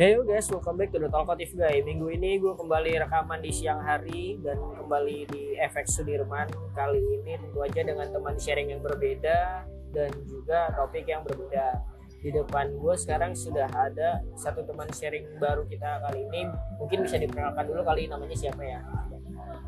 Hey 0.00 0.16
guys, 0.24 0.48
welcome 0.48 0.80
back 0.80 0.96
to 0.96 0.98
The 0.98 1.12
Talkative 1.12 1.60
Guy. 1.60 1.84
Minggu 1.84 2.08
ini 2.08 2.40
gue 2.40 2.56
kembali 2.56 3.04
rekaman 3.04 3.44
di 3.44 3.52
siang 3.52 3.84
hari 3.84 4.40
dan 4.40 4.56
kembali 4.56 5.28
di 5.28 5.60
FX 5.60 6.00
Sudirman. 6.00 6.48
Kali 6.72 7.20
ini 7.20 7.36
tentu 7.36 7.60
aja 7.60 7.84
dengan 7.84 8.08
teman 8.08 8.32
sharing 8.40 8.72
yang 8.72 8.80
berbeda 8.80 9.68
dan 9.92 10.08
juga 10.24 10.72
topik 10.72 11.04
yang 11.04 11.20
berbeda. 11.20 11.84
Di 12.16 12.32
depan 12.32 12.80
gue 12.80 12.94
sekarang 12.96 13.36
sudah 13.36 13.68
ada 13.76 14.24
satu 14.40 14.64
teman 14.64 14.88
sharing 14.88 15.36
baru 15.36 15.68
kita 15.68 16.00
kali 16.08 16.24
ini. 16.32 16.48
Mungkin 16.80 17.04
bisa 17.04 17.20
diperkenalkan 17.20 17.68
dulu 17.68 17.84
kali 17.84 18.08
namanya 18.08 18.36
siapa 18.40 18.64
ya? 18.64 18.80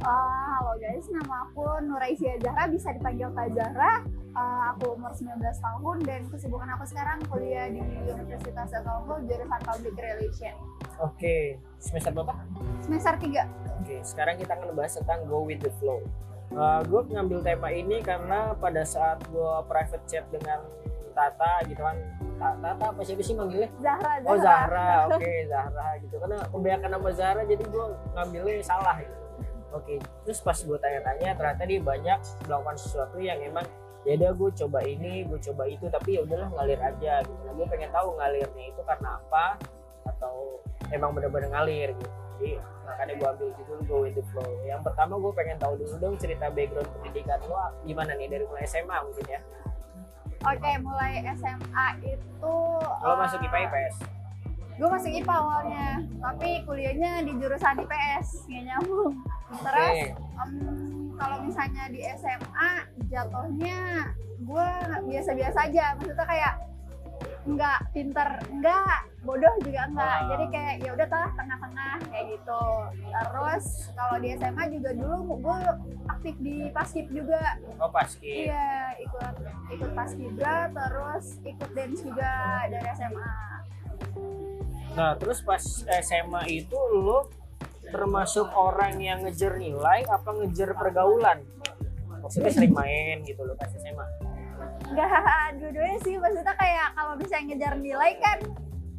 Uh, 0.02 0.58
halo 0.58 0.74
guys, 0.82 1.06
nama 1.14 1.46
aku 1.46 1.62
Nuraisya 1.86 2.34
Zahra, 2.42 2.66
bisa 2.66 2.90
dipanggil 2.90 3.30
Kak 3.38 3.54
Zahra. 3.54 4.02
Uh, 4.34 4.74
aku 4.74 4.98
umur 4.98 5.14
19 5.14 5.38
tahun 5.38 5.96
dan 6.02 6.26
kesibukan 6.26 6.66
aku 6.74 6.90
sekarang 6.90 7.22
kuliah 7.30 7.70
di 7.70 7.78
Universitas 8.10 8.74
Telkom 8.74 9.30
jurusan 9.30 9.62
Public 9.62 9.94
Relation. 9.94 10.58
Oke, 10.98 11.54
semester 11.78 12.10
berapa? 12.10 12.34
Semester 12.82 13.14
3. 13.14 13.46
Oke, 13.78 13.96
sekarang 14.02 14.42
kita 14.42 14.58
akan 14.58 14.74
membahas 14.74 14.98
tentang 14.98 15.22
go 15.30 15.46
with 15.46 15.62
the 15.62 15.70
flow. 15.78 16.02
Uh, 16.50 16.82
gue 16.82 17.06
ngambil 17.06 17.38
tema 17.46 17.70
ini 17.70 18.02
karena 18.02 18.58
pada 18.58 18.82
saat 18.82 19.22
gue 19.30 19.54
private 19.70 20.02
chat 20.10 20.26
dengan 20.34 20.66
Tata 21.14 21.62
gitu 21.68 21.78
kan 21.78 21.94
Tata 22.42 22.90
apa 22.90 23.00
siapa 23.06 23.22
sih 23.22 23.38
manggilnya? 23.38 23.70
Zahra, 23.78 24.18
Zahra. 24.18 24.34
Oh 24.34 24.38
Zahra, 24.42 24.88
oke 25.06 25.22
okay, 25.22 25.46
Zahra 25.52 25.88
gitu. 26.02 26.18
Karena 26.18 26.42
kebanyakan 26.50 26.90
nama 26.90 27.08
Zahra 27.14 27.42
jadi 27.46 27.62
gue 27.62 27.84
ngambilnya 28.18 28.66
salah 28.66 28.98
gitu. 28.98 29.21
Oke, 29.72 29.96
terus 30.28 30.40
pas 30.44 30.56
gue 30.56 30.78
tanya-tanya 30.78 31.32
ternyata 31.32 31.62
dia 31.64 31.80
banyak 31.80 32.18
melakukan 32.44 32.76
sesuatu 32.76 33.16
yang 33.16 33.40
emang 33.40 33.64
ya 34.04 34.20
udah 34.20 34.30
gue 34.36 34.50
coba 34.64 34.78
ini, 34.84 35.24
gue 35.24 35.40
coba 35.40 35.64
itu, 35.64 35.88
tapi 35.88 36.18
ya 36.18 36.28
udahlah 36.28 36.52
ngalir 36.52 36.80
aja 36.80 37.24
gitu. 37.24 37.40
Nah, 37.48 37.52
gue 37.56 37.66
pengen 37.72 37.90
tahu 37.94 38.08
ngalirnya 38.20 38.64
itu 38.68 38.80
karena 38.84 39.16
apa 39.16 39.56
atau 40.04 40.60
emang 40.92 41.16
bener-bener 41.16 41.48
ngalir 41.48 41.88
gitu. 41.96 42.10
Jadi 42.42 42.58
makanya 42.84 43.14
gue 43.16 43.28
ambil 43.32 43.48
judul 43.56 43.78
Go 43.86 43.96
with 44.04 44.14
the 44.18 44.24
Flow. 44.34 44.50
Yang 44.66 44.82
pertama 44.92 45.14
gue 45.16 45.32
pengen 45.32 45.56
tahu 45.56 45.78
dulu 45.78 45.94
dong 46.02 46.14
cerita 46.18 46.50
background 46.50 46.90
pendidikan 46.98 47.38
lo 47.46 47.56
gimana 47.86 48.12
nih 48.18 48.28
dari 48.28 48.44
mulai 48.44 48.66
SMA 48.66 48.96
mungkin 49.06 49.26
ya. 49.30 49.40
Oke, 50.42 50.70
mulai 50.82 51.22
SMA 51.38 51.86
itu 52.02 52.54
Kalau 52.82 53.14
uh, 53.14 53.18
masuk 53.22 53.38
IPA 53.46 53.58
IPS? 53.70 54.21
Gue 54.80 54.88
masuk 54.88 55.12
IPA 55.12 55.34
awalnya, 55.36 55.88
tapi 56.18 56.48
kuliahnya 56.64 57.12
di 57.28 57.32
jurusan 57.36 57.76
IPS, 57.84 58.48
nggak 58.48 58.64
nyambung. 58.72 59.14
Terus 59.52 59.92
okay. 59.92 60.08
um, 60.40 60.52
kalau 61.20 61.36
misalnya 61.44 61.84
di 61.92 62.00
SMA 62.16 62.70
jatuhnya 63.12 63.78
gue 64.42 64.70
biasa-biasa 65.12 65.58
aja, 65.68 65.84
maksudnya 66.00 66.26
kayak 66.26 66.54
nggak 67.42 67.78
pinter, 67.90 68.28
nggak 68.54 68.98
bodoh 69.26 69.54
juga 69.62 69.86
enggak. 69.86 70.18
Oh. 70.18 70.28
Jadi 70.34 70.44
kayak 70.50 70.74
ya 70.82 70.90
udah 70.94 71.06
tuh 71.06 71.26
tengah-tengah 71.38 71.96
kayak 72.10 72.26
gitu. 72.38 72.64
Terus 73.10 73.64
kalau 73.94 74.16
di 74.18 74.28
SMA 74.38 74.64
juga 74.70 74.90
dulu 74.94 75.16
gue 75.42 75.58
aktif 76.10 76.34
di 76.42 76.56
paskib 76.70 77.06
juga. 77.10 77.42
Oh 77.78 77.90
paskib. 77.90 78.50
Iya 78.50 78.94
ikut 79.02 79.34
ikut 79.74 79.90
paskibra, 79.94 80.70
terus 80.70 81.38
ikut 81.42 81.70
dance 81.74 82.00
juga 82.02 82.32
dari 82.70 82.88
SMA. 82.98 83.34
Nah 84.92 85.16
terus 85.16 85.40
pas 85.40 85.62
SMA 86.04 86.42
itu 86.52 86.76
lo 86.76 87.32
termasuk 87.88 88.48
orang 88.52 89.00
yang 89.00 89.24
ngejar 89.24 89.56
nilai 89.56 90.04
apa 90.08 90.30
ngejar 90.36 90.76
pergaulan? 90.76 91.40
Maksudnya 92.22 92.52
sering 92.54 92.72
main 92.76 93.24
gitu 93.24 93.42
loh 93.42 93.56
pas 93.56 93.72
SMA? 93.72 94.06
Enggak, 94.92 95.58
dua-duanya 95.58 95.98
sih. 96.04 96.14
Maksudnya 96.20 96.54
kayak 96.54 96.88
kalau 96.94 97.14
misalnya 97.16 97.44
ngejar 97.52 97.74
nilai 97.80 98.12
kan 98.20 98.38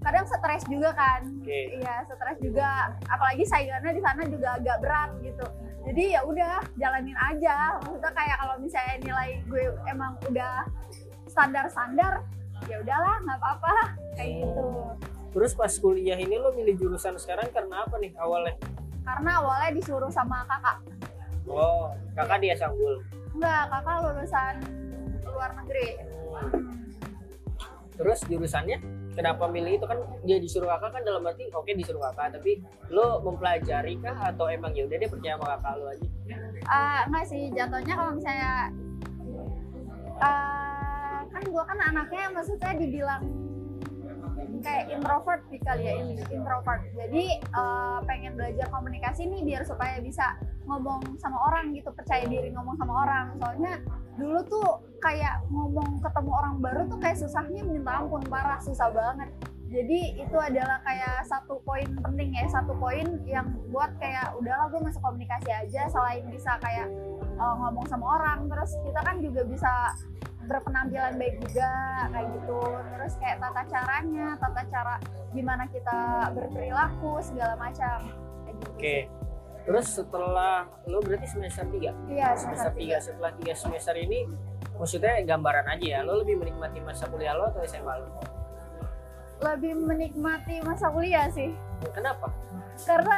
kadang 0.04 0.26
stres 0.28 0.64
juga 0.68 0.92
kan. 0.92 1.22
Okay. 1.46 1.80
iya 1.80 2.04
stres 2.10 2.38
juga. 2.42 2.92
Apalagi 3.08 3.46
saingannya 3.48 3.94
di 3.96 4.02
sana 4.04 4.22
juga 4.28 4.50
agak 4.60 4.78
berat 4.82 5.12
gitu. 5.22 5.46
Jadi 5.84 6.04
ya 6.18 6.22
udah 6.26 6.58
jalanin 6.76 7.18
aja. 7.22 7.80
Maksudnya 7.80 8.12
kayak 8.12 8.38
kalau 8.42 8.56
misalnya 8.60 8.96
nilai 9.06 9.30
gue 9.46 9.64
emang 9.88 10.18
udah 10.28 10.68
standar 11.30 11.66
standar 11.70 12.26
ya 12.68 12.82
udahlah 12.82 13.16
nggak 13.24 13.38
apa-apa. 13.40 13.74
Kayak 14.18 14.32
gitu 14.44 14.68
terus 15.34 15.58
pas 15.58 15.74
kuliah 15.82 16.16
ini 16.16 16.38
lo 16.38 16.54
milih 16.54 16.78
jurusan 16.78 17.18
sekarang 17.18 17.50
karena 17.50 17.84
apa 17.84 17.98
nih 17.98 18.14
awalnya? 18.22 18.56
Karena 19.04 19.42
awalnya 19.42 19.72
disuruh 19.74 20.12
sama 20.14 20.46
kakak. 20.46 20.78
Oh 21.50 21.92
kakak 22.14 22.40
dia 22.40 22.56
sanggul? 22.56 23.02
Enggak 23.34 23.68
kakak 23.74 23.96
lulusan 24.06 24.56
luar 25.34 25.52
negeri. 25.58 25.88
Hmm. 26.34 26.70
terus 27.94 28.26
jurusannya? 28.26 28.78
Kenapa 29.14 29.46
milih 29.46 29.78
itu? 29.78 29.86
Kan 29.86 30.02
dia 30.26 30.38
disuruh 30.42 30.70
kakak 30.78 30.98
kan 30.98 31.02
dalam 31.06 31.22
arti 31.30 31.46
oke 31.54 31.66
okay, 31.66 31.74
disuruh 31.78 32.02
kakak. 32.10 32.38
Tapi 32.38 32.62
lo 32.90 33.22
mempelajari 33.22 33.98
kah? 34.02 34.18
Atau 34.34 34.50
emang 34.50 34.74
ya 34.74 34.90
udah 34.90 34.98
dia 34.98 35.10
percaya 35.10 35.38
sama 35.38 35.46
kakak 35.58 35.74
lo 35.78 35.86
aja? 35.90 36.08
Uh, 36.66 37.02
enggak 37.10 37.26
sih. 37.30 37.44
Jatuhnya 37.54 37.94
kalau 37.94 38.12
misalnya 38.18 38.52
uh, 40.18 41.20
kan 41.30 41.44
gue 41.46 41.64
kan 41.66 41.80
anaknya 41.94 42.26
maksudnya 42.34 42.72
dibilang 42.78 43.24
kayak 44.64 44.90
introvert 44.90 45.42
sih 45.52 45.60
kali 45.60 45.84
ya 45.86 45.94
ini 46.00 46.24
introvert. 46.32 46.82
Jadi 46.96 47.44
uh, 47.52 48.00
pengen 48.08 48.40
belajar 48.40 48.72
komunikasi 48.72 49.28
nih 49.28 49.42
biar 49.44 49.64
supaya 49.68 50.00
bisa 50.00 50.40
ngomong 50.64 51.20
sama 51.20 51.38
orang 51.52 51.76
gitu 51.76 51.92
percaya 51.92 52.24
diri 52.26 52.50
ngomong 52.56 52.80
sama 52.80 52.94
orang. 53.04 53.26
Soalnya 53.38 53.74
dulu 54.16 54.40
tuh 54.48 54.68
kayak 55.04 55.44
ngomong 55.52 56.00
ketemu 56.00 56.32
orang 56.32 56.56
baru 56.64 56.82
tuh 56.88 57.00
kayak 57.04 57.18
susahnya 57.20 57.62
minta 57.68 58.00
ampun 58.00 58.24
parah 58.26 58.58
susah 58.64 58.90
banget. 58.90 59.30
Jadi 59.74 60.22
itu 60.22 60.38
adalah 60.38 60.86
kayak 60.86 61.26
satu 61.26 61.58
poin 61.66 61.98
penting 61.98 62.30
ya 62.38 62.46
satu 62.46 62.78
poin 62.78 63.18
yang 63.26 63.58
buat 63.74 63.90
kayak 63.98 64.38
udahlah 64.38 64.70
gue 64.70 64.86
masuk 64.86 65.02
komunikasi 65.02 65.50
aja 65.50 65.90
selain 65.90 66.30
bisa 66.30 66.62
kayak 66.62 66.88
uh, 67.42 67.56
ngomong 67.58 67.84
sama 67.90 68.06
orang. 68.22 68.46
Terus 68.48 68.72
kita 68.86 69.02
kan 69.02 69.18
juga 69.20 69.42
bisa 69.50 69.74
berpenampilan 70.48 71.14
baik 71.16 71.36
juga 71.48 71.72
kayak 72.12 72.28
gitu 72.36 72.62
terus 72.96 73.14
kayak 73.20 73.38
tata 73.40 73.62
caranya 73.68 74.28
tata 74.38 74.62
cara 74.68 74.96
gimana 75.32 75.64
kita 75.72 76.00
berperilaku 76.36 77.12
segala 77.24 77.56
macam 77.58 77.98
gitu. 78.48 78.64
oke 78.68 78.78
okay. 78.78 79.00
terus 79.64 79.88
setelah 79.92 80.68
lo 80.88 81.00
berarti 81.00 81.28
semester 81.28 81.66
3? 81.68 82.12
iya 82.12 82.36
semester, 82.36 82.72
semester 82.72 82.72
3 82.76 83.08
setelah 83.08 83.32
3 83.40 83.64
semester 83.64 83.96
ini 83.98 84.20
maksudnya 84.76 85.14
gambaran 85.24 85.68
aja 85.80 85.88
ya 85.88 86.00
lo 86.04 86.20
lebih 86.22 86.36
menikmati 86.40 86.80
masa 86.84 87.08
kuliah 87.08 87.34
lo 87.36 87.50
atau 87.50 87.64
SMA 87.64 87.94
lo? 88.04 88.08
lebih 89.44 89.74
menikmati 89.76 90.64
masa 90.64 90.88
kuliah 90.92 91.28
sih 91.32 91.52
kenapa? 91.92 92.32
karena 92.84 93.18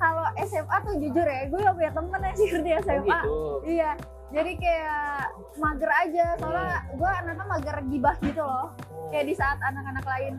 kalau 0.00 0.24
SMA 0.48 0.76
tuh 0.80 0.94
jujur 0.96 1.26
ya 1.28 1.44
gue 1.44 1.60
gak 1.60 1.76
punya 1.76 1.92
temen 1.92 2.20
yang 2.24 2.36
sih 2.36 2.48
di 2.64 2.72
SMA 2.80 2.96
oh 2.96 3.04
gitu. 3.04 3.36
iya 3.68 3.92
jadi 4.30 4.52
kayak 4.54 5.22
mager 5.58 5.90
aja 5.90 6.26
soalnya 6.38 6.86
gue 6.94 7.10
anaknya 7.10 7.46
mager 7.50 7.76
gibah 7.90 8.16
gitu 8.22 8.42
loh. 8.42 8.70
Kayak 9.10 9.26
di 9.26 9.34
saat 9.34 9.58
anak-anak 9.58 10.06
lain 10.06 10.34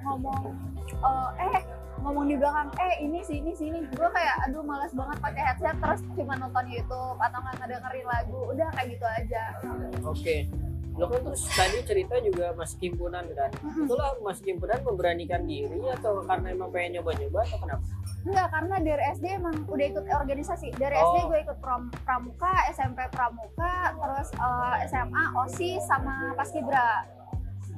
ngomong 0.00 0.56
uh, 1.04 1.30
eh 1.36 1.60
ngomong 2.00 2.28
di 2.28 2.36
belakang 2.40 2.72
eh 2.80 3.04
ini 3.04 3.20
sih 3.20 3.44
ini 3.44 3.52
sih 3.52 3.68
ini. 3.68 3.84
Gue 3.92 4.08
kayak 4.08 4.48
aduh 4.48 4.64
malas 4.64 4.96
banget 4.96 5.20
pakai 5.20 5.42
headset 5.44 5.76
terus 5.76 6.00
cuma 6.16 6.40
nonton 6.40 6.64
YouTube 6.72 7.18
atau 7.20 7.38
nggak 7.44 7.54
ngedengerin 7.60 8.06
lagu. 8.08 8.40
Udah 8.48 8.68
kayak 8.80 8.88
gitu 8.96 9.06
aja. 9.06 9.42
Oke. 9.60 10.08
okay. 10.08 10.40
Lo 10.94 11.10
kan 11.10 11.20
terus 11.26 11.42
tadi 11.50 11.78
cerita 11.82 12.14
juga 12.22 12.54
masuk 12.54 12.78
himpunan 12.78 13.26
kan 13.34 13.50
itulah 13.82 14.14
masuk 14.22 14.46
himpunan 14.46 14.78
memberanikan 14.86 15.42
diri 15.42 15.82
atau 15.90 16.22
karena 16.22 16.54
emang 16.54 16.70
pengen 16.70 17.00
nyoba-nyoba 17.00 17.40
atau 17.42 17.58
kenapa 17.62 17.84
Enggak, 18.24 18.56
karena 18.56 18.76
dari 18.80 19.04
SD 19.20 19.24
emang 19.36 19.56
udah 19.68 19.84
ikut 19.84 20.04
organisasi. 20.08 20.72
Dari 20.80 20.96
oh. 20.96 21.12
SD 21.12 21.16
gue 21.28 21.38
ikut 21.44 21.58
pram, 21.60 21.92
pramuka, 22.08 22.72
SMP 22.72 23.04
pramuka, 23.12 23.92
terus 24.00 24.32
uh, 24.40 24.80
eh, 24.80 24.88
SMA 24.88 25.24
OSIS 25.44 25.84
sama 25.84 26.32
paskibra. 26.32 27.04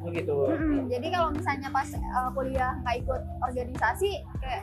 Begitu. 0.06 0.38
Mm-hmm. 0.38 0.86
Jadi 0.86 1.06
kalau 1.10 1.34
misalnya 1.34 1.68
pas 1.74 1.90
uh, 1.90 2.30
kuliah 2.30 2.78
nggak 2.78 2.96
ikut 3.02 3.22
organisasi, 3.42 4.22
kayak 4.38 4.62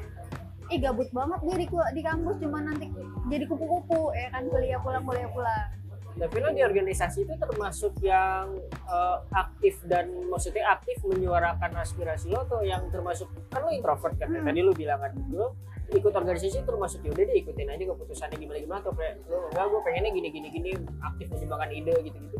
ih 0.71 0.79
gabut 0.79 1.09
banget 1.11 1.39
gue 1.43 1.55
di, 1.59 1.67
di 1.67 2.01
kampus 2.01 2.35
cuma 2.39 2.63
nanti 2.63 2.87
jadi 3.27 3.43
kupu-kupu 3.51 4.15
ya 4.15 4.31
kan 4.31 4.47
kuliah 4.47 4.79
pulang 4.79 5.03
kuliah 5.03 5.27
pulang 5.27 5.67
tapi 6.13 6.35
lo 6.37 6.49
di 6.53 6.61
organisasi 6.61 7.25
itu 7.25 7.33
termasuk 7.35 7.97
yang 8.05 8.53
uh, 8.85 9.17
aktif 9.33 9.81
dan 9.89 10.09
maksudnya 10.29 10.69
aktif 10.69 11.01
menyuarakan 11.01 11.73
aspirasi 11.81 12.29
lo 12.29 12.45
atau 12.45 12.61
yang 12.61 12.85
termasuk 12.93 13.29
kan 13.49 13.65
lo 13.65 13.73
introvert 13.73 14.13
kan 14.21 14.29
hmm. 14.29 14.45
tadi 14.45 14.59
lo 14.61 14.71
bilang 14.77 15.01
kan 15.01 15.13
lo 15.33 15.57
ikut 15.93 16.13
organisasi 16.13 16.65
termasuk 16.65 17.05
ya 17.05 17.11
udah 17.13 17.23
deh 17.27 17.37
ikutin 17.43 17.69
aja 17.69 17.83
keputusannya 17.85 18.37
gimana 18.39 18.59
gimana 18.61 18.79
atau 18.81 18.93
kayak 18.95 19.21
lo 19.29 19.49
enggak 19.51 19.65
gue 19.67 19.81
pengennya 19.85 20.11
gini 20.15 20.29
gini 20.31 20.47
gini 20.49 20.71
aktif 21.01 21.27
menyumbangkan 21.29 21.69
ide 21.73 21.93
gitu 22.07 22.17
gitu 22.17 22.37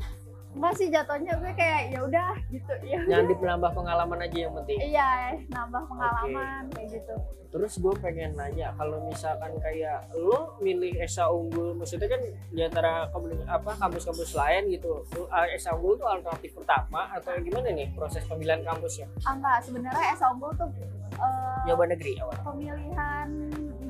masih 0.53 0.87
jatuhnya 0.93 1.33
gue 1.41 1.51
kayak 1.57 1.81
ya 1.93 1.99
udah 2.05 2.31
gitu. 2.53 2.73
Ya 2.85 2.99
nyandip 3.09 3.41
nambah 3.41 3.71
pengalaman 3.73 4.19
aja 4.21 4.37
yang 4.37 4.53
penting. 4.61 4.77
Iya 4.79 5.09
nambah 5.49 5.83
pengalaman 5.89 6.69
okay. 6.69 6.73
kayak 6.77 6.89
gitu. 7.01 7.15
Terus 7.53 7.73
gue 7.77 7.93
pengen 8.01 8.33
nanya 8.33 8.73
kalau 8.73 8.97
misalkan 9.05 9.53
kayak 9.61 10.09
lo 10.17 10.57
milih 10.57 10.97
esa 10.97 11.29
unggul 11.29 11.77
maksudnya 11.77 12.09
kan 12.09 12.21
di 12.49 12.61
antara 12.65 13.09
apa 13.45 13.71
kampus-kampus 13.77 14.33
lain 14.33 14.73
gitu 14.73 15.05
esa 15.53 15.73
unggul 15.77 15.93
tuh 15.97 16.09
alternatif 16.09 16.53
pertama 16.57 17.09
atau 17.13 17.37
gimana 17.41 17.69
nih 17.69 17.93
proses 17.93 18.25
pemilihan 18.25 18.65
kampusnya? 18.65 19.05
Ah, 19.25 19.37
enggak 19.37 19.57
sebenarnya 19.65 20.05
esa 20.17 20.33
unggul 20.33 20.49
tuh 20.57 20.69
eh, 21.13 21.57
nyoba 21.69 21.83
negeri 21.93 22.17
awal 22.21 22.37
pemilihan 22.41 23.27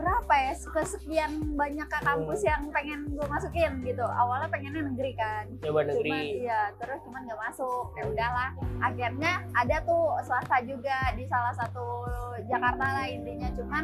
berapa 0.03 0.33
ya? 0.35 0.53
Kesekian 0.59 1.31
banyak 1.55 1.87
ke 1.87 1.99
kampus 2.03 2.41
yang 2.43 2.61
pengen 2.75 2.99
gue 3.15 3.27
masukin 3.31 3.71
gitu. 3.87 4.03
Awalnya 4.03 4.51
pengennya 4.51 4.81
negeri 4.83 5.11
kan. 5.15 5.45
Cuman 5.63 5.87
negeri. 5.87 6.43
iya 6.43 6.75
terus 6.77 6.99
cuman 7.07 7.23
nggak 7.23 7.39
masuk. 7.39 7.95
Ya 7.95 8.03
udahlah. 8.11 8.49
Akhirnya 8.83 9.33
ada 9.55 9.77
tuh 9.87 10.19
swasta 10.27 10.59
juga 10.67 11.15
di 11.15 11.23
salah 11.31 11.55
satu 11.55 12.07
Jakarta 12.51 12.83
lah 12.83 13.07
intinya. 13.07 13.49
Cuman 13.55 13.83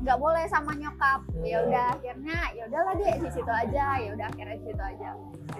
nggak 0.00 0.16
boleh 0.16 0.44
sama 0.48 0.72
nyokap. 0.78 1.20
Ya 1.44 1.58
udah 1.66 1.84
akhirnya 1.98 2.38
ya 2.56 2.62
udahlah 2.70 2.94
deh 2.96 3.14
di 3.20 3.30
situ 3.34 3.52
aja. 3.52 3.86
Ya 3.98 4.10
udah 4.14 4.26
akhirnya 4.30 4.56
di 4.56 4.64
situ 4.70 4.82
aja. 4.82 5.08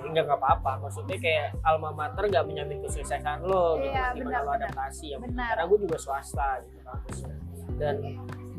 Enggak 0.00 0.24
nggak 0.30 0.40
apa-apa. 0.40 0.88
Maksudnya 0.88 1.18
kayak 1.18 1.46
alma 1.66 1.90
mater 1.92 2.24
nggak 2.30 2.46
menjamin 2.46 2.78
kesuksesan 2.86 3.44
lo 3.44 3.76
gitu. 3.82 3.92
Iya, 3.92 4.16
gimana 4.16 4.24
benar, 4.24 4.40
lo 4.40 4.50
benar. 4.54 4.60
adaptasi 4.64 5.06
ya. 5.12 5.18
Benar. 5.20 5.50
karena 5.52 5.64
gue 5.66 5.78
juga 5.82 5.96
swasta 5.98 6.48
gitu 6.64 6.78
kampusnya 6.86 7.34
dan 7.80 7.96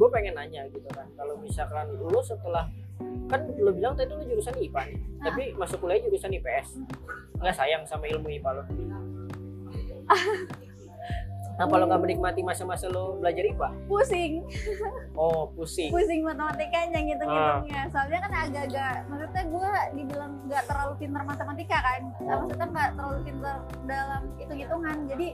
gue 0.02 0.10
pengen 0.10 0.34
nanya 0.34 0.66
gitu 0.68 0.90
kan 0.90 1.06
kalau 1.14 1.38
misalkan 1.38 1.86
lo 1.94 2.18
setelah 2.20 2.66
kan 3.30 3.46
lo 3.54 3.70
bilang 3.70 3.94
tadi 3.94 4.10
lo 4.10 4.26
jurusan 4.26 4.58
IPA 4.58 4.82
nih 4.88 4.98
Ah. 5.22 5.30
tapi 5.30 5.54
masuk 5.54 5.78
kuliah 5.78 6.02
jurusan 6.02 6.34
IPS 6.34 6.82
nggak 7.38 7.54
sayang 7.54 7.86
sama 7.86 8.10
ilmu 8.10 8.26
IPA 8.32 8.50
lo 8.52 8.64
Kenapa 11.52 11.78
lo 11.80 11.86
nggak 11.86 12.02
menikmati 12.02 12.42
masa-masa 12.42 12.90
lo 12.90 13.16
belajar 13.16 13.46
IPA? 13.46 13.70
pusing. 13.86 14.42
Oh 15.14 15.54
pusing. 15.54 15.94
pusing 15.94 16.26
matematikanya 16.26 17.00
ngitung-ngitungnya. 17.00 17.82
Soalnya 17.94 18.20
kan 18.20 18.32
agak-agak 18.42 18.96
maksudnya 19.06 19.44
gue 19.46 19.72
dibilang 19.94 20.32
nggak 20.50 20.64
terlalu 20.66 20.94
pintar 20.98 21.22
matematika 21.22 21.78
kan. 21.80 22.02
Maksudnya 22.18 22.66
nggak 22.66 22.90
terlalu 22.98 23.18
pintar 23.24 23.56
dalam 23.86 24.22
hitung-hitungan. 24.36 24.98
Jadi 25.08 25.28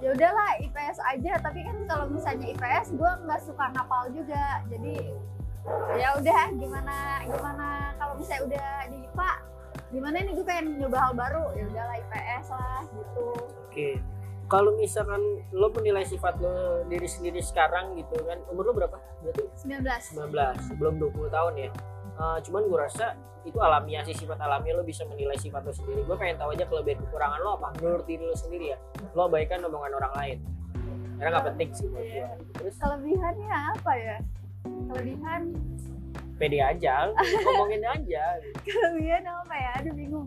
ya 0.00 0.08
udahlah 0.12 0.50
IPS 0.60 0.98
aja. 1.02 1.32
Tapi 1.40 1.60
kan 1.64 1.76
kalau 1.88 2.06
misalnya 2.10 2.46
IPS 2.52 2.96
gue 2.96 3.10
nggak 3.24 3.40
suka 3.44 3.64
ngapal 3.72 4.08
juga. 4.12 4.62
Jadi 4.68 4.96
ya 5.98 6.08
udah 6.18 6.40
gimana 6.54 6.96
gimana? 7.26 7.68
Kalau 7.98 8.14
misalnya 8.18 8.42
udah 8.46 8.68
di 8.92 8.98
IPA 9.08 9.32
gimana 9.94 10.16
nih? 10.22 10.32
Gue 10.36 10.46
pengen 10.46 10.66
nyoba 10.78 10.98
hal 11.00 11.12
baru. 11.16 11.44
Ya 11.56 11.64
udahlah 11.68 11.94
IPS 12.00 12.46
lah 12.52 12.82
gitu. 12.92 13.26
Oke. 13.68 13.90
Kalau 14.46 14.78
misalkan 14.78 15.18
lo 15.50 15.74
menilai 15.74 16.06
sifat 16.06 16.38
lo 16.38 16.86
diri 16.86 17.10
sendiri 17.10 17.42
sekarang 17.42 17.98
gitu 17.98 18.14
kan, 18.22 18.38
umur 18.46 18.70
lo 18.70 18.72
berapa? 18.78 18.94
Berarti 19.18 19.42
19 19.66 20.22
19, 20.22 20.78
belum 20.78 20.94
20 21.02 21.34
tahun 21.34 21.52
ya. 21.58 21.70
Eh, 22.16 22.38
cuman 22.48 22.62
gue 22.64 22.78
rasa 22.80 23.12
itu 23.46 23.58
alamiah 23.60 24.02
sih 24.02 24.16
sifat 24.16 24.40
alamiah 24.40 24.74
lo 24.74 24.82
bisa 24.82 25.04
menilai 25.04 25.36
sifat 25.36 25.62
lo 25.62 25.72
sendiri. 25.72 26.00
Gue 26.02 26.16
pengen 26.16 26.40
tahu 26.40 26.56
aja 26.56 26.64
kelebihan 26.64 26.98
kekurangan 27.04 27.38
lo 27.44 27.50
apa 27.60 27.68
menurut 27.78 28.06
diri 28.08 28.24
lo 28.24 28.36
sendiri 28.36 28.72
ya. 28.72 28.78
Lo 29.12 29.28
abaikan 29.28 29.60
omongan 29.68 29.92
orang 30.00 30.12
lain. 30.16 30.38
Karena 31.16 31.28
nggak 31.36 31.46
penting 31.54 31.68
sih 31.76 31.86
buat 31.92 32.04
gue. 32.04 32.28
Terus 32.56 32.74
kelebihannya 32.80 33.56
apa 33.76 33.92
ya 33.94 34.16
kelebihan 34.90 35.42
pede 36.36 36.58
aja, 36.60 37.12
ngomongin 37.16 37.82
aja. 37.86 38.24
kelebihan 38.66 39.24
apa 39.24 39.54
ya 39.56 39.70
aduh 39.80 39.94
bingung 39.94 40.26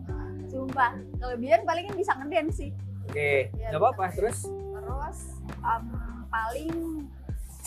sumpah 0.50 0.98
kelebihan 1.22 1.62
paling 1.62 1.86
kan 1.86 1.94
bisa 1.94 2.12
ngeden 2.18 2.50
sih 2.50 2.70
Oke, 3.10 3.50
Iya, 3.58 3.74
nggak 3.74 3.82
apa-apa. 3.82 4.04
Terus 4.14 4.46
terus 4.46 5.18
em, 5.50 5.84
paling 6.30 6.74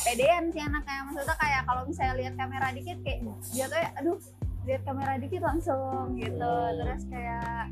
pedean 0.03 0.43
sih 0.51 0.61
anaknya 0.61 0.99
maksudnya 1.07 1.35
kayak 1.39 1.61
kalau 1.63 1.81
misalnya 1.87 2.15
lihat 2.19 2.33
kamera 2.35 2.67
dikit 2.75 2.97
kayak 3.01 3.19
dia 3.55 3.65
tuh 3.71 3.79
aduh 3.99 4.17
lihat 4.63 4.81
kamera 4.87 5.13
dikit 5.19 5.41
langsung 5.43 6.15
gitu. 6.15 6.55
Terus 6.79 7.03
kayak 7.11 7.67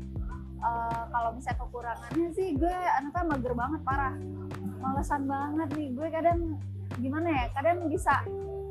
eh, 0.60 1.02
kalau 1.08 1.30
misalnya 1.36 1.58
kekurangannya 1.60 2.28
sih 2.36 2.48
gue 2.56 2.76
anaknya 3.00 3.22
mager 3.28 3.52
banget 3.56 3.80
parah. 3.84 4.14
Malesan 4.82 5.22
banget 5.30 5.68
nih. 5.78 5.88
Gue 5.94 6.08
kadang 6.12 6.40
gimana 7.00 7.28
ya 7.30 7.44
kadang 7.56 7.88
bisa 7.88 8.14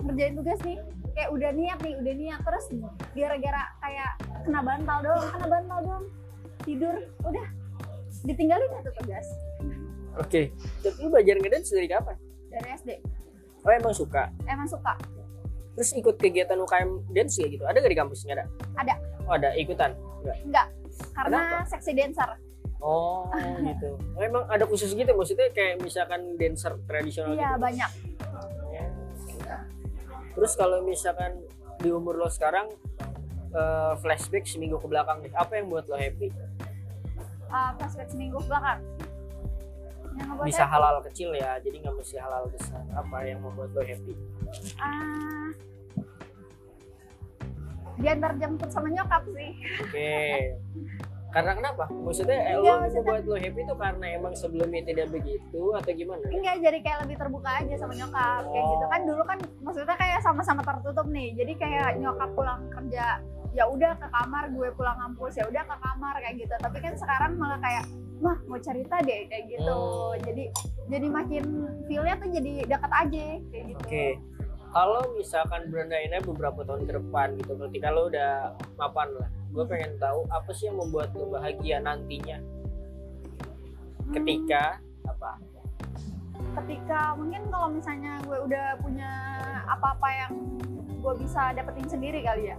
ngerjain 0.06 0.38
tugas 0.38 0.60
nih 0.62 0.78
kayak 1.18 1.30
udah 1.34 1.50
niat 1.54 1.80
nih 1.82 1.94
udah 1.98 2.14
niat. 2.14 2.40
Terus 2.46 2.66
gara-gara 3.18 3.64
kayak 3.82 4.12
kena 4.46 4.62
bantal 4.62 4.98
doang 5.02 5.28
kena 5.34 5.48
bantal 5.50 5.80
doang. 5.86 6.06
Tidur 6.62 6.96
udah 7.26 7.46
ditinggalin 8.26 8.70
itu 8.70 8.92
tugas. 9.02 9.28
Oke. 10.20 10.54
Tapi 10.84 10.98
lo 11.02 11.10
belajar 11.10 11.36
ngedance 11.42 11.74
dari 11.74 11.90
kapan? 11.90 12.18
dari 12.52 12.68
SD 12.76 12.90
Oh 13.62 13.72
emang 13.72 13.94
suka. 13.94 14.30
emang 14.50 14.66
suka 14.66 14.98
Terus 15.72 15.90
ikut 15.96 16.16
kegiatan 16.20 16.60
UKM 16.60 17.14
dance 17.16 17.40
ya 17.40 17.48
gitu? 17.48 17.64
Ada 17.64 17.80
nggak 17.80 17.94
di 17.94 18.00
kampus? 18.00 18.28
Nggak 18.28 18.38
ada? 18.38 18.46
Ada. 18.76 18.94
Oh 19.26 19.34
ada, 19.34 19.50
ikutan? 19.56 19.92
Nggak? 20.26 20.38
enggak 20.46 20.68
karena 21.16 21.64
seksi 21.66 21.92
dancer 21.96 22.30
Oh 22.84 23.30
gitu. 23.70 23.96
Oh, 24.18 24.22
emang 24.22 24.44
ada 24.52 24.66
khusus 24.68 24.92
gitu? 24.92 25.10
Maksudnya 25.14 25.54
kayak 25.56 25.80
misalkan 25.80 26.36
dancer 26.36 26.76
tradisional 26.90 27.34
iya 27.34 27.56
gitu? 27.56 27.64
banyak 27.64 27.92
Terus 30.32 30.56
kalau 30.56 30.80
misalkan 30.88 31.44
di 31.84 31.92
umur 31.92 32.16
lo 32.16 32.32
sekarang 32.32 32.72
eh, 33.52 33.94
flashback 34.00 34.48
seminggu 34.48 34.80
ke 34.80 34.88
belakang 34.88 35.20
nih, 35.22 35.32
apa 35.36 35.60
yang 35.60 35.68
buat 35.68 35.86
lo 35.92 36.00
happy? 36.00 36.32
uh, 37.52 37.72
flashback 37.76 38.10
seminggu 38.10 38.40
belakang 38.48 38.80
yang 38.80 38.80
ngebuat 38.80 39.01
Bisa 40.42 40.64
happy, 40.64 40.74
halal 40.74 40.96
kecil 41.04 41.30
ya, 41.32 41.58
jadi 41.58 41.76
nggak 41.80 41.96
mesti 41.96 42.16
halal 42.16 42.44
besar. 42.48 42.82
Apa 42.92 43.18
yang 43.24 43.40
membuat 43.40 43.70
lo 43.70 43.82
happy? 43.82 44.14
ah, 44.78 45.50
diantar 47.96 48.32
jemput 48.36 48.68
sama 48.68 48.90
nyokap 48.90 49.24
sih 49.30 49.52
Oke. 49.80 50.12
Karena 51.32 51.56
kenapa? 51.56 51.88
Maksudnya 51.88 52.36
eh, 52.36 52.52
Iya, 52.52 52.60
lo 52.60 52.72
maksudnya- 52.82 53.08
membuat 53.08 53.24
lo 53.24 53.36
happy 53.38 53.62
itu 53.62 53.76
karena 53.78 54.06
emang 54.12 54.34
sebelumnya 54.34 54.82
tidak 54.84 55.08
begitu 55.10 55.62
atau 55.72 55.92
gimana? 55.94 56.26
enggak 56.28 56.56
jadi 56.60 56.78
kayak 56.82 56.98
lebih 57.02 57.16
terbuka 57.18 57.50
aja 57.56 57.76
sama 57.78 57.94
nyokap 57.94 58.44
kayak 58.46 58.66
gitu 58.68 58.86
kan 58.86 59.02
dulu 59.06 59.24
kan 59.24 59.38
maksudnya 59.62 59.96
kayak 59.96 60.20
sama-sama 60.20 60.62
tertutup 60.62 61.08
nih 61.08 61.32
jadi 61.34 61.54
kayak 61.56 61.90
nyokap 61.98 62.30
pulang 62.32 62.62
kerja 62.70 63.24
ya 63.52 63.68
udah 63.68 63.92
ke 63.96 64.08
kamar 64.08 64.48
gue 64.50 64.68
pulang 64.72 64.98
kampus 64.98 65.36
ya 65.36 65.46
udah 65.46 65.64
ke 65.64 65.76
kamar 65.76 66.14
kayak 66.18 66.36
gitu 66.40 66.54
tapi 66.58 66.78
kan 66.80 66.94
sekarang 66.96 67.36
malah 67.36 67.60
kayak 67.60 67.84
mah 68.18 68.38
mau 68.46 68.56
cerita 68.58 68.96
deh 69.02 69.28
kayak 69.28 69.46
gitu 69.50 69.76
Hmm. 69.76 70.20
jadi 70.24 70.44
jadi 70.88 71.08
makin 71.08 71.44
feelnya 71.86 72.16
tuh 72.16 72.30
jadi 72.30 72.52
dekat 72.66 72.92
aja 72.92 73.26
kayak 73.48 73.64
gitu 73.68 73.82
Oke. 73.82 74.08
Kalau 74.72 75.04
misalkan 75.12 75.68
berandainnya 75.68 76.24
beberapa 76.24 76.64
tahun 76.64 76.88
ke 76.88 76.96
depan 76.96 77.36
gitu, 77.36 77.60
ketika 77.60 77.92
lo 77.92 78.08
udah 78.08 78.56
mapan 78.80 79.12
lah, 79.20 79.28
gue 79.52 79.68
pengen 79.68 80.00
tahu 80.00 80.24
apa 80.32 80.48
sih 80.56 80.72
yang 80.72 80.80
membuat 80.80 81.12
lo 81.12 81.28
bahagia 81.28 81.84
nantinya 81.84 82.40
Hmm. 84.02 84.14
ketika 84.14 84.80
apa? 85.04 85.32
ketika 86.54 87.16
mungkin 87.16 87.48
kalau 87.48 87.68
misalnya 87.70 88.18
gue 88.22 88.38
udah 88.42 88.76
punya 88.80 89.12
apa-apa 89.68 90.08
yang 90.10 90.34
gue 90.90 91.14
bisa 91.20 91.52
dapetin 91.52 91.88
sendiri 91.88 92.20
kali 92.22 92.50
ya 92.50 92.58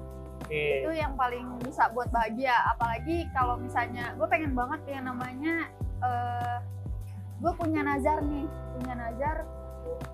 Oke. 0.52 0.84
itu 0.84 0.90
yang 0.92 1.16
paling 1.16 1.56
bisa 1.58 1.88
buat 1.88 2.12
bahagia 2.12 2.52
apalagi 2.68 3.24
kalau 3.32 3.56
misalnya 3.56 4.12
gue 4.12 4.28
pengen 4.28 4.52
banget 4.52 4.80
yang 4.86 5.04
namanya 5.06 5.54
eh, 5.98 6.56
gue 7.40 7.52
punya 7.56 7.80
nazar 7.80 8.20
nih 8.20 8.44
punya 8.76 8.92
nazar 8.94 9.48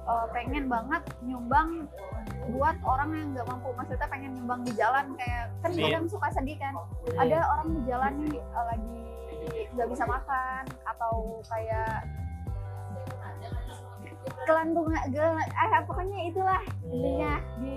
eh, 0.07 0.27
pengen 0.31 0.71
banget 0.71 1.03
nyumbang 1.21 1.91
buat 2.49 2.79
orang 2.81 3.11
yang 3.13 3.29
nggak 3.35 3.47
mampu 3.47 3.69
maksudnya 3.75 4.07
pengen 4.07 4.31
nyumbang 4.33 4.63
di 4.63 4.73
jalan 4.73 5.11
kayak 5.19 5.51
kan 5.59 5.71
Iya. 5.75 5.83
kadang 5.91 6.07
suka 6.07 6.29
sedih 6.31 6.55
kan 6.57 6.73
Hmm. 6.79 7.19
ada 7.19 7.39
orang 7.51 7.69
di 7.75 7.81
jalan 7.85 8.13
nih 8.23 8.39
eh, 8.39 8.65
lagi 8.65 9.01
nggak 9.75 9.89
bisa 9.91 10.05
makan 10.05 10.63
atau 10.87 11.15
kayak 11.45 12.07
kelandungan 14.45 15.03
gel- 15.11 15.35
eh 15.43 15.83
pokoknya 15.85 16.19
itulah 16.25 16.61
intinya 16.85 17.33
di 17.59 17.77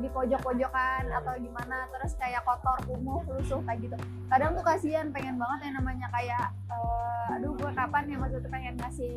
di 0.00 0.08
pojok-pojokan 0.08 1.12
atau 1.12 1.32
gimana 1.36 1.84
terus 1.92 2.16
kayak 2.16 2.40
kotor 2.42 2.80
kumuh 2.84 3.20
lusuh 3.28 3.60
kayak 3.62 3.84
gitu. 3.84 3.96
Kadang 4.26 4.56
tuh 4.56 4.64
kasihan 4.64 5.12
pengen 5.12 5.36
banget 5.36 5.68
yang 5.68 5.74
namanya 5.76 6.06
kayak 6.08 6.46
eh, 6.66 7.34
aduh 7.36 7.52
gue 7.52 7.70
kapan 7.70 8.08
ya 8.08 8.16
maksudnya 8.16 8.48
pengen 8.48 8.74
ngasih 8.80 9.14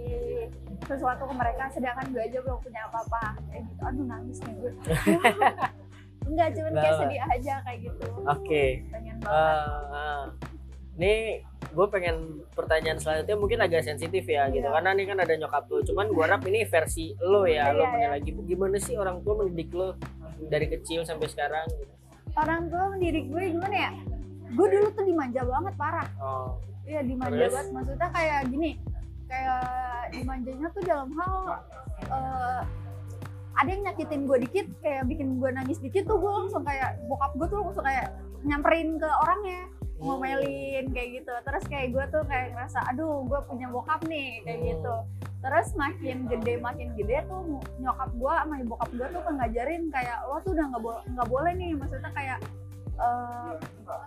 sesuatu 0.84 1.24
ke 1.24 1.34
mereka 1.34 1.72
sedangkan 1.72 2.12
gue 2.12 2.22
aja 2.22 2.40
belum 2.44 2.60
punya 2.60 2.82
apa-apa 2.86 3.40
kayak 3.48 3.64
gitu. 3.66 3.82
Aduh 3.82 4.04
nangis 4.04 4.38
nih 4.44 4.56
gue. 4.60 4.72
Enggak 6.30 6.50
cuman 6.56 6.72
kayak 6.74 6.96
sedih 7.00 7.22
aja 7.22 7.54
kayak 7.64 7.80
gitu. 7.84 8.08
Oke. 8.24 8.64
pengen 8.92 9.16
banget. 9.20 9.32
Eh, 9.32 10.24
nih 10.94 11.18
gue 11.74 11.88
pengen 11.90 12.16
pertanyaan 12.54 13.02
selanjutnya 13.02 13.34
mungkin 13.34 13.60
agak 13.60 13.82
sensitif 13.82 14.24
ya 14.24 14.46
gitu. 14.48 14.62
Iya. 14.62 14.72
karena 14.72 14.90
nih 14.94 15.06
kan 15.10 15.18
ada 15.20 15.34
nyokap 15.36 15.64
lo. 15.68 15.80
Cuman 15.82 16.06
gue 16.12 16.24
harap 16.24 16.42
ini 16.46 16.64
versi 16.64 17.12
lo 17.20 17.44
ya. 17.44 17.72
Lo 17.72 17.84
Iya, 17.84 17.92
punya 17.92 18.08
iya. 18.08 18.14
lagi. 18.20 18.30
Gimana 18.36 18.78
sih 18.78 18.96
orang 18.96 19.20
tua 19.20 19.34
mendidik 19.42 19.72
lo 19.74 19.96
dari 20.44 20.68
kecil 20.68 21.04
sampai 21.04 21.28
sekarang 21.28 21.66
gitu. 21.72 21.94
orang 22.34 22.66
tua 22.68 22.90
mendidik 22.90 23.26
gue 23.28 23.44
gimana 23.52 23.76
ya? 23.76 23.92
Gue 24.50 24.68
dulu 24.68 24.88
tuh 24.92 25.04
dimanja 25.04 25.42
banget 25.42 25.74
parah. 25.76 26.08
Oh. 26.18 26.58
Iya 26.84 27.02
dimanja 27.02 27.34
Terus? 27.38 27.54
banget. 27.54 27.68
Maksudnya 27.72 28.10
kayak 28.10 28.40
gini 28.50 28.72
kayak 29.24 29.66
dimanjanya 30.12 30.68
tuh 30.70 30.84
dalam 30.84 31.10
hal 31.12 31.34
eh, 32.04 32.62
ada 33.54 33.70
yang 33.70 33.84
nyakitin 33.84 34.26
gue 34.26 34.38
dikit 34.42 34.68
kayak 34.80 35.06
bikin 35.06 35.38
gue 35.38 35.50
nangis 35.50 35.78
dikit 35.78 36.06
tuh 36.06 36.18
gue 36.18 36.32
langsung 36.32 36.62
kayak 36.62 36.98
bokap 37.06 37.32
gue 37.34 37.48
tuh 37.48 37.60
langsung 37.62 37.86
kayak 37.86 38.14
nyamperin 38.44 38.98
ke 38.98 39.10
orangnya 39.10 39.62
ngomelin 39.98 40.86
kayak 40.90 41.10
gitu. 41.18 41.34
Terus 41.40 41.64
kayak 41.66 41.88
gue 41.92 42.04
tuh 42.10 42.24
kayak 42.26 42.48
ngerasa 42.52 42.80
aduh 42.90 43.24
gue 43.24 43.40
punya 43.46 43.68
bokap 43.70 44.02
nih 44.06 44.42
kayak 44.42 44.58
Hmm. 44.58 44.70
gitu 44.70 44.96
terus 45.44 45.76
makin 45.76 46.24
gede 46.32 46.56
makin 46.64 46.96
gede 46.96 47.28
tuh 47.28 47.60
nyokap 47.84 48.10
gua 48.16 48.48
sama 48.48 48.64
bokap 48.64 48.90
gua 48.96 49.08
tuh 49.12 49.22
kan 49.28 49.34
ngajarin 49.44 49.92
kayak 49.92 50.18
lo 50.24 50.40
tuh 50.40 50.56
udah 50.56 50.66
nggak 50.72 50.84
boleh 50.84 51.02
nggak 51.12 51.30
boleh 51.30 51.52
nih. 51.60 51.72
Maksudnya 51.76 52.12
kayak 52.16 52.40
eh, 52.96 53.52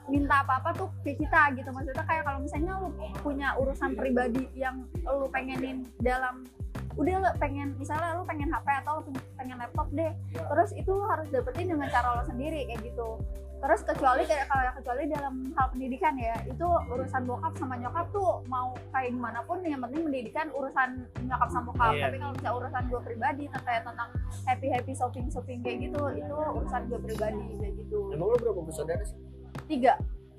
minta 0.09 0.40
apa-apa 0.40 0.71
tuh 0.73 0.88
ke 1.05 1.12
kita 1.12 1.52
gitu. 1.52 1.69
Maksudnya 1.76 2.05
kayak 2.09 2.25
kalau 2.25 2.38
misalnya 2.40 2.73
lu 2.81 2.88
punya 3.21 3.52
urusan 3.61 3.93
pribadi 3.93 4.49
yang 4.57 4.88
lu 5.05 5.28
pengenin 5.28 5.85
dalam 6.00 6.49
udah 6.97 7.21
lo 7.21 7.31
pengen 7.37 7.76
misalnya 7.76 8.16
lu 8.16 8.25
pengen 8.25 8.49
HP 8.49 8.66
atau 8.81 9.05
lu 9.05 9.12
pengen 9.37 9.61
laptop 9.61 9.93
deh. 9.93 10.12
Terus 10.33 10.73
itu 10.73 10.88
lu 10.88 11.05
harus 11.05 11.28
dapetin 11.28 11.69
dengan 11.69 11.93
cara 11.93 12.16
lo 12.16 12.25
sendiri 12.25 12.64
kayak 12.64 12.81
gitu 12.81 13.21
terus 13.56 13.80
kecuali 13.88 14.22
kayak 14.28 14.46
kalau 14.52 14.72
kecuali 14.76 15.02
dalam 15.08 15.34
hal 15.56 15.66
pendidikan 15.72 16.14
ya 16.20 16.36
itu 16.44 16.68
urusan 16.92 17.22
bokap 17.25 17.52
sama 17.56 17.75
nyokap 17.80 18.06
tuh 18.12 18.44
mau 18.52 18.76
kayak 18.92 19.16
gimana 19.16 19.40
pun 19.48 19.58
yang 19.64 19.80
penting 19.80 20.02
pendidikan 20.04 20.46
urusan 20.52 20.88
nyokap 21.25 21.48
sama 21.48 21.64
bokap. 21.72 21.92
Iya. 21.96 22.02
tapi 22.06 22.16
kalau 22.20 22.32
misalnya 22.36 22.54
urusan 22.60 22.82
gue 22.92 23.00
pribadi 23.00 23.44
terkait 23.48 23.82
tentang 23.82 24.10
happy 24.44 24.68
happy 24.68 24.92
shopping 24.92 25.26
shopping 25.32 25.58
kayak 25.64 25.88
gitu 25.88 26.00
itu 26.12 26.34
urusan 26.36 26.80
gue 26.92 27.00
pribadi 27.00 27.44
kayak 27.56 27.75
gitu. 27.80 27.98
Emang 28.12 28.28
lu 28.28 28.36
berapa 28.36 28.60
bersaudara 28.60 29.02
sih? 29.08 29.18
Tiga. 29.66 29.96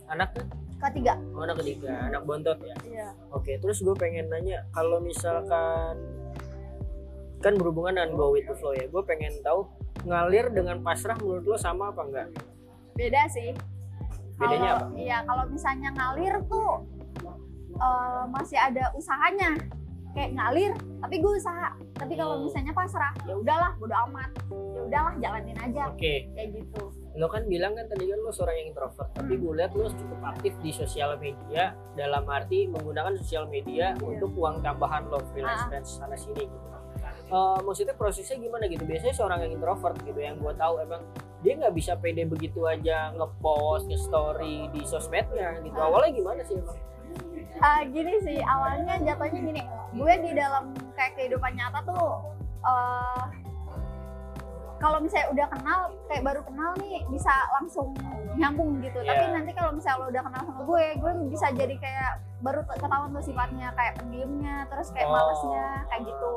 Anak 0.07 0.37
kan 0.77 0.93
ketiga 0.93 1.17
oh, 1.33 1.41
anak 1.41 1.57
ketiga 1.65 1.89
anak 2.05 2.21
bontot 2.21 2.57
ya? 2.61 2.75
Iya. 2.85 3.07
Oke 3.33 3.57
terus 3.57 3.81
gue 3.81 3.97
pengen 3.97 4.29
nanya 4.29 4.61
kalau 4.69 5.01
misalkan 5.01 5.97
kan 7.41 7.53
berhubungan 7.57 7.97
dengan 7.97 8.13
go 8.13 8.33
with 8.33 8.45
the 8.45 8.53
flow 8.53 8.77
ya 8.77 8.85
gue 8.85 9.03
pengen 9.05 9.33
tahu 9.41 9.65
ngalir 10.05 10.49
dengan 10.53 10.81
pasrah 10.85 11.17
menurut 11.17 11.45
lo 11.45 11.57
sama 11.57 11.89
apa 11.89 12.01
enggak 12.05 12.27
beda 12.97 13.21
sih. 13.29 13.53
Bedanya 14.35 14.71
Kalau- 14.75 14.93
iya 14.95 15.17
kalau 15.23 15.43
misalnya 15.47 15.89
ngalir 15.93 16.35
tuh 16.45 16.69
eh, 17.73 18.23
masih 18.27 18.57
ada 18.57 18.89
usahanya. 18.91 19.53
Kayak 20.11 20.33
ngalir 20.33 20.71
tapi 20.97 21.15
gue 21.17 21.33
usaha. 21.37 21.77
Tapi 21.93 22.13
kalau 22.13 22.41
misalnya 22.41 22.73
pasrah 22.73 23.13
ya 23.23 23.33
udahlah 23.33 23.77
bodo 23.77 23.93
amat. 24.09 24.29
Ya 24.49 24.81
udahlah 24.83 25.13
jalanin 25.17 25.57
aja. 25.57 25.89
Oke. 25.89 26.25
Kayak 26.33 26.49
gitu. 26.57 26.89
Lo 27.13 27.25
kan 27.27 27.45
bilang 27.45 27.73
kan 27.73 27.85
tadi 27.87 28.05
kan 28.05 28.17
lo 28.19 28.29
seorang 28.29 28.57
yang 28.57 28.67
introvert 28.71 29.09
tapi 29.11 29.33
gue 29.35 29.53
lihat 29.53 29.73
lo 29.73 29.89
cukup 29.89 30.21
aktif 30.27 30.53
di 30.59 30.69
sosial 30.69 31.17
media 31.17 31.63
dalam 31.93 32.25
arti 32.25 32.65
menggunakan 32.65 33.13
sosial 33.15 33.45
media 33.45 33.93
Iya. 33.93 34.01
untuk 34.03 34.33
uang 34.33 34.61
tambahan 34.61 35.05
lo 35.05 35.21
freelance 35.31 35.65
Ah. 35.65 35.69
dan 35.71 35.81
sana 35.81 36.13
sini 36.13 36.45
gitu. 36.45 36.65
Eh, 37.27 37.59
maksudnya 37.59 37.91
prosesnya 37.91 38.37
gimana 38.37 38.65
gitu? 38.65 38.85
Biasanya 38.85 39.11
seorang 39.11 39.39
yang 39.43 39.53
introvert 39.53 39.97
gitu 39.99 40.15
yang 40.15 40.37
gue 40.37 40.53
tahu 40.55 40.79
emang 40.79 41.01
dia 41.45 41.53
nggak 41.53 41.75
bisa 41.77 41.93
pede 41.97 42.25
begitu 42.25 42.65
aja 42.65 43.13
ngepost 43.13 43.85
nge-story 43.89 44.73
di 44.73 44.81
sosmednya 44.85 45.61
gitu. 45.61 45.77
Ah. 45.77 45.89
awalnya 45.89 46.11
gimana 46.17 46.41
sih 46.45 46.57
emang? 46.57 46.79
Eh, 47.57 47.81
gini 47.89 48.13
sih 48.21 48.37
awalnya 48.41 49.01
jatuhnya 49.01 49.41
gini. 49.41 49.61
Gue 49.97 50.13
di 50.21 50.31
dalam 50.33 50.73
kayak 50.93 51.17
kehidupan 51.17 51.53
nyata 51.57 51.79
tuh 51.85 52.09
eh, 52.65 53.23
kalau 54.77 54.97
misalnya 54.97 55.27
udah 55.29 55.47
kenal 55.49 55.79
kayak 56.05 56.23
baru 56.23 56.41
kenal 56.43 56.71
nih 56.77 57.01
bisa 57.09 57.33
langsung 57.53 57.93
nyambung 58.33 58.77
gitu. 58.79 58.99
Tapi 58.99 59.23
Iya. 59.23 59.33
nanti 59.33 59.51
kalau 59.51 59.71
misalnya 59.73 59.97
lo 59.99 60.05
udah 60.07 60.23
kenal 60.23 60.41
sama 60.43 60.61
gue 60.63 60.85
gue 60.95 61.11
bisa 61.27 61.47
jadi 61.51 61.75
kayak 61.75 62.11
baru 62.37 62.61
ketahuan 62.69 63.09
tuh 63.09 63.23
sifatnya 63.23 63.73
kayak 63.73 63.97
pendiemnya 63.97 64.69
terus 64.69 64.93
kayak 64.93 65.09
Oh. 65.09 65.13
malesnya 65.13 65.65
kayak 65.87 66.03
gitu. 66.05 66.33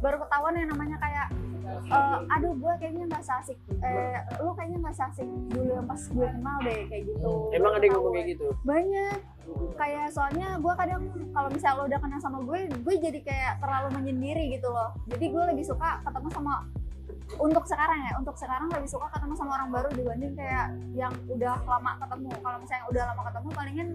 Baru 0.00 0.16
ketahuan 0.18 0.54
yang 0.56 0.68
namanya 0.68 0.96
kayak 0.98 1.26
eh, 1.62 2.18
aduh 2.28 2.52
gue 2.52 2.72
kayaknya 2.76 3.04
nggak 3.06 3.22
asik 3.22 3.54
eh 3.80 4.16
lu 4.38 4.50
kayaknya 4.52 4.78
nggak 4.82 4.96
asik 4.98 5.28
dulu 5.48 5.70
yang 5.72 5.86
pas 5.86 6.02
gue 6.02 6.26
kenal 6.26 6.56
deh 6.60 6.80
kayak 6.86 7.02
gitu. 7.06 7.32
Emang 7.50 7.72
Baru 7.72 7.76
ada 7.76 7.84
yang 7.84 7.94
ngomong 7.94 8.12
kayak 8.12 8.28
gitu? 8.30 8.46
Banyak. 8.62 9.16
Kayak 9.74 10.06
soalnya 10.10 10.48
gue 10.56 10.72
kadang 10.72 11.02
kalau 11.30 11.48
misalnya 11.48 11.76
lo 11.76 11.84
udah 11.86 12.00
kenal 12.00 12.18
sama 12.18 12.38
gue 12.40 12.58
gue 12.72 12.94
jadi 12.98 13.20
kayak 13.20 13.52
terlalu 13.58 13.88
menyendiri 13.94 14.44
gitu 14.50 14.68
loh. 14.68 14.90
Jadi 15.06 15.24
gue 15.28 15.44
lebih 15.52 15.64
suka 15.64 16.00
ketemu 16.02 16.28
sama 16.30 16.54
untuk 17.38 17.64
sekarang 17.64 18.00
ya 18.04 18.12
untuk 18.18 18.36
sekarang 18.36 18.68
lebih 18.68 18.90
suka 18.90 19.06
ketemu 19.12 19.34
sama 19.38 19.50
orang 19.60 19.70
baru 19.72 19.88
dibanding 19.94 20.34
kayak 20.36 20.68
yang 20.92 21.12
udah 21.28 21.54
lama 21.64 21.92
ketemu. 22.00 22.30
Kalau 22.42 22.58
misalnya 22.60 22.84
udah 22.90 23.02
lama 23.12 23.22
ketemu 23.30 23.48
palingan 23.52 23.88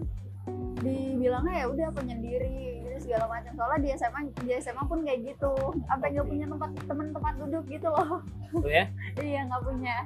dibilangnya 0.78 1.54
ya 1.60 1.66
udah 1.68 1.88
penyendiri 1.92 2.82
gitu 2.82 2.98
segala 3.10 3.26
macam. 3.28 3.52
Soalnya 3.54 3.78
di 3.84 3.88
SMA 3.98 4.20
di 4.42 4.52
SMA 4.58 4.82
pun 4.86 4.98
kayak 5.04 5.20
gitu. 5.26 5.52
Sampai 5.86 6.08
nggak 6.14 6.26
punya 6.26 6.46
tempat 6.48 6.70
teman 6.86 7.06
tempat 7.14 7.34
duduk 7.38 7.64
gitu 7.68 7.88
loh. 7.90 8.22
Tuh 8.50 8.70
ya? 8.70 8.84
Iya 9.28 9.40
nggak 9.46 9.62
punya. 9.62 9.96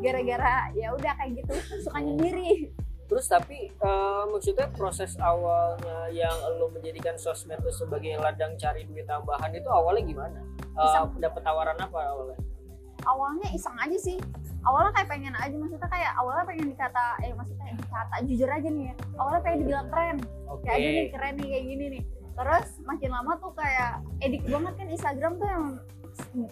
Gara-gara 0.00 0.54
ya 0.76 0.88
udah 0.94 1.12
kayak 1.18 1.30
gitu 1.42 1.52
suka 1.84 1.98
nyendiri. 2.00 2.70
Terus 3.10 3.26
tapi 3.26 3.74
eh, 3.74 4.22
maksudnya 4.30 4.70
proses 4.70 5.18
awalnya 5.18 6.06
yang 6.14 6.30
lo 6.62 6.70
menjadikan 6.70 7.18
sosmed 7.18 7.58
itu 7.58 7.74
sebagai 7.74 8.14
ladang 8.22 8.54
cari 8.54 8.86
duit 8.86 9.02
tambahan 9.10 9.50
itu 9.50 9.66
awalnya 9.66 10.06
gimana? 10.06 10.38
Eh, 10.62 10.86
Iseng. 10.86 11.18
Dapat 11.18 11.42
tawaran 11.42 11.74
apa 11.74 11.98
awalnya? 11.98 12.38
Awalnya 13.06 13.48
iseng 13.52 13.76
aja 13.80 13.98
sih. 14.00 14.18
Awalnya 14.60 14.92
kayak 14.92 15.08
pengen 15.08 15.34
aja 15.40 15.56
maksudnya 15.56 15.88
kayak 15.88 16.12
awalnya 16.20 16.44
pengen 16.44 16.66
dikata 16.68 17.04
eh 17.24 17.32
maksudnya 17.32 17.72
dikata 17.72 18.16
jujur 18.28 18.48
aja 18.52 18.68
nih 18.68 18.84
ya 18.92 18.94
awalnya 19.16 19.40
pengen 19.40 19.58
dibilang 19.64 19.88
keren. 19.88 20.18
Oke. 20.50 20.64
kayak 20.68 20.80
gini 20.80 21.02
keren 21.08 21.34
nih 21.40 21.48
kayak 21.48 21.64
gini 21.64 21.84
nih. 21.98 22.02
Terus 22.30 22.68
makin 22.84 23.10
lama 23.12 23.32
tuh 23.40 23.52
kayak 23.56 23.92
edik 24.20 24.42
banget 24.48 24.72
kan 24.76 24.88
Instagram 24.88 25.32
tuh 25.40 25.48
yang 25.48 25.64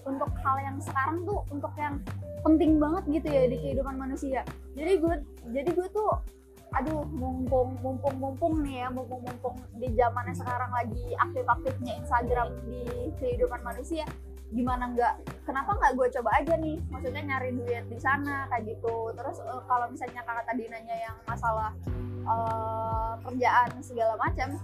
untuk 0.08 0.30
hal 0.40 0.56
yang 0.64 0.76
sekarang 0.80 1.26
tuh 1.28 1.40
untuk 1.52 1.72
yang 1.76 2.00
penting 2.46 2.78
banget 2.78 3.04
gitu 3.20 3.28
ya 3.28 3.42
di 3.50 3.56
kehidupan 3.60 3.96
manusia. 4.00 4.40
Jadi 4.72 4.92
gue 5.02 5.14
jadi 5.52 5.70
gue 5.74 5.88
tuh 5.92 6.12
aduh 6.76 7.00
mumpung 7.16 7.80
mumpung 7.80 8.16
mumpung 8.20 8.54
nih 8.60 8.84
ya 8.84 8.88
mumpung 8.92 9.24
mumpung 9.24 9.56
di 9.80 9.88
zamannya 9.96 10.36
sekarang 10.36 10.68
lagi 10.68 11.16
aktif 11.16 11.44
aktifnya 11.48 11.96
Instagram 12.04 12.48
di 12.68 13.08
kehidupan 13.16 13.64
manusia 13.64 14.04
gimana 14.48 14.84
nggak 14.96 15.14
kenapa 15.44 15.76
nggak 15.76 15.92
gue 15.96 16.08
coba 16.20 16.30
aja 16.40 16.54
nih? 16.56 16.76
Maksudnya 16.88 17.22
nyari 17.24 17.50
duit 17.52 17.84
di 17.88 17.98
sana 18.00 18.48
kayak 18.48 18.64
gitu. 18.76 19.12
Terus 19.12 19.36
eh, 19.44 19.62
kalau 19.68 19.86
misalnya 19.92 20.22
kakak 20.24 20.44
tadi 20.48 20.64
nanya 20.68 20.96
yang 20.96 21.16
masalah 21.28 21.70
eh, 22.24 23.12
kerjaan 23.28 23.70
segala 23.84 24.14
macam 24.16 24.56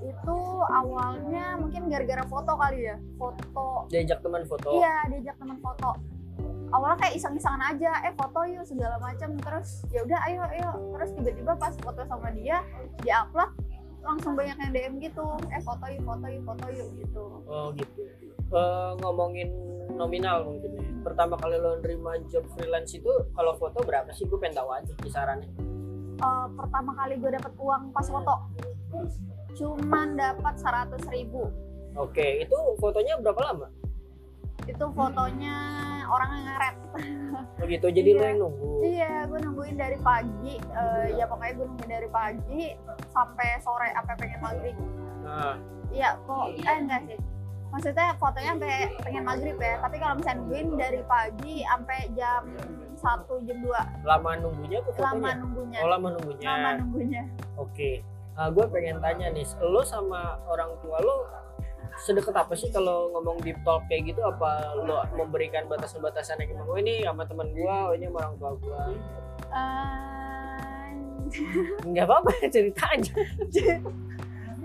itu 0.00 0.38
awalnya 0.72 1.60
mungkin 1.60 1.92
gara-gara 1.92 2.24
foto 2.24 2.52
kali 2.56 2.88
ya 2.88 2.96
foto. 3.20 3.84
Diajak 3.92 4.24
teman 4.24 4.48
foto. 4.48 4.68
iya 4.80 5.04
diajak 5.12 5.36
teman 5.36 5.60
foto. 5.60 5.92
Awalnya 6.70 6.96
kayak 7.02 7.14
iseng-isengan 7.18 7.62
aja 7.76 7.92
eh 8.06 8.14
foto 8.16 8.40
yuk 8.48 8.64
segala 8.64 8.96
macam. 8.96 9.36
Terus 9.36 9.84
ya 9.92 10.00
udah 10.06 10.20
ayo 10.30 10.40
ayo. 10.56 10.70
Terus 10.96 11.10
tiba-tiba 11.20 11.52
pas 11.60 11.74
foto 11.76 12.00
sama 12.08 12.32
dia 12.32 12.64
diupload 13.04 13.50
langsung 14.00 14.32
banyak 14.32 14.56
yang 14.56 14.72
DM 14.72 14.94
gitu. 15.04 15.26
Eh 15.52 15.60
foto 15.60 15.84
yuk 15.92 16.02
foto 16.08 16.26
yuk 16.32 16.42
foto 16.48 16.66
yuk 16.72 16.88
gitu. 16.96 17.24
Oh 17.44 17.68
gitu. 17.76 18.00
Eh, 18.50 18.92
ngomongin 18.98 19.48
nominal 19.92 20.42
mungkin 20.44 20.70
ya. 20.74 20.84
Pertama 21.00 21.38
kali 21.38 21.56
lo 21.56 21.78
nerima 21.78 22.18
job 22.26 22.44
freelance 22.50 22.92
itu 22.92 23.08
kalau 23.32 23.54
foto 23.54 23.80
berapa 23.80 24.10
sih? 24.10 24.26
Gue 24.26 24.36
pengen 24.36 24.58
tahu 24.58 24.70
aja 24.70 24.92
kisarannya. 24.98 25.50
Eh, 26.16 26.46
pertama 26.52 26.92
kali 26.94 27.16
gue 27.16 27.30
dapet 27.30 27.52
uang 27.56 27.82
pas 27.90 28.04
foto 28.04 28.36
cuman 29.50 30.14
dapat 30.14 30.54
100.000 30.56 31.10
ribu 31.10 31.48
Oke, 31.92 32.38
itu 32.38 32.54
fotonya 32.76 33.18
berapa 33.18 33.40
lama? 33.42 33.66
itu 34.62 34.84
fotonya 34.92 35.56
orang 36.06 36.30
yang 36.30 36.44
ngaret 36.44 36.76
Begitu, 37.58 37.86
jadi 37.90 38.10
lo 38.12 38.18
Iya. 38.18 38.28
yang 38.28 38.38
nunggu. 38.38 38.68
iya 38.84 39.12
gue 39.24 39.38
nungguin 39.40 39.74
dari 39.74 39.98
pagi 39.98 40.54
eh, 40.60 41.06
ya 41.16 41.24
pokoknya 41.24 41.52
gue 41.56 41.66
nungguin 41.66 41.90
dari 41.90 42.08
pagi 42.08 42.62
sampai 43.08 43.48
sore 43.58 43.88
apa 43.90 44.12
pengen 44.14 44.38
maghrib 44.38 44.76
Nah, 45.20 45.56
iya 45.88 46.14
kok 46.20 46.52
eh 46.52 46.76
enggak 46.78 47.00
sih 47.08 47.18
maksudnya 47.70 48.06
fotonya 48.16 48.50
sampai 48.52 48.74
pengen 49.00 49.22
maghrib 49.22 49.56
ya 49.56 49.74
tapi 49.78 49.96
kalau 49.96 50.14
misalnya 50.14 50.38
nungguin 50.38 50.68
dari 50.74 51.00
pagi 51.02 51.54
sampai 51.62 51.98
jam 52.12 52.42
satu 52.94 53.34
jam 53.42 53.58
2 53.58 54.04
lama 54.04 54.30
nunggunya 54.36 54.76
apa 54.78 54.90
fotonya? 54.90 55.06
lama 55.06 55.30
nunggunya 55.36 55.78
Oh, 55.78 55.88
lama 55.88 56.08
nunggunya. 56.10 56.48
lama 56.48 56.70
nunggunya 56.76 57.22
Oke, 57.56 57.90
gue 58.32 58.66
pengen 58.68 58.96
tanya 58.98 59.28
nih, 59.28 59.44
lo 59.60 59.80
sama 59.80 60.20
orang 60.44 60.72
tua 60.80 60.96
lo 60.98 61.28
sedekat 61.98 62.32
apa 62.34 62.54
sih 62.54 62.68
kalau 62.68 63.12
ngomong 63.12 63.36
deep 63.40 63.60
talk 63.60 63.84
kayak 63.84 64.08
gitu? 64.08 64.20
Apa 64.22 64.72
lo 64.78 65.04
memberikan 65.12 65.64
batasan-batasan 65.66 66.40
yang 66.40 66.56
oh 66.58 66.72
ini 66.74 67.04
sama 67.04 67.22
teman 67.24 67.52
gue, 67.52 67.68
oh 67.68 67.92
ini 67.92 68.08
sama 68.08 68.18
orang 68.22 68.36
tua 68.36 68.50
gue? 68.56 68.80
Eh, 69.50 70.86
Nggak 71.84 72.04
apa-apa, 72.04 72.30
cerita 72.54 72.84
aja. 72.88 73.12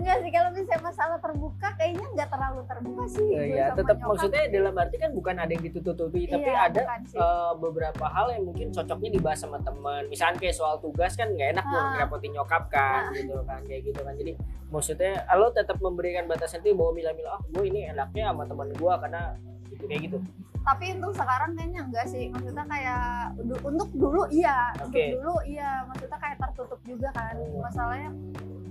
enggak 0.06 0.22
sih 0.22 0.30
kalau 0.30 0.50
misalnya 0.50 0.80
masalah 0.80 1.18
terbuka 1.18 1.68
kayaknya 1.74 2.06
nggak 2.08 2.28
terlalu 2.28 2.60
terbuka 2.64 3.04
sih 3.08 3.26
Iya, 3.26 3.64
sama 3.66 3.76
tetap 3.76 3.96
nyokap. 3.96 4.08
maksudnya 4.08 4.42
dalam 4.48 4.74
arti 4.76 4.96
kan 4.96 5.10
bukan 5.10 5.34
ada 5.36 5.50
yang 5.50 5.64
ditutupi, 5.66 6.20
tapi 6.24 6.46
Iya, 6.46 6.58
ada 6.64 6.80
bukan 6.80 7.00
sih. 7.04 7.18
eh, 7.18 7.52
beberapa 7.58 8.04
hal 8.06 8.26
yang 8.30 8.44
mungkin 8.44 8.66
cocoknya 8.70 9.10
dibahas 9.12 9.38
sama 9.40 9.58
teman. 9.58 10.02
Misalnya 10.06 10.38
kayak 10.38 10.54
soal 10.54 10.78
tugas 10.78 11.12
kan 11.12 11.26
nggak 11.28 11.48
enak 11.52 11.64
tuh 11.64 11.74
Ah. 11.76 11.86
ngerepotin 11.92 12.30
nyokap 12.32 12.64
kan, 12.68 13.02
gitu 13.12 13.34
kan, 13.42 13.60
kayak 13.64 13.82
gitu 13.84 14.00
kan. 14.00 14.14
Jadi 14.14 14.32
maksudnya 14.66 15.12
lo 15.32 15.50
tetap 15.50 15.76
memberikan 15.76 16.24
batasan 16.24 16.60
itu 16.60 16.70
bahwa 16.72 16.92
milah-milah, 16.92 17.32
ah 17.32 17.42
gue 17.44 17.64
ini 17.64 17.80
enaknya 17.88 18.30
sama 18.30 18.42
teman 18.44 18.70
gue 18.70 18.92
karena 18.96 19.20
gitu 19.68 19.84
kayak 19.84 20.02
gitu. 20.04 20.18
tapi 20.62 20.90
untuk 20.92 21.14
sekarang 21.14 21.54
kayaknya 21.54 21.80
enggak 21.80 22.06
sih 22.06 22.26
maksudnya 22.26 22.66
kayak 22.66 23.30
untuk 23.62 23.86
dulu 23.92 24.26
iya 24.28 24.74
Oke. 24.76 24.98
untuk 25.14 25.22
dulu 25.22 25.34
iya 25.46 25.86
maksudnya 25.86 26.18
kayak 26.18 26.36
tertutup 26.40 26.80
juga 26.82 27.08
kan 27.12 27.34
masalahnya 27.56 28.10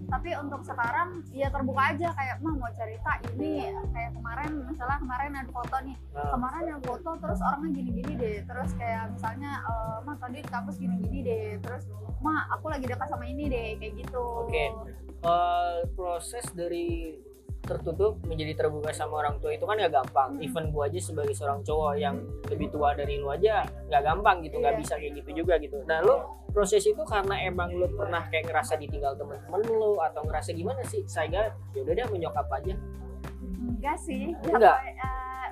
tapi 0.06 0.30
untuk 0.38 0.62
sekarang 0.62 1.26
ya 1.34 1.48
terbuka 1.50 1.82
aja 1.94 2.08
kayak 2.14 2.36
mah 2.42 2.54
mau 2.56 2.72
cerita 2.74 3.12
ini 3.34 3.74
kayak 3.92 4.12
kemarin 4.14 4.50
misalnya 4.70 4.98
kemarin 5.02 5.32
ada 5.36 5.52
foto 5.52 5.78
nih. 5.82 5.98
Nah, 6.14 6.30
kemarin 6.32 6.62
ada 6.70 6.80
foto 6.86 7.10
terus 7.22 7.40
orangnya 7.42 7.70
gini-gini 7.74 8.14
deh. 8.18 8.38
Terus 8.46 8.70
kayak 8.78 9.04
misalnya 9.18 9.52
eh, 9.66 9.98
mah 10.06 10.16
tadi 10.22 10.38
di 10.42 10.50
kampus 10.50 10.76
gini-gini 10.78 11.20
deh. 11.26 11.48
Terus 11.62 11.84
mah 12.22 12.50
aku 12.54 12.66
lagi 12.70 12.86
dekat 12.86 13.08
sama 13.10 13.26
ini 13.26 13.46
deh. 13.50 13.70
Kayak 13.82 13.94
gitu. 14.06 14.26
Oke. 14.46 14.66
eh, 15.26 15.78
proses 15.98 16.46
dari 16.54 17.18
tertutup 17.66 18.22
menjadi 18.24 18.54
terbuka 18.56 18.90
sama 18.90 19.20
orang 19.20 19.36
tua 19.38 19.52
itu 19.52 19.66
kan 19.66 19.76
gak 19.76 19.92
gampang. 19.92 20.38
Hmm. 20.38 20.46
Even 20.46 20.66
gua 20.70 20.86
aja 20.86 21.02
sebagai 21.02 21.34
seorang 21.34 21.60
cowok 21.62 21.94
yang 21.98 22.16
lebih 22.48 22.70
tua 22.70 22.94
dari 22.94 23.18
lu 23.18 23.28
aja 23.28 23.66
nggak 23.90 24.02
gampang 24.02 24.40
gitu, 24.42 24.58
nggak 24.58 24.74
Iya. 24.74 24.82
bisa 24.82 24.94
kayak 24.96 25.14
gitu 25.18 25.30
juga 25.44 25.54
gitu. 25.58 25.78
Nah 25.84 26.00
lu 26.00 26.16
proses 26.50 26.82
itu 26.82 27.02
karena 27.04 27.36
emang 27.42 27.68
lu 27.70 27.90
pernah 27.92 28.24
kayak 28.30 28.48
ngerasa 28.48 28.78
ditinggal 28.78 29.14
temen-temen 29.16 29.62
lu 29.68 29.98
atau 30.00 30.24
ngerasa 30.24 30.54
gimana 30.54 30.80
sih? 30.84 31.04
Saya 31.06 31.52
yaudah 31.74 31.94
deh 31.94 32.08
menyokap 32.08 32.48
aja. 32.50 32.78
enggak 33.46 33.98
sih 34.00 34.34
Enggak. 34.46 34.78
eh, 34.82 34.94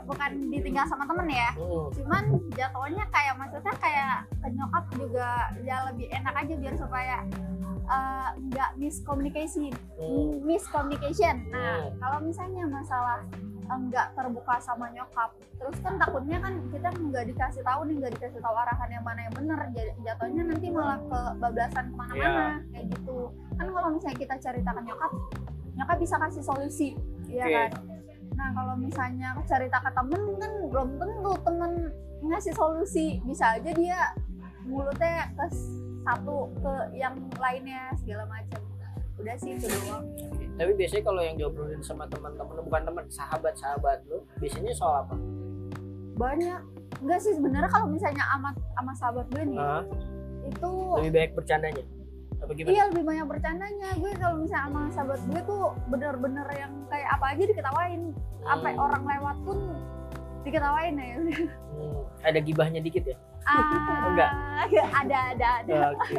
bukan 0.04 0.30
ditinggal 0.48 0.86
sama 0.86 1.04
temen 1.04 1.28
ya 1.30 1.50
Hmm. 1.54 1.88
cuman 1.92 2.24
jatuhnya 2.52 3.04
kayak 3.10 3.34
maksudnya 3.36 3.74
kayak 3.78 4.16
ke 4.40 4.48
nyokap 4.50 4.86
juga 4.94 5.30
ya 5.62 5.76
lebih 5.88 6.08
enak 6.10 6.34
aja 6.36 6.54
biar 6.54 6.76
supaya 6.76 7.18
eh, 7.84 8.30
nggak 8.48 8.70
miscommunication 8.78 9.74
Hmm. 10.00 10.40
miscommunication 10.42 11.36
nah 11.50 11.84
Hmm. 11.84 12.00
kalau 12.00 12.18
misalnya 12.22 12.64
masalah 12.66 13.20
eh, 13.64 13.80
nggak 13.80 14.08
terbuka 14.14 14.56
sama 14.60 14.92
nyokap 14.92 15.32
terus 15.56 15.78
kan 15.80 15.96
takutnya 15.96 16.36
kan 16.40 16.60
kita 16.68 16.90
nggak 16.92 17.26
dikasih 17.32 17.64
tahu 17.64 17.88
nih 17.88 17.96
nggak 17.98 18.14
dikasih 18.20 18.40
tahu 18.40 18.56
arahan 18.56 18.90
yang 18.92 19.04
mana 19.04 19.20
yang 19.24 19.34
Jadi 19.72 19.92
jatuhnya 20.04 20.44
nanti 20.44 20.68
malah 20.68 21.00
kebablasan 21.08 21.86
ke 21.88 21.96
mana-mana 21.96 22.46
kayak 22.70 22.86
gitu 22.92 23.18
kan 23.56 23.66
kalau 23.68 23.90
misalnya 23.90 24.18
kita 24.20 24.36
cerita 24.40 24.70
ke 24.70 24.82
nyokap 24.84 25.12
nyokap 25.74 25.98
bisa 25.98 26.16
kasih 26.20 26.44
solusi 26.44 26.90
ya 27.26 27.46
Oke. 27.46 27.56
kan 27.56 27.70
nah 28.34 28.50
kalau 28.54 28.76
misalnya 28.78 29.38
cerita 29.46 29.78
ke 29.80 29.92
temen 29.94 30.22
kan 30.42 30.52
belum 30.70 30.90
tentu 30.98 31.34
temen 31.46 31.72
ngasih 32.24 32.54
solusi 32.56 33.22
bisa 33.28 33.60
aja 33.60 33.72
dia 33.76 34.00
mulutnya 34.64 35.30
ke 35.36 35.46
satu 36.04 36.52
ke 36.60 36.74
yang 36.96 37.16
lainnya 37.40 37.92
segala 38.00 38.28
macam 38.28 38.62
udah 39.22 39.36
sih 39.38 39.56
itu 39.56 39.68
doang 39.70 40.06
Tapi 40.54 40.72
biasanya 40.78 41.04
kalau 41.10 41.22
yang 41.26 41.36
diobrolin 41.38 41.82
sama 41.82 42.06
teman-teman 42.06 42.62
bukan 42.62 42.82
teman, 42.86 43.06
sahabat-sahabat 43.10 44.06
lu, 44.06 44.22
biasanya 44.38 44.70
soal 44.78 45.02
apa? 45.02 45.18
banyak 46.14 46.62
enggak 47.02 47.20
sih 47.26 47.34
sebenarnya 47.34 47.70
kalau 47.74 47.90
misalnya 47.90 48.22
amat 48.38 48.56
sama 48.78 48.94
sahabat 48.94 49.26
gue 49.34 49.44
nih 49.50 49.58
Hah? 49.58 49.84
itu 50.46 50.72
lebih 51.02 51.12
banyak 51.14 51.32
bercandanya? 51.34 51.84
Apa 52.44 52.52
iya 52.60 52.84
lebih 52.88 53.04
banyak 53.04 53.26
bercandanya 53.26 53.90
gue 53.96 54.12
kalau 54.14 54.36
misalnya 54.38 54.68
sama 54.68 54.80
sahabat 54.92 55.20
gue 55.24 55.42
tuh 55.44 55.64
bener-bener 55.88 56.48
yang 56.52 56.72
kayak 56.88 57.10
apa 57.10 57.26
aja 57.32 57.44
diketawain 57.46 58.02
sampai 58.42 58.72
Hmm. 58.72 58.84
orang 58.84 59.04
lewat 59.06 59.38
pun 59.42 59.58
diketawain 60.44 60.94
ya 60.94 61.08
Hmm. 61.74 62.02
Ada 62.22 62.40
gibahnya 62.40 62.80
dikit 62.80 63.04
ya? 63.06 63.18
ah, 63.44 64.08
Enggak. 64.08 64.32
ada 64.94 65.20
ada 65.32 65.50
ada 65.60 65.74
Oke. 65.92 66.16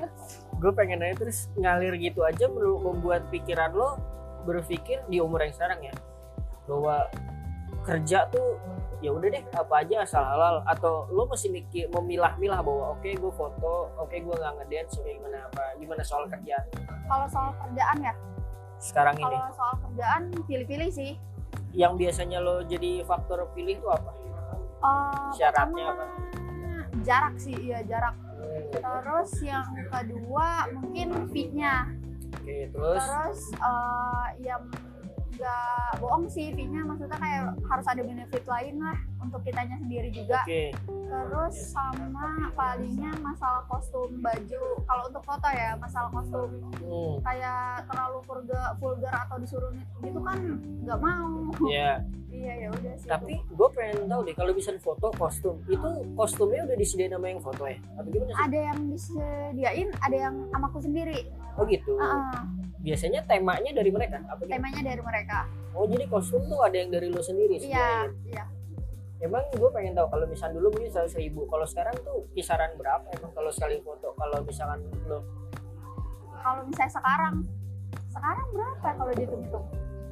Gue 0.55 0.73
pengen 0.73 0.99
nanya 0.99 1.17
terus 1.19 1.49
ngalir 1.55 1.93
gitu 1.95 2.21
aja 2.21 2.49
membuat 2.49 3.29
pikiran 3.29 3.71
lo 3.71 4.01
berpikir 4.43 5.05
di 5.07 5.21
umur 5.21 5.41
yang 5.41 5.53
sekarang 5.53 5.81
ya 5.83 5.95
bahwa 6.65 7.09
kerja 7.83 8.29
tuh 8.29 8.57
ya 9.01 9.11
udah 9.11 9.29
deh 9.31 9.45
apa 9.55 9.75
aja 9.83 10.05
asal 10.05 10.23
halal. 10.23 10.63
Atau 10.67 11.09
lo 11.11 11.27
masih 11.27 11.51
mikir 11.51 11.91
memilah-milah 11.91 12.61
bahwa 12.63 12.85
oke 12.99 13.09
gue 13.09 13.33
foto 13.35 13.91
oke 13.99 14.15
gue 14.15 14.35
nggak 14.35 14.55
ngedance 14.63 15.01
oke 15.01 15.11
gimana 15.11 15.39
apa 15.51 15.63
gimana 15.81 16.03
soal 16.05 16.25
kerjaan? 16.31 16.65
Kalau 17.09 17.27
soal 17.31 17.51
kerjaan 17.59 17.99
ya? 18.03 18.15
Sekarang 18.79 19.17
ini. 19.17 19.25
Kalau 19.25 19.53
soal 19.57 19.75
kerjaan 19.89 20.23
pilih-pilih 20.45 20.91
sih. 20.93 21.13
Yang 21.75 21.93
biasanya 22.07 22.39
lo 22.39 22.63
jadi 22.63 23.03
faktor 23.03 23.51
pilih 23.57 23.83
itu 23.83 23.89
apa? 23.91 24.13
Eh, 24.85 25.29
Syaratnya 25.35 25.87
pertama, 25.97 26.07
jarak 27.03 27.35
sih 27.41 27.57
iya 27.57 27.81
jarak. 27.89 28.15
Hmm, 28.15 28.71
terus 28.77 29.31
yang 29.41 29.67
kedua 29.89 30.69
mungkin 30.77 31.09
fee-nya. 31.33 31.89
Oke 32.37 32.69
terus? 32.69 33.03
Terus 33.03 33.41
eh, 33.57 34.27
yang 34.45 34.63
nggak 35.37 36.01
bohong 36.01 36.27
sih 36.31 36.51
fee-nya. 36.55 36.83
Maksudnya 36.87 37.19
kayak 37.19 37.43
harus 37.69 37.87
ada 37.87 38.03
benefit 38.03 38.45
lain 38.47 38.75
lah 38.81 38.99
untuk 39.23 39.41
kitanya 39.43 39.77
sendiri 39.79 40.09
juga. 40.11 40.41
Oke. 40.47 40.75
Terus 40.89 41.55
sama 41.71 42.51
palingnya 42.59 43.13
masalah 43.23 43.63
kostum 43.71 44.19
baju. 44.19 44.65
Kalau 44.85 45.03
untuk 45.09 45.23
foto 45.23 45.49
ya 45.51 45.79
masalah 45.79 46.11
kostum. 46.11 46.49
Hmm, 46.85 47.15
kayak 47.23 47.87
terlalu 47.91 48.19
vulgar, 48.27 48.67
vulgar 48.79 49.15
atau 49.29 49.37
disuruh 49.41 49.73
gitu 50.03 50.21
kan 50.21 50.39
nggak 50.85 50.99
mau. 51.01 51.51
Ya 51.67 52.03
iya 52.35 52.53
ya 52.67 52.69
udah 52.75 52.95
sih. 52.99 53.09
Tapi 53.09 53.35
gue 53.39 53.69
pengen 53.73 54.11
tahu 54.11 54.21
deh 54.27 54.35
kalau 54.35 54.53
bisa 54.53 54.75
foto 54.83 55.09
kostum 55.15 55.57
itu 55.71 55.89
kostumnya 56.19 56.67
udah 56.67 56.77
disediain 56.77 57.15
sama 57.15 57.27
yang 57.31 57.41
foto 57.41 57.63
ya? 57.65 57.79
Atau 57.97 58.11
gimana 58.11 58.31
sih? 58.31 58.43
Ada 58.43 58.59
yang 58.59 58.79
disediain 58.91 59.89
ada 60.03 60.17
yang 60.17 60.35
amaku 60.51 60.79
sendiri 60.83 61.19
oh 61.55 61.65
gitu. 61.67 61.93
Ah, 61.99 62.45
biasanya 62.85 63.25
temanya 63.25 63.73
dari 63.73 63.89
mereka 63.89 64.21
apa 64.29 64.45
temanya 64.45 64.83
dari 64.85 65.03
mereka. 65.03 65.49
Oh 65.75 65.89
jadi 65.89 66.05
kostum 66.07 66.45
tuh 66.47 66.61
ada 66.63 66.77
yang 66.77 66.93
dari 66.93 67.09
lo 67.11 67.19
sendiri 67.25 67.59
iya 67.59 68.07
iya. 68.29 68.45
Emang 69.25 69.41
gue 69.57 69.71
pengen 69.73 69.97
tahu 69.97 70.13
kalau 70.13 70.29
misalnya 70.29 70.61
dulu 70.61 70.69
mungkin 70.77 70.93
seratus 70.93 71.17
ribu 71.17 71.49
kalau 71.49 71.65
sekarang 71.65 71.97
tuh 72.05 72.29
kisaran 72.37 72.77
berapa? 72.77 73.09
Emang 73.17 73.33
kalau 73.33 73.49
sekali 73.49 73.81
foto 73.81 74.13
kalau 74.21 74.39
misalkan 74.45 74.85
lo 75.09 75.25
kalau 76.45 76.61
misalnya 76.69 76.93
sekarang 76.93 77.35
sekarang 78.13 78.47
berapa 78.53 78.89
kalau 79.01 79.13
dihitung-hitung? 79.17 79.65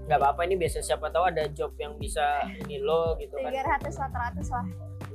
Nggak 0.08 0.18
apa-apa 0.18 0.40
ini 0.48 0.54
biasa 0.56 0.80
siapa 0.80 1.12
tahu 1.12 1.24
ada 1.28 1.44
job 1.52 1.76
yang 1.76 1.94
bisa 2.00 2.40
ini 2.64 2.80
lo 2.80 3.14
gitu 3.20 3.36
kan. 3.36 3.52
Tiga 3.52 3.62
ratus 3.68 4.48
lah 4.50 4.64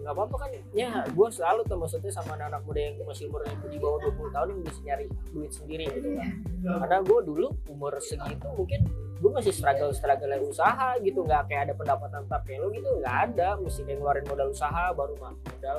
nggak 0.07 0.15
apa-apa 0.15 0.35
kan. 0.39 0.49
Ya 0.71 1.03
gue 1.03 1.27
selalu 1.27 1.67
tuh 1.67 1.75
maksudnya 1.75 2.11
sama 2.15 2.39
anak-anak 2.39 2.63
muda 2.63 2.79
yang 2.79 2.95
masih 3.03 3.27
umurnya 3.27 3.59
di 3.67 3.75
bawah 3.75 3.99
20 4.07 4.31
tahun 4.31 4.47
yang 4.55 4.61
bisa 4.63 4.79
nyari 4.87 5.05
duit 5.35 5.51
sendiri 5.51 5.85
gitu 5.91 6.09
kan. 6.15 6.31
Karena 6.63 6.97
gue 7.03 7.19
dulu 7.27 7.47
umur 7.67 7.99
segitu 7.99 8.47
mungkin 8.55 8.87
gue 9.19 9.31
masih 9.35 9.51
struggle 9.51 9.91
struggle 9.91 10.31
usaha 10.47 10.95
gitu 11.03 11.27
nggak 11.27 11.51
kayak 11.51 11.61
ada 11.67 11.73
pendapatan 11.75 12.23
tetap 12.23 12.41
kayak 12.47 12.59
lo 12.63 12.71
gitu 12.71 12.87
nggak 13.03 13.15
ada. 13.27 13.59
Mesti 13.59 13.83
kayak 13.83 13.99
ngeluarin 13.99 14.25
modal 14.31 14.47
usaha 14.55 14.95
baru 14.95 15.13
mah 15.19 15.35
modal 15.35 15.77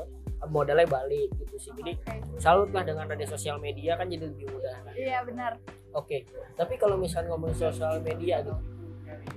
modalnya 0.53 0.87
balik 0.93 1.33
gitu 1.41 1.57
sih. 1.57 1.73
Jadi 1.73 1.93
salut 2.37 2.69
lah 2.77 2.85
dengan 2.85 3.09
ada 3.09 3.25
sosial 3.25 3.57
media 3.57 3.97
kan 3.97 4.13
jadi 4.13 4.29
lebih 4.29 4.45
mudah 4.53 4.93
iya 4.93 5.25
benar. 5.25 5.57
Oke 5.97 6.29
tapi 6.53 6.77
kalau 6.77 7.01
misalnya 7.01 7.33
ngomong 7.33 7.57
sosial 7.57 7.97
media 8.05 8.45
gitu 8.45 8.53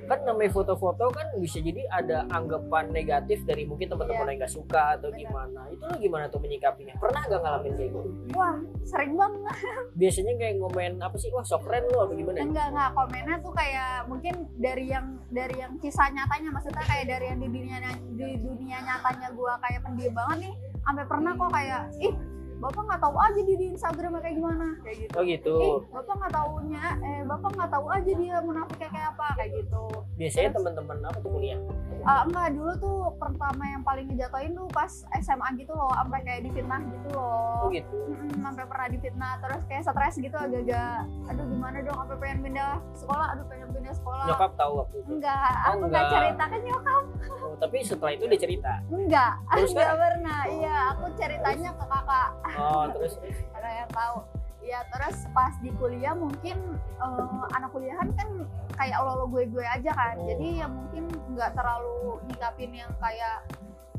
kan 0.05 0.19
namanya 0.23 0.51
foto-foto 0.51 1.05
kan 1.09 1.27
bisa 1.37 1.59
jadi 1.59 1.87
ada 1.87 2.27
anggapan 2.29 2.91
negatif 2.91 3.41
dari 3.43 3.63
mungkin 3.63 3.87
teman-teman 3.87 4.23
Iya. 4.23 4.29
yang 4.31 4.39
nggak 4.41 4.53
suka 4.53 4.83
atau 4.95 5.09
Benar. 5.09 5.21
gimana. 5.23 5.61
Itu 5.69 5.83
lo 5.85 5.95
gimana 5.95 6.25
tuh 6.27 6.39
menyikapinya? 6.39 6.93
Pernah 6.99 7.21
gak 7.25 7.41
ngalamin 7.41 7.73
kayak 7.73 7.89
gitu? 7.89 7.99
Wah 8.33 8.55
sering 8.83 9.13
banget. 9.15 9.55
Biasanya 10.01 10.33
kayak 10.35 10.53
ngomen 10.59 10.93
apa 10.99 11.15
sih? 11.15 11.29
Wah 11.31 11.43
sok 11.43 11.61
keren 11.65 11.83
lo 11.89 11.97
apa 12.03 12.13
gimana? 12.13 12.37
Enggak 12.39 12.67
enggak. 12.69 12.89
Komennya 12.91 13.35
tuh 13.39 13.53
kayak 13.53 13.91
mungkin 14.05 14.33
dari 14.59 14.85
yang 14.87 15.07
dari 15.31 15.55
yang 15.57 15.73
kisah 15.79 16.07
nyatanya. 16.11 16.49
Maksudnya 16.51 16.83
kayak 16.83 17.05
dari 17.07 17.25
yang 17.31 17.39
di 17.39 17.47
dunia 17.49 17.77
di 18.11 18.29
dunia 18.37 18.77
nyatanya 18.81 19.27
gua 19.31 19.55
kayak 19.63 19.79
pendiam 19.81 20.13
banget 20.13 20.37
nih. 20.49 20.53
Sampai 20.81 21.05
pernah 21.05 21.31
kok 21.37 21.51
kayak 21.53 21.81
ih 22.01 22.13
bapak 22.61 22.81
nggak 22.85 23.01
tahu 23.01 23.15
aja 23.17 23.41
di, 23.41 23.53
di 23.55 23.65
Instagram 23.67 24.11
kayak 24.15 24.35
gimana. 24.37 24.67
Kayak 24.79 24.97
gitu. 25.01 25.15
Oh 25.17 25.23
gitu. 25.25 25.55
Ih 25.57 25.77
bapak 25.91 26.13
nggak 26.15 26.31
taunya 26.31 26.83
eh 27.01 27.21
bapak 27.25 27.49
nggak 27.51 27.71
tahu 27.71 27.85
aja 27.89 28.11
dia 28.13 28.35
munafiknya 28.39 28.89
kayak 28.89 29.07
apa 29.11 29.27
kayak 29.35 29.51
gitu. 29.57 29.83
Biasanya 30.13 30.49
teman-teman 30.53 30.97
apa 31.01 31.17
tuh 31.19 31.31
kuliah 31.31 31.59
Ah, 32.01 32.25
enggak 32.25 32.57
dulu 32.57 32.73
tuh 32.75 32.97
pertama 33.15 33.61
yang 33.63 33.85
paling 33.85 34.09
ngejatoin 34.09 34.49
tuh 34.51 34.65
pas 34.69 34.89
SMA 35.15 35.53
gitu 35.55 35.69
loh 35.69 35.93
sampai 35.93 36.19
kayak 36.21 36.41
difitnah 36.43 36.81
gitu 36.81 37.09
loh. 37.11 37.61
Oh 37.61 37.69
gitu? 37.69 37.93
Mm-mm, 38.09 38.41
sampai 38.41 38.65
pernah 38.65 38.87
difitnah 38.89 39.33
terus 39.37 39.61
kayak 39.65 39.85
stres 39.85 40.15
gitu 40.17 40.33
agak-agak 40.33 41.05
aduh 41.29 41.45
gimana 41.45 41.77
dong 41.79 41.93
sampai 41.95 42.17
pengen 42.19 42.39
pindah 42.41 42.71
sekolah? 42.95 43.27
Aduh 43.31 43.45
pengen 43.45 43.69
pindah 43.69 43.93
sekolah. 43.93 44.25
Nyokap 44.27 44.51
tahu 44.55 44.71
waktu 44.79 44.95
itu? 44.97 45.09
Enggak 45.13 45.37
Oh, 45.37 45.61
aku 45.67 45.83
enggak 45.83 46.01
enggak. 46.01 46.09
cerita 46.11 46.43
ke 46.43 46.57
nyokap. 46.59 47.03
Oh, 47.41 47.53
tapi 47.59 47.77
setelah 47.81 48.11
itu 48.11 48.23
dia 48.25 48.39
cerita? 48.39 48.71
Enggak 48.87 49.31
Terus 49.43 49.69
enggak 49.69 49.85
sekarang? 49.85 50.01
pernah. 50.01 50.39
Iya 50.47 50.75
aku 50.91 51.05
ceritanya 51.15 51.69
ke 51.71 51.85
kakak 51.85 52.27
oh 52.57 52.83
terus? 52.95 53.13
Ada 53.55 53.69
yang 53.85 53.89
tahu. 53.91 54.17
Ya 54.61 54.79
terus 54.93 55.25
pas 55.33 55.53
di 55.59 55.73
kuliah 55.73 56.13
mungkin 56.13 56.57
eh, 56.77 57.41
anak 57.57 57.73
kuliahan 57.73 58.13
kan 58.13 58.29
kayak 58.77 58.97
lo 59.01 59.23
lo 59.23 59.25
gue 59.29 59.49
gue 59.49 59.65
aja 59.65 59.91
kan. 59.93 60.15
Hmm. 60.17 60.27
jadi 60.29 60.47
ya 60.65 60.67
mungkin 60.69 61.09
nggak 61.33 61.57
terlalu 61.57 62.21
nyikapin 62.29 62.71
yang 62.71 62.91
kayak 63.01 63.45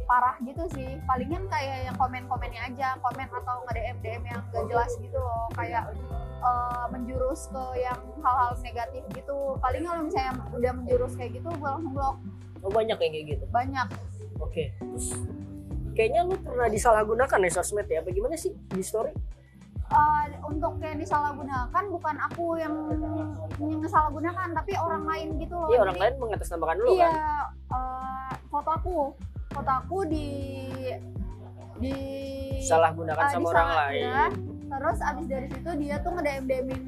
parah 0.07 0.37
gitu 0.43 0.63
sih. 0.75 0.99
Palingan 1.07 1.47
kayak 1.51 1.91
yang 1.91 1.97
komen-komennya 1.99 2.63
aja 2.71 2.99
komen 3.03 3.27
atau 3.27 3.63
nge 3.67 3.73
DM 3.75 3.99
DM 4.03 4.23
yang 4.27 4.41
gak 4.51 4.65
jelas 4.71 4.93
gitu 5.03 5.19
loh. 5.19 5.51
Kayak 5.59 5.91
eh, 6.43 6.85
menjurus 6.95 7.51
ke 7.51 7.65
yang 7.83 8.01
hal-hal 8.23 8.53
negatif 8.63 9.03
gitu. 9.15 9.39
Paling 9.59 9.83
kalau 9.83 10.03
misalnya 10.07 10.33
udah 10.55 10.73
menjurus 10.79 11.13
kayak 11.19 11.43
gitu 11.43 11.49
gue 11.51 11.69
langsung 11.69 11.95
blok. 11.95 12.17
Oh 12.63 12.71
banyak 12.71 12.95
yang 12.95 13.13
kayak 13.13 13.27
gitu? 13.35 13.45
Banyak. 13.51 13.89
Oke 14.39 14.75
terus 14.79 15.19
kayaknya 15.93 16.21
lu 16.23 16.35
pernah 16.37 16.67
disalahgunakan 16.67 17.39
ya 17.39 17.51
sosmed 17.53 17.87
ya 17.87 18.01
apa 18.01 18.11
gimana 18.11 18.35
sih 18.35 18.51
di 18.51 18.81
story 18.81 19.13
eh, 19.87 20.25
untuk 20.43 20.77
yang 20.79 20.97
disalahgunakan 20.97 21.83
bukan 21.89 22.17
aku 22.23 22.47
yang 22.57 22.75
yang 23.59 23.81
disalahgunakan 23.81 24.49
tapi 24.53 24.73
orang 24.75 25.05
lain 25.05 25.29
gitu 25.37 25.55
loh 25.55 25.69
Iya 25.69 25.79
orang 25.81 25.97
Jadi, 25.97 26.05
lain 26.05 26.15
mengatasnamakan 26.19 26.77
lu 26.79 26.89
iya 26.93 27.07
kan. 27.07 27.15
eh, 27.71 28.33
foto 28.47 28.71
aku 28.73 28.97
foto 29.49 29.71
aku 29.71 29.99
di 30.05 30.29
di 31.79 31.95
Salah 32.63 32.95
gunakan 32.95 33.21
eh, 33.21 33.31
sama 33.33 33.47
orang 33.51 33.71
lain. 33.71 34.31
terus 34.71 34.99
abis 35.03 35.27
dari 35.27 35.47
situ 35.47 35.71
dia 35.77 35.99
tuh 35.99 36.15
ngedem 36.15 36.45
demin. 36.47 36.81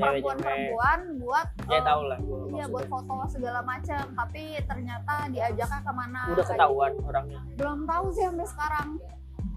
Perempuan-perempuan 0.00 0.98
buat 1.18 1.46
Ya 1.66 1.76
eh, 1.76 1.82
tau 1.82 2.02
lah 2.02 2.18
gua 2.18 2.38
iya 2.50 2.64
buat 2.66 2.86
foto 2.86 3.14
segala 3.28 3.60
macam 3.62 4.02
tapi 4.10 4.42
ternyata 4.62 5.14
diajaknya 5.28 5.80
ke 5.80 5.92
mana 5.92 6.20
Udah 6.28 6.44
ketahuan 6.44 6.90
gitu. 6.92 7.04
orangnya. 7.06 7.40
belum 7.54 7.78
tahu 7.84 8.06
sih 8.10 8.24
sampai 8.24 8.48
sekarang 8.48 8.88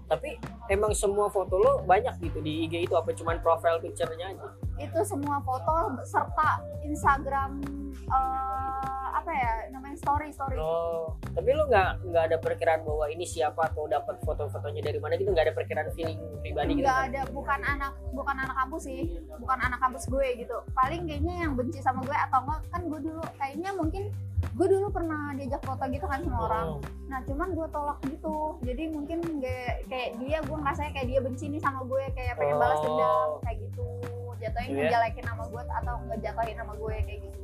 Tapi 0.04 0.30
emang 0.68 0.92
semua 0.92 1.26
foto 1.26 1.56
lo 1.56 1.80
banyak 1.82 2.20
gitu 2.20 2.38
di 2.38 2.68
IG 2.68 2.84
itu 2.84 2.94
apa 2.94 3.08
cuman 3.10 3.40
profile 3.40 3.80
picture-nya 3.80 4.30
aja? 4.30 4.48
itu 4.76 5.00
semua 5.02 5.40
foto 5.40 5.74
serta 6.02 6.60
Instagram 6.82 7.62
eh, 8.04 9.03
apa 9.24 9.32
ya 9.32 9.52
namanya 9.72 9.96
story 9.96 10.28
story 10.28 10.52
Oh, 10.54 11.16
tapi 11.26 11.48
lu 11.48 11.64
nggak 11.64 12.04
nggak 12.04 12.24
ada 12.28 12.36
perkiraan 12.36 12.84
bahwa 12.84 13.08
ini 13.08 13.24
siapa 13.24 13.56
atau 13.64 13.88
dapat 13.88 14.20
foto-fotonya 14.20 14.84
dari 14.84 15.00
mana 15.00 15.16
gitu 15.16 15.32
nggak 15.32 15.48
ada 15.48 15.56
perkiraan 15.56 15.88
feeling 15.90 16.20
pribadi 16.38 16.76
gitu? 16.76 16.84
nggak 16.84 16.92
kan? 16.94 17.08
ada 17.08 17.20
bukan 17.32 17.60
anak 17.64 17.92
bukan 18.12 18.36
anak 18.36 18.52
kampus 18.54 18.82
sih 18.84 19.00
bukan 19.34 19.58
anak 19.58 19.80
kampus 19.80 20.04
gue 20.06 20.28
gitu 20.36 20.56
paling 20.70 21.08
kayaknya 21.08 21.34
yang 21.40 21.52
benci 21.54 21.80
sama 21.80 22.04
gue 22.04 22.12
atau 22.12 22.38
enggak 22.38 22.60
kan 22.68 22.80
gue 22.84 23.00
dulu 23.02 23.22
kayaknya 23.34 23.70
mungkin 23.72 24.02
gue 24.44 24.66
dulu 24.68 24.86
pernah 24.88 25.32
diajak 25.32 25.62
foto 25.64 25.84
gitu 25.88 26.04
kan 26.04 26.20
sama 26.20 26.38
orang 26.44 26.66
Oh, 26.68 26.78
nah 27.06 27.20
cuman 27.22 27.48
gue 27.50 27.66
tolak 27.70 27.98
gitu 28.04 28.36
jadi 28.60 28.82
mungkin 28.88 29.18
gak, 29.40 29.88
kayak 29.88 30.20
dia 30.20 30.38
gue 30.38 30.52
ngerasanya 30.54 30.92
kayak 30.92 31.08
dia 31.08 31.20
benci 31.20 31.44
nih 31.48 31.60
sama 31.60 31.80
gue 31.82 32.02
kayak 32.12 32.36
pengen 32.36 32.56
balas 32.58 32.76
Oh. 32.76 32.84
dendam 32.84 33.28
kayak 33.40 33.56
gitu 33.62 33.88
jatuhnya 34.36 34.68
Iya. 34.68 34.76
ngejelekin 34.84 35.24
nama 35.24 35.42
gue 35.48 35.62
atau 35.64 35.94
ngejatuhin 36.04 36.56
nama 36.60 36.72
gue 36.74 36.94
kayak 37.02 37.20
gitu 37.22 37.40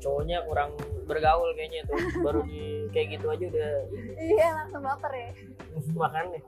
cowoknya 0.00 0.42
kurang 0.44 0.72
bergaul 1.04 1.52
kayaknya 1.54 1.84
tuh. 1.84 1.96
Baru 2.20 2.40
di 2.42 2.88
kayak 2.90 3.20
gitu 3.20 3.26
aja 3.28 3.44
udah 3.46 3.70
iya 4.18 4.48
langsung 4.56 4.82
baper 4.82 5.12
ya. 5.12 5.30
Makanya. 6.00 6.40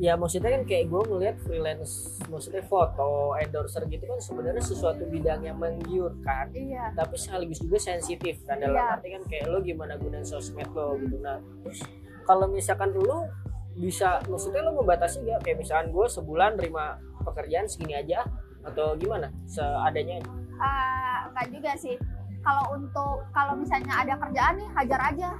Ya 0.00 0.16
maksudnya 0.16 0.56
kan 0.56 0.64
kayak 0.64 0.88
gue 0.88 1.02
ngeliat 1.04 1.36
freelance 1.44 2.16
maksudnya 2.26 2.64
foto 2.64 3.36
endorser 3.36 3.84
gitu 3.86 4.02
kan 4.02 4.18
sebenarnya 4.18 4.64
sesuatu 4.64 5.04
bidang 5.04 5.44
yang 5.44 5.60
menggiurkan 5.60 6.48
iya. 6.56 6.90
Tapi 6.96 7.14
sekaligus 7.14 7.60
juga 7.60 7.76
sensitif 7.76 8.40
kan 8.48 8.56
dalam 8.56 8.80
Iya. 8.80 8.96
arti 8.96 9.08
kan 9.12 9.22
kayak 9.28 9.52
lo 9.52 9.60
gimana 9.60 10.00
gunain 10.00 10.24
sosmed 10.24 10.66
lo 10.72 10.96
gitu. 10.96 11.20
Nah 11.20 11.38
terus 11.62 11.84
kalau 12.24 12.48
misalkan 12.48 12.88
lo 12.96 13.28
bisa 13.72 14.20
maksudnya 14.26 14.64
lo 14.64 14.76
membatasi 14.76 15.24
gak 15.24 15.44
kayak 15.44 15.60
misalkan 15.60 15.92
gue 15.92 16.06
sebulan 16.08 16.56
terima 16.56 16.96
pekerjaan 17.22 17.68
segini 17.68 17.94
aja 17.94 18.24
atau 18.64 18.96
gimana? 18.96 19.28
Seadanya 19.44 20.18
aja? 20.18 20.30
Ah, 20.56 21.18
enggak 21.28 21.46
juga 21.52 21.72
sih 21.76 21.94
kalau 22.42 22.64
untuk 22.74 23.22
kalau 23.30 23.54
misalnya 23.54 23.94
ada 24.02 24.14
kerjaan 24.18 24.54
nih 24.58 24.68
hajar 24.74 25.00
aja. 25.14 25.30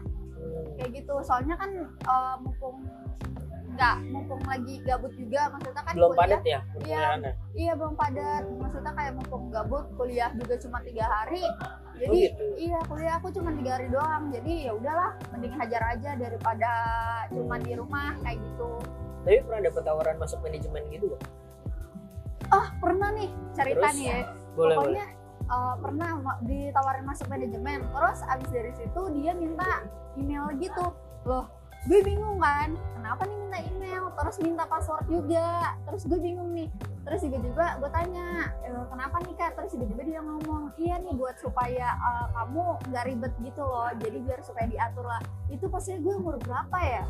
Kayak 0.79 0.91
gitu. 1.03 1.15
Soalnya 1.23 1.55
kan 1.55 1.71
eh, 1.87 2.35
mumpung 2.41 2.83
nggak 3.73 3.97
mumpung 4.13 4.43
lagi 4.45 4.85
gabut 4.85 5.09
juga 5.17 5.49
maksudnya 5.49 5.81
kan 5.81 5.95
belum 5.97 6.13
kuliah. 6.13 6.21
padat 6.29 6.43
ya 6.45 6.61
perkuliahannya? 6.77 7.33
iya 7.57 7.73
belum 7.73 7.95
padat. 7.97 8.43
Maksudnya 8.61 8.93
kayak 8.93 9.13
mumpung 9.17 9.45
gabut 9.49 9.85
kuliah 9.97 10.31
juga 10.37 10.55
cuma 10.61 10.79
tiga 10.85 11.05
hari. 11.09 11.45
Jadi 11.93 12.09
Oh, 12.09 12.17
gitu. 12.19 12.45
iya 12.59 12.79
kuliah 12.85 13.15
aku 13.17 13.29
cuma 13.33 13.51
tiga 13.55 13.71
hari 13.79 13.89
doang. 13.89 14.29
Jadi 14.29 14.53
ya 14.69 14.73
udahlah 14.77 15.11
mending 15.33 15.55
hajar 15.57 15.83
aja 15.89 16.11
daripada 16.17 16.71
cuma 17.33 17.57
di 17.61 17.73
rumah 17.73 18.13
kayak 18.21 18.39
gitu. 18.43 18.71
Tapi 19.23 19.39
pernah 19.47 19.61
dapet 19.65 19.83
tawaran 19.87 20.17
masuk 20.19 20.39
manajemen 20.43 20.83
gitu 20.91 21.07
gak? 21.09 21.23
ah 22.53 22.69
pernah 22.77 23.09
nih 23.17 23.31
cerita 23.57 23.89
Terus? 23.89 23.97
nih 23.97 24.05
ya. 24.05 24.19
Boleh 24.53 24.77
boleh 24.77 25.09
eh, 25.53 25.75
pernah 25.79 26.11
ditawarin 26.41 27.05
masuk 27.05 27.29
manajemen. 27.29 27.85
Terus 27.93 28.19
abis 28.25 28.49
dari 28.49 28.73
situ 28.73 29.03
dia 29.21 29.37
minta 29.37 29.85
email 30.17 30.49
gitu. 30.57 30.97
Loh 31.29 31.63
gue 31.83 31.99
bingung 32.07 32.39
kan 32.39 32.79
kenapa 32.95 33.27
nih 33.27 33.39
minta 33.43 33.59
email? 33.59 34.05
Terus 34.15 34.37
minta 34.39 34.65
password 34.71 35.03
juga. 35.11 35.75
Terus 35.91 36.07
gue 36.07 36.19
bingung 36.23 36.55
nih. 36.55 36.71
Terus 37.03 37.27
tiba-tiba 37.27 37.83
gue 37.83 37.91
tanya 37.91 38.55
"E, 38.63 38.71
kenapa 38.87 39.19
nih 39.27 39.35
kak? 39.35 39.59
Terus 39.59 39.75
tiba-tiba 39.75 40.03
dia 40.07 40.21
ngomong 40.23 40.71
iya 40.79 41.03
nih 41.03 41.11
buat 41.19 41.35
supaya 41.43 41.89
eh, 41.99 42.27
kamu 42.39 42.63
nggak 42.87 43.05
ribet 43.11 43.35
gitu 43.43 43.63
loh. 43.67 43.91
Jadi 43.99 44.19
biar 44.23 44.39
supaya 44.47 44.67
diatur 44.71 45.07
lah. 45.11 45.23
Itu 45.51 45.67
pasti 45.67 45.99
gue 45.99 46.15
umur 46.15 46.39
berapa 46.39 46.79
ya 46.79 47.03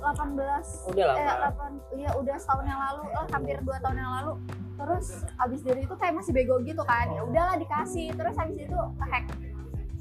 18 0.00 0.96
udah 0.96 1.04
eh, 1.04 1.26
lama 1.28 1.48
8 1.92 2.00
iya 2.00 2.10
udah 2.16 2.36
setahun 2.40 2.66
yang 2.66 2.80
lalu 2.80 3.02
eh, 3.12 3.26
hampir 3.30 3.56
dua 3.62 3.76
tahun 3.84 3.96
yang 4.00 4.12
lalu. 4.20 4.32
Terus 4.80 5.06
abis 5.36 5.60
dari 5.60 5.80
itu 5.84 5.94
kayak 5.94 6.14
masih 6.16 6.32
bego 6.32 6.56
gitu 6.64 6.82
kan. 6.88 7.06
Ya 7.12 7.20
udahlah 7.22 7.56
dikasih. 7.60 8.16
Terus 8.16 8.34
habis 8.40 8.56
itu 8.56 8.78
hack 9.04 9.28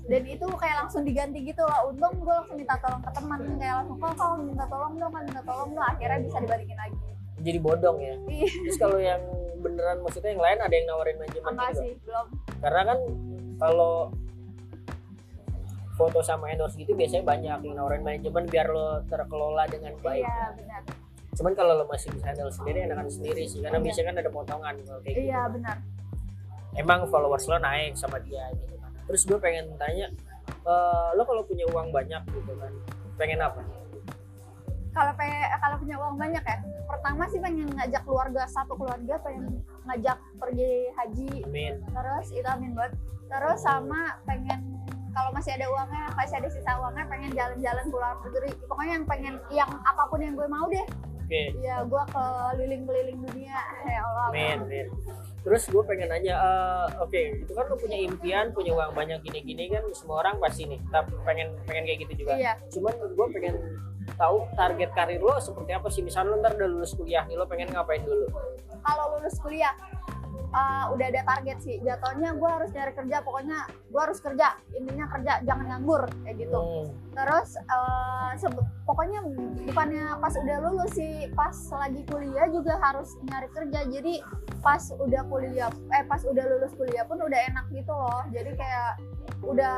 dan 0.09 0.25
itu 0.25 0.47
kayak 0.57 0.75
langsung 0.81 1.05
diganti 1.05 1.45
gitu 1.45 1.61
loh 1.61 1.93
untung 1.93 2.17
gue 2.17 2.33
langsung 2.33 2.57
minta 2.57 2.75
tolong 2.81 3.01
ke 3.05 3.11
teman. 3.13 3.39
Kayak 3.61 3.75
langsung 3.85 3.97
kok 4.01 4.11
kok 4.17 4.29
minta 4.41 4.65
tolong 4.65 4.93
dong 4.97 5.11
kan 5.13 5.21
minta 5.21 5.41
tolong 5.45 5.69
dong? 5.77 5.85
Akhirnya 5.85 6.19
bisa 6.25 6.37
dibalikin 6.41 6.77
lagi. 6.81 6.97
Jadi 7.39 7.57
bodong 7.61 7.97
ya? 8.01 8.15
Iya. 8.25 8.47
terus 8.65 8.77
kalau 8.81 8.97
yang 8.97 9.21
beneran 9.61 9.97
maksudnya 10.01 10.31
yang 10.33 10.43
lain 10.43 10.59
ada 10.65 10.73
yang 10.73 10.87
nawarin 10.89 11.17
manajemen 11.21 11.53
gitu 11.53 11.75
sih 11.77 11.93
belum. 12.03 12.27
Karena 12.59 12.81
kan 12.89 12.99
kalau 13.61 13.93
foto 15.99 16.23
sama 16.23 16.47
endorse 16.47 16.79
gitu 16.79 16.95
biasanya 16.95 17.27
banyak 17.27 17.59
yang 17.61 17.75
nawarin 17.75 17.99
manajemen 17.99 18.47
biar 18.47 18.67
lo 18.67 19.03
terkelola 19.05 19.67
dengan 19.67 19.91
baik. 19.99 20.23
Iya 20.23 20.55
benar. 20.55 20.81
Cuman 21.29 21.51
kalau 21.53 21.73
lo 21.75 21.85
masih 21.85 22.09
bisa 22.09 22.25
handle 22.25 22.47
sendiri 22.49 22.87
enakan 22.87 23.11
sendiri 23.11 23.43
sih. 23.43 23.59
Karena 23.59 23.77
Iya. 23.77 23.85
biasanya 23.85 24.07
kan 24.07 24.15
ada 24.17 24.31
potongan 24.31 24.73
kalau 24.79 24.99
kayak 25.01 25.11
gitu. 25.11 25.27
Iya 25.27 25.41
benar. 25.45 25.75
Emang 26.73 26.99
followers 27.05 27.45
lo 27.45 27.57
naik 27.57 27.93
sama 27.93 28.17
dia 28.19 28.47
gitu 28.55 28.75
kan. 28.77 28.91
Terus 29.03 29.21
gue 29.25 29.37
pengen 29.37 29.75
tanya 29.75 30.07
eh, 30.47 31.09
lo 31.13 31.23
kalau 31.23 31.43
punya 31.43 31.67
uang 31.67 31.91
banyak 31.91 32.23
gitu 32.25 32.53
kan 32.55 32.71
pengen 33.15 33.39
apa? 33.39 33.59
Kalau 34.89 35.13
pe- 35.13 35.51
kalau 35.55 35.75
punya 35.77 35.95
uang 35.97 36.15
banyak 36.15 36.41
ya 36.41 36.57
pertama 36.85 37.23
sih 37.27 37.37
pengen 37.37 37.69
ngajak 37.69 38.01
keluarga 38.01 38.43
satu 38.47 38.73
keluarga 38.73 39.19
pengen 39.19 39.59
ngajak 39.83 40.17
pergi 40.35 40.71
haji. 40.93 41.31
Amin. 41.43 41.73
Terus 41.85 42.27
itu 42.31 42.47
amin 42.47 42.71
banget. 42.73 42.95
Terus 43.29 43.59
sama 43.61 44.17
pengen 44.25 44.78
kalau 45.19 45.35
masih 45.35 45.51
ada 45.59 45.67
uangnya 45.67 46.03
masih 46.15 46.35
ada 46.39 46.47
sisa 46.47 46.71
uangnya 46.79 47.03
pengen 47.11 47.31
jalan-jalan 47.35 47.85
ke 47.91 47.95
luar 47.99 48.15
negeri. 48.23 48.49
Pokoknya 48.71 48.93
yang 48.95 49.05
pengen 49.05 49.35
yang 49.51 49.69
apa 49.83 50.03
pun 50.07 50.19
yang 50.23 50.33
gue 50.39 50.47
mau 50.47 50.65
deh. 50.71 50.87
Oke. 51.27 51.43
Ya 51.59 51.83
gue 51.83 52.03
keliling-keliling 52.15 53.19
dunia. 53.27 53.59
Ya 53.83 53.99
Allah. 54.07 54.31
Amin 54.31 54.57
amin. 54.63 54.87
Terus 55.43 55.67
gue 55.67 55.83
pengen 55.83 56.07
nanya 56.07 56.35
eh, 56.39 56.87
oke 57.03 57.21
itu 57.43 57.51
kan 57.51 57.67
lo 57.67 57.75
punya 57.75 57.99
impian 57.99 58.55
punya 58.55 58.71
uang 58.75 58.95
banyak 58.95 59.19
gini-gini 59.27 59.71
kan 59.71 59.83
semua 59.91 60.23
orang 60.23 60.39
pasti 60.39 60.67
nih 60.67 60.79
tapi 60.87 61.11
pengen 61.27 61.51
pengen 61.67 61.83
kayak 61.83 61.99
gitu 62.07 62.23
juga. 62.23 62.39
Iya. 62.39 62.55
Cuman 62.71 62.95
gue 62.95 63.27
pengen 63.35 63.55
tahu 64.15 64.47
target 64.55 64.89
karir 64.95 65.19
lo 65.19 65.35
seperti 65.43 65.71
apa 65.75 65.87
sih. 65.91 65.99
Misalnya 65.99 66.31
lo 66.31 66.39
ntar 66.39 66.55
udah 66.55 66.69
lulus 66.79 66.95
kuliah 66.95 67.27
nih 67.27 67.35
lo 67.35 67.43
pengen 67.43 67.75
ngapain 67.75 68.07
dulu? 68.07 68.23
Kalau 68.79 69.19
lulus 69.19 69.35
kuliah 69.43 69.75
eh, 70.49 70.83
udah 70.93 71.05
ada 71.09 71.21
target 71.25 71.57
sih. 71.61 71.75
Jatuhnya 71.81 72.35
gue 72.35 72.49
harus 72.49 72.69
nyari 72.73 72.93
kerja 72.93 73.17
pokoknya 73.21 73.59
gue 73.69 74.01
harus 74.01 74.19
kerja. 74.21 74.47
Intinya 74.73 75.05
kerja 75.09 75.33
jangan 75.45 75.65
nganggur 75.69 76.03
kayak 76.25 76.35
gitu. 76.41 76.59
Hmm, 76.59 76.87
terus 77.13 77.49
sebe- 78.37 78.67
pokoknya 78.85 79.19
bukannya 79.69 80.05
pas 80.17 80.33
udah 80.33 80.57
lulus 80.65 80.91
sih 80.97 81.29
pas 81.33 81.55
lagi 81.77 82.01
kuliah 82.09 82.47
juga 82.49 82.77
harus 82.81 83.13
nyari 83.29 83.49
kerja. 83.53 83.79
Jadi 83.89 84.13
pas 84.59 84.83
udah 84.91 85.21
kuliah 85.31 85.71
eh 85.95 86.03
pas 86.03 86.21
udah 86.25 86.45
lulus 86.45 86.73
kuliah 86.75 87.05
pun 87.05 87.21
udah 87.21 87.39
enak 87.49 87.65
gitu 87.71 87.93
loh. 87.93 88.23
Jadi 88.33 88.51
kayak 88.57 88.99
udah 89.39 89.77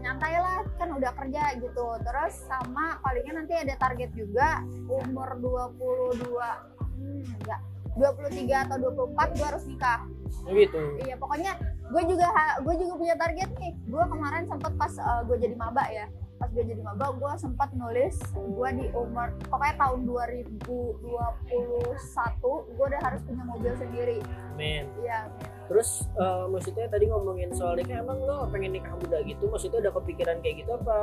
nyantai 0.00 0.40
lah 0.40 0.64
kan 0.80 0.88
udah 0.94 1.12
kerja 1.18 1.60
gitu. 1.60 1.86
Terus 2.00 2.34
sama 2.48 2.96
palingnya 3.04 3.44
nanti 3.44 3.54
ada 3.58 3.74
target 3.76 4.10
juga 4.16 4.64
umur 4.88 5.36
22 5.36 6.72
hmm, 6.96 7.22
enggak 7.42 7.60
23 7.96 8.64
atau 8.68 8.76
24 9.12 9.36
gue 9.36 9.46
harus 9.46 9.64
nikah 9.68 10.00
gitu 10.48 10.80
Iya 11.04 11.14
pokoknya 11.20 11.52
gue 11.92 12.02
juga 12.08 12.26
gue 12.64 12.74
juga 12.80 12.92
punya 12.96 13.14
target 13.20 13.50
nih. 13.60 13.72
Gue 13.84 14.04
kemarin 14.08 14.44
sempat 14.48 14.72
pas 14.80 14.92
uh, 14.96 15.22
gue 15.28 15.36
jadi 15.38 15.54
maba 15.54 15.84
ya. 15.92 16.08
Pas 16.42 16.50
gue 16.50 16.64
jadi 16.64 16.82
maba 16.82 17.14
gue 17.14 17.32
sempat 17.38 17.70
nulis 17.70 18.18
gue 18.34 18.68
di 18.74 18.90
umur 18.92 19.30
pokoknya 19.46 19.78
tahun 19.78 20.00
2021 20.02 20.58
gue 22.66 22.82
udah 22.82 23.00
harus 23.00 23.22
punya 23.22 23.44
mobil 23.44 23.70
sendiri. 23.72 24.18
amin 24.50 24.90
Iya. 24.98 25.30
amin. 25.30 25.50
terus 25.64 25.88
eh, 26.12 26.44
maksudnya 26.44 26.90
tadi 26.90 27.06
ngomongin 27.06 27.54
soal 27.54 27.72
nikah 27.72 27.96
emang 27.96 28.18
lo 28.20 28.50
pengen 28.50 28.74
nikah 28.74 28.90
muda 28.92 29.22
gitu 29.22 29.46
maksudnya 29.46 29.78
udah 29.80 29.94
kepikiran 29.94 30.42
kayak 30.42 30.56
gitu 30.58 30.74
apa 30.74 30.96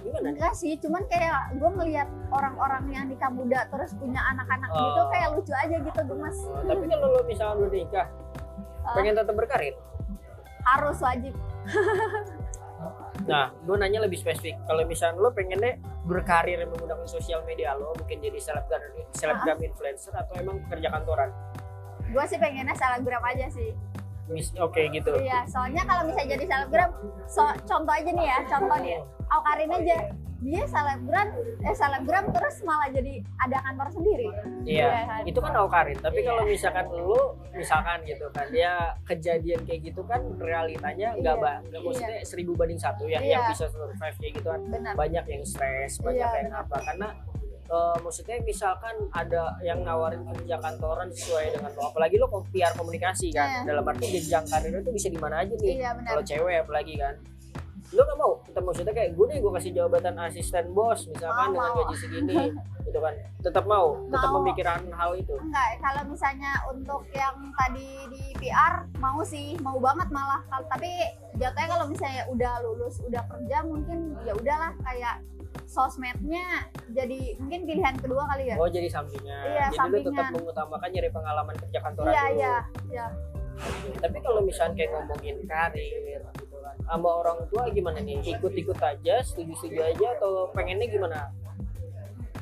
gimana 0.00 0.32
Enggak 0.32 0.54
sih, 0.56 0.72
cuman 0.76 1.04
kayak 1.06 1.38
gue 1.54 1.70
ngelihat 1.70 2.08
orang-orang 2.32 2.82
yang 2.88 3.04
nikah 3.06 3.28
muda 3.28 3.68
terus 3.68 3.92
punya 3.94 4.24
anak-anak 4.26 4.68
Oh. 4.68 4.80
gitu 4.82 5.02
kayak 5.10 5.28
lucu 5.30 5.52
aja 5.54 5.76
gitu 5.76 6.00
gemes. 6.02 6.38
Eh, 6.40 6.64
tapi 6.64 6.84
kalau 6.88 7.08
lo 7.10 7.20
misalnya 7.22 7.54
udah 7.60 7.70
nikah 7.70 8.08
Eh, 8.86 8.94
pengen 8.94 9.12
tetap 9.14 9.34
berkarir 9.34 9.74
harus 10.64 10.98
wajib. 10.98 11.34
nah 13.26 13.50
gue 13.50 13.74
nanya 13.74 14.06
lebih 14.06 14.18
spesifik. 14.18 14.54
Kalau 14.64 14.86
misalnya 14.86 15.18
lo 15.18 15.34
pengen 15.34 15.58
deh 15.58 15.74
berkarir 16.06 16.62
menggunakan 16.62 17.06
sosial 17.10 17.42
media 17.42 17.74
lo 17.74 17.90
mungkin 17.98 18.22
jadi 18.22 18.38
selebgram 18.38 18.82
selebgram 19.12 19.58
influencer 19.60 20.14
atau 20.14 20.34
emang 20.38 20.62
pekerja 20.66 20.94
kantoran? 20.94 21.30
Gue 22.06 22.24
sih 22.30 22.38
pengennya 22.38 22.74
selebgram 22.78 23.22
aja 23.26 23.50
sih. 23.50 23.74
Mis- 24.26 24.54
Oke 24.58 24.90
gitu. 24.90 25.14
iya 25.22 25.46
soalnya 25.46 25.86
kalau 25.86 26.02
misalnya 26.10 26.34
jadi 26.34 26.44
selebgram 26.50 26.90
so, 27.30 27.46
contoh 27.62 27.94
aja 27.94 28.10
nih 28.10 28.26
ya 28.26 28.38
contoh 28.46 28.78
nih. 28.82 28.98
Aukarin 29.26 29.70
aja 29.74 29.98
dia 30.36 30.62
selebgram 30.64 31.28
eh 31.60 31.72
selebgram 31.72 32.24
terus 32.28 32.60
malah 32.60 32.88
jadi 32.88 33.24
ada 33.38 33.56
kantor 33.62 33.88
sendiri 33.90 34.28
Iya, 34.62 34.88
kan? 35.06 35.22
itu 35.24 35.38
kan 35.38 35.52
Aukarin. 35.56 35.96
Tapi 35.96 36.20
Iya. 36.20 36.28
kalau 36.28 36.42
misalkan 36.44 36.86
lu, 36.90 37.20
misalkan 37.52 37.98
gitu 38.02 38.26
kan, 38.30 38.46
dia 38.50 38.72
kejadian 39.04 39.62
kayak 39.62 39.80
gitu 39.84 40.02
kan 40.02 40.20
realitanya 40.36 41.14
nggak 41.14 41.36
Iya. 41.36 41.54
nggak 41.64 41.80
maksudnya 41.80 42.18
seribu 42.22 42.52
banding 42.52 42.76
satu 42.76 43.06
ya, 43.06 43.18
yang 43.18 43.42
Iya. 43.42 43.50
bisa 43.50 43.64
survive 43.66 44.16
kayak 44.16 44.32
gitu 44.34 44.48
kan. 44.48 44.60
benar 44.66 44.92
Banyak 44.94 45.24
yang 45.24 45.42
stres, 45.42 45.98
banyak 45.98 46.20
Iya, 46.20 46.42
yang 46.42 46.52
apa. 46.52 46.76
Karena 46.82 47.08
eh, 47.66 47.96
maksudnya 47.98 48.38
misalkan 48.40 48.94
ada 49.10 49.58
yang 49.60 49.82
nawarin 49.82 50.22
kerja 50.24 50.54
kantoran 50.56 51.10
sesuai 51.10 51.50
dengan 51.50 51.74
lo, 51.74 51.90
apalagi 51.90 52.14
lo 52.14 52.30
PR 52.46 52.70
komunikasi 52.72 53.34
kan, 53.34 53.66
Iya. 53.66 53.74
dalam 53.74 53.82
arti 53.84 54.06
jenjang 54.12 54.46
karir 54.46 54.70
itu 54.76 54.90
bisa 54.92 55.08
di 55.08 55.18
mana 55.18 55.42
aja 55.42 55.50
nih. 55.52 55.74
iya 55.74 55.90
benar 55.90 56.14
Kalau 56.14 56.22
cewek 56.22 56.56
apalagi 56.62 56.94
kan. 56.94 57.14
Lo 57.88 58.02
gak 58.02 58.16
mau, 58.16 58.32
tetap 58.42 58.62
maksudnya 58.62 58.90
kayak 58.90 59.10
gue 59.12 59.26
nih 59.26 59.38
gue 59.38 59.52
kasih 59.52 59.70
jabatan 59.72 60.14
asisten 60.18 60.64
bos 60.70 61.06
misalkan 61.06 61.46
Mau, 61.46 61.54
dengan 61.54 61.70
mau. 61.70 61.78
gaji 61.80 61.94
segini 61.96 62.36
gitu 62.84 62.98
kan 62.98 63.14
tetap 63.40 63.64
mau 63.64 63.86
tetap 64.08 64.28
Mau. 64.28 64.38
memikirkan 64.38 64.78
hal 64.90 65.10
itu 65.12 65.34
enggak 65.36 65.68
kalau 65.80 66.02
misalnya 66.04 66.50
untuk 66.68 67.02
yang 67.10 67.34
tadi 67.52 67.82
di 68.08 68.22
PR 68.36 68.74
mau 68.96 69.18
sih 69.20 69.58
mau 69.58 69.74
banget 69.76 70.06
malah 70.08 70.38
tapi 70.64 70.86
jatuhnya 71.34 71.66
kalau 71.68 71.84
misalnya 71.84 72.22
udah 72.28 72.52
lulus 72.60 73.02
udah 73.02 73.22
kerja 73.26 73.56
mungkin 73.64 73.98
ya 74.22 74.32
udahlah 74.32 74.70
kayak 74.80 75.18
sosmednya 75.66 76.46
jadi 76.88 77.34
mungkin 77.36 77.60
pilihan 77.64 77.94
kedua 77.96 78.22
kali 78.28 78.48
ya 78.48 78.56
Oh 78.56 78.68
jadi 78.68 78.86
sampingan. 78.86 79.44
Iya, 79.44 79.66
jadi 79.68 79.78
lu 79.84 79.98
tetap 80.00 80.06
sampingan. 80.06 80.30
mengutamakan 80.32 80.88
nyari 80.88 81.10
pengalaman 81.10 81.54
kerja 81.58 81.78
kantoran 81.80 82.08
iya 82.08 82.22
dulu. 82.24 82.38
iya 82.38 82.54
iya 82.88 83.06
Tapi 83.98 84.16
kalau 84.20 84.40
misalnya 84.40 84.74
kayak 84.76 84.90
ngomongin 84.92 85.36
karir 85.44 86.02
gitu 86.36 86.55
kan, 86.66 86.76
sama 86.82 87.10
orang 87.22 87.38
tua 87.46 87.70
gimana 87.70 88.02
nih? 88.02 88.18
Ikut-ikut 88.26 88.78
aja, 88.82 89.22
setuju-setuju 89.22 89.78
aja 89.86 90.06
atau 90.18 90.50
pengennya 90.50 90.90
gimana? 90.90 91.30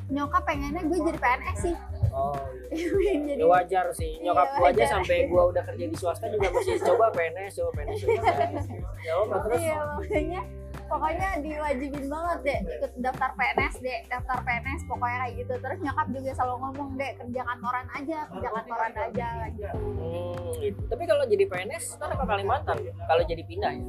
nyokap 0.05 0.45
pengennya 0.45 0.85
gue 0.85 0.99
jadi 1.01 1.17
PNS 1.17 1.57
sih 1.65 1.75
Oh, 2.15 2.31
jadi 2.71 3.35
ya 3.35 3.43
wajar 3.43 3.91
sih. 3.91 4.23
Nyokap 4.23 4.47
Iya, 4.47 4.55
gua 4.55 4.67
aja 4.71 4.83
sampai 4.87 5.27
gua 5.27 5.51
udah 5.51 5.63
kerja 5.67 5.83
di 5.83 5.97
swasta 5.99 6.31
juga 6.31 6.47
masih 6.47 6.79
coba 6.79 7.11
PNS, 7.11 7.59
coba 7.59 7.71
PNS. 7.75 7.99
Coba 8.07 8.31
PNS. 8.39 8.65
Ya 9.05 9.13
terus? 9.43 9.59
iya 9.61 9.79
makanya 9.99 10.41
pokoknya 10.85 11.29
diwajibin 11.39 12.05
banget 12.05 12.39
deh 12.41 12.59
ikut 12.71 12.91
daftar 12.97 13.29
PNS 13.33 13.75
deh 13.79 13.99
daftar 14.05 14.37
PNS 14.39 14.81
pokoknya 14.85 15.17
kayak 15.19 15.33
gitu 15.35 15.53
terus 15.57 15.77
nyokap 15.79 16.07
juga 16.09 16.31
selalu 16.31 16.55
ngomong 16.59 16.89
deh 16.93 17.11
kerja 17.15 17.41
kantoran 17.43 17.85
aja 17.91 18.17
kerja 18.27 18.49
kantoran 18.51 18.93
aja 18.95 19.27
gitu 19.51 19.77
Hmm, 19.95 20.51
gitu. 20.57 20.79
Tapi 20.85 21.03
kalau 21.03 21.23
jadi 21.25 21.45
PNS 21.45 21.85
kan 21.97 22.09
ke 22.09 22.23
Kalimantan. 22.23 22.77
Kalau 23.01 23.23
jadi 23.23 23.43
pindah 23.43 23.71
ya. 23.71 23.85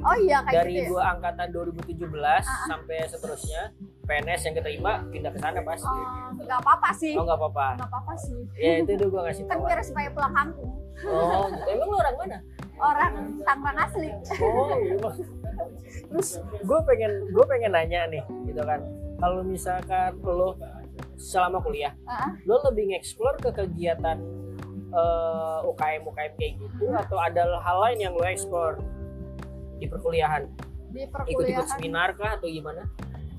oh 0.00 0.16
iya 0.16 0.38
kayak 0.40 0.54
Dari 0.56 0.72
gitu 0.72 0.82
ya? 0.82 0.88
gua 0.88 1.04
angkatan 1.12 1.46
2017 1.50 2.08
sampai 2.64 2.96
seterusnya 3.04 3.62
PNS 4.02 4.40
yang 4.42 4.54
keterima 4.56 4.92
pindah 5.06 5.28
ke 5.28 5.38
sana 5.38 5.60
pasti. 5.60 5.86
Oh, 5.92 6.32
nggak 6.40 6.58
apa-apa 6.58 6.88
sih 6.94 7.12
Oh 7.14 7.22
nggak 7.22 7.36
apa-apa. 7.36 7.66
nggak 7.76 7.90
apa-apa 7.90 8.12
sih 8.16 8.38
Ya 8.56 8.72
itu 8.78 8.90
udah 8.94 9.06
gue 9.06 9.20
ngasih 9.22 9.44
kan 9.44 9.56
biar 9.60 9.80
supaya 9.82 10.08
pulang 10.10 10.32
kampung 10.32 10.70
Oh 11.02 11.44
gitu. 11.48 11.68
Emang 11.68 11.86
lu 11.86 11.96
orang 11.96 12.14
mana? 12.16 12.38
orang 12.78 13.12
Tangerang 13.42 13.78
asli 13.78 14.08
Oh 14.38 14.72
iya. 14.74 14.94
Terus 16.10 16.28
gue 16.62 16.78
pengen 16.88 17.12
gue 17.30 17.44
pengen 17.46 17.72
nanya 17.74 18.06
nih 18.10 18.24
gitu 18.48 18.62
kan. 18.62 18.80
Kalau 19.20 19.44
misalkan 19.44 20.16
lo 20.24 20.56
selama 21.20 21.60
kuliah, 21.60 21.92
Ah, 22.08 22.32
lo 22.48 22.56
lebih 22.72 22.92
nge-explore 22.92 23.36
ke 23.38 23.50
kegiatan 23.52 24.16
eh, 24.90 25.58
UKM 25.68 26.02
UKM 26.08 26.32
kayak 26.40 26.52
gitu 26.56 26.84
atau 26.96 27.20
ada 27.20 27.60
hal 27.60 27.76
lain 27.84 27.98
yang 28.10 28.12
lo 28.16 28.24
explore 28.24 28.80
di 29.78 29.86
perkuliahan? 29.86 30.48
di 30.90 31.06
Ikut-ikut 31.06 31.30
perkuliahan 31.30 31.66
seminar 31.70 32.08
kah 32.18 32.34
atau 32.34 32.50
gimana? 32.50 32.82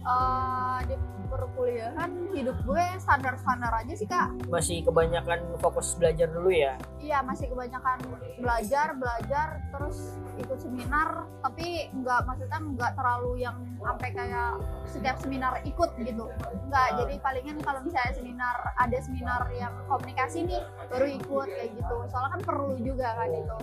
Eh, 0.01 0.79
di 0.85 0.95
perkuliahan 1.31 2.11
hidup 2.35 2.57
gue 2.61 2.85
standar-standar 2.99 3.71
aja 3.71 3.93
sih 3.95 4.03
kak 4.03 4.35
Masih 4.51 4.83
kebanyakan 4.83 5.39
fokus 5.57 5.95
belajar 5.95 6.27
dulu 6.27 6.51
ya? 6.51 6.75
iya 6.99 7.23
masih 7.23 7.47
kebanyakan 7.47 7.97
belajar 8.35 8.91
belajar 8.93 9.47
terus 9.71 10.19
ikut 10.37 10.59
seminar 10.59 11.23
tapi 11.39 11.87
nggak 11.93 12.19
maksudnya 12.23 12.59
nggak 12.59 12.91
terlalu 12.93 13.41
yang 13.41 13.57
sampai 13.77 14.09
kayak 14.11 14.51
setiap 14.85 15.17
seminar 15.17 15.59
ikut 15.63 15.89
gitu 15.97 16.27
nggak 16.67 16.87
Ah. 16.87 16.97
jadi 16.99 17.15
palingan 17.19 17.57
kalau 17.61 17.79
misalnya 17.81 18.11
seminar 18.11 18.55
ada 18.75 18.97
seminar 18.99 19.41
yang 19.51 19.71
komunikasi 19.87 20.43
nih 20.43 20.61
baru 20.87 21.07
ikut 21.15 21.47
kayak 21.47 21.71
gitu 21.73 21.95
soalnya 22.07 22.31
kan 22.35 22.41
perlu 22.43 22.75
juga 22.75 23.07
kan 23.15 23.29
itu 23.29 23.57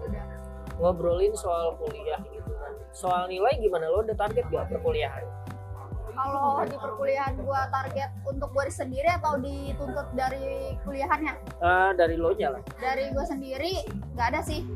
udah 0.00 0.26
Ngobrolin 0.78 1.34
soal 1.34 1.74
kuliah 1.74 2.22
gitu 2.22 2.54
kan. 2.54 2.70
Soal 2.94 3.26
nilai 3.26 3.50
gimana? 3.58 3.90
Lo 3.90 3.98
udah 3.98 4.14
target 4.14 4.46
gak 4.46 4.70
perkuliahan? 4.70 5.26
Kalau 6.18 6.66
di 6.66 6.76
perkuliahan 6.76 7.34
gua 7.46 7.60
target 7.70 8.10
untuk 8.26 8.48
gua 8.50 8.66
sendiri 8.66 9.06
atau 9.06 9.38
dituntut 9.38 10.08
dari 10.18 10.74
kuliahannya? 10.82 11.32
Eh, 11.62 11.90
dari 11.94 12.14
lo 12.18 12.34
nya 12.34 12.58
lah. 12.58 12.62
dari 12.82 13.10
gua 13.14 13.24
sendiri 13.24 13.86
nggak 14.18 14.26
ada 14.34 14.40
sih. 14.42 14.66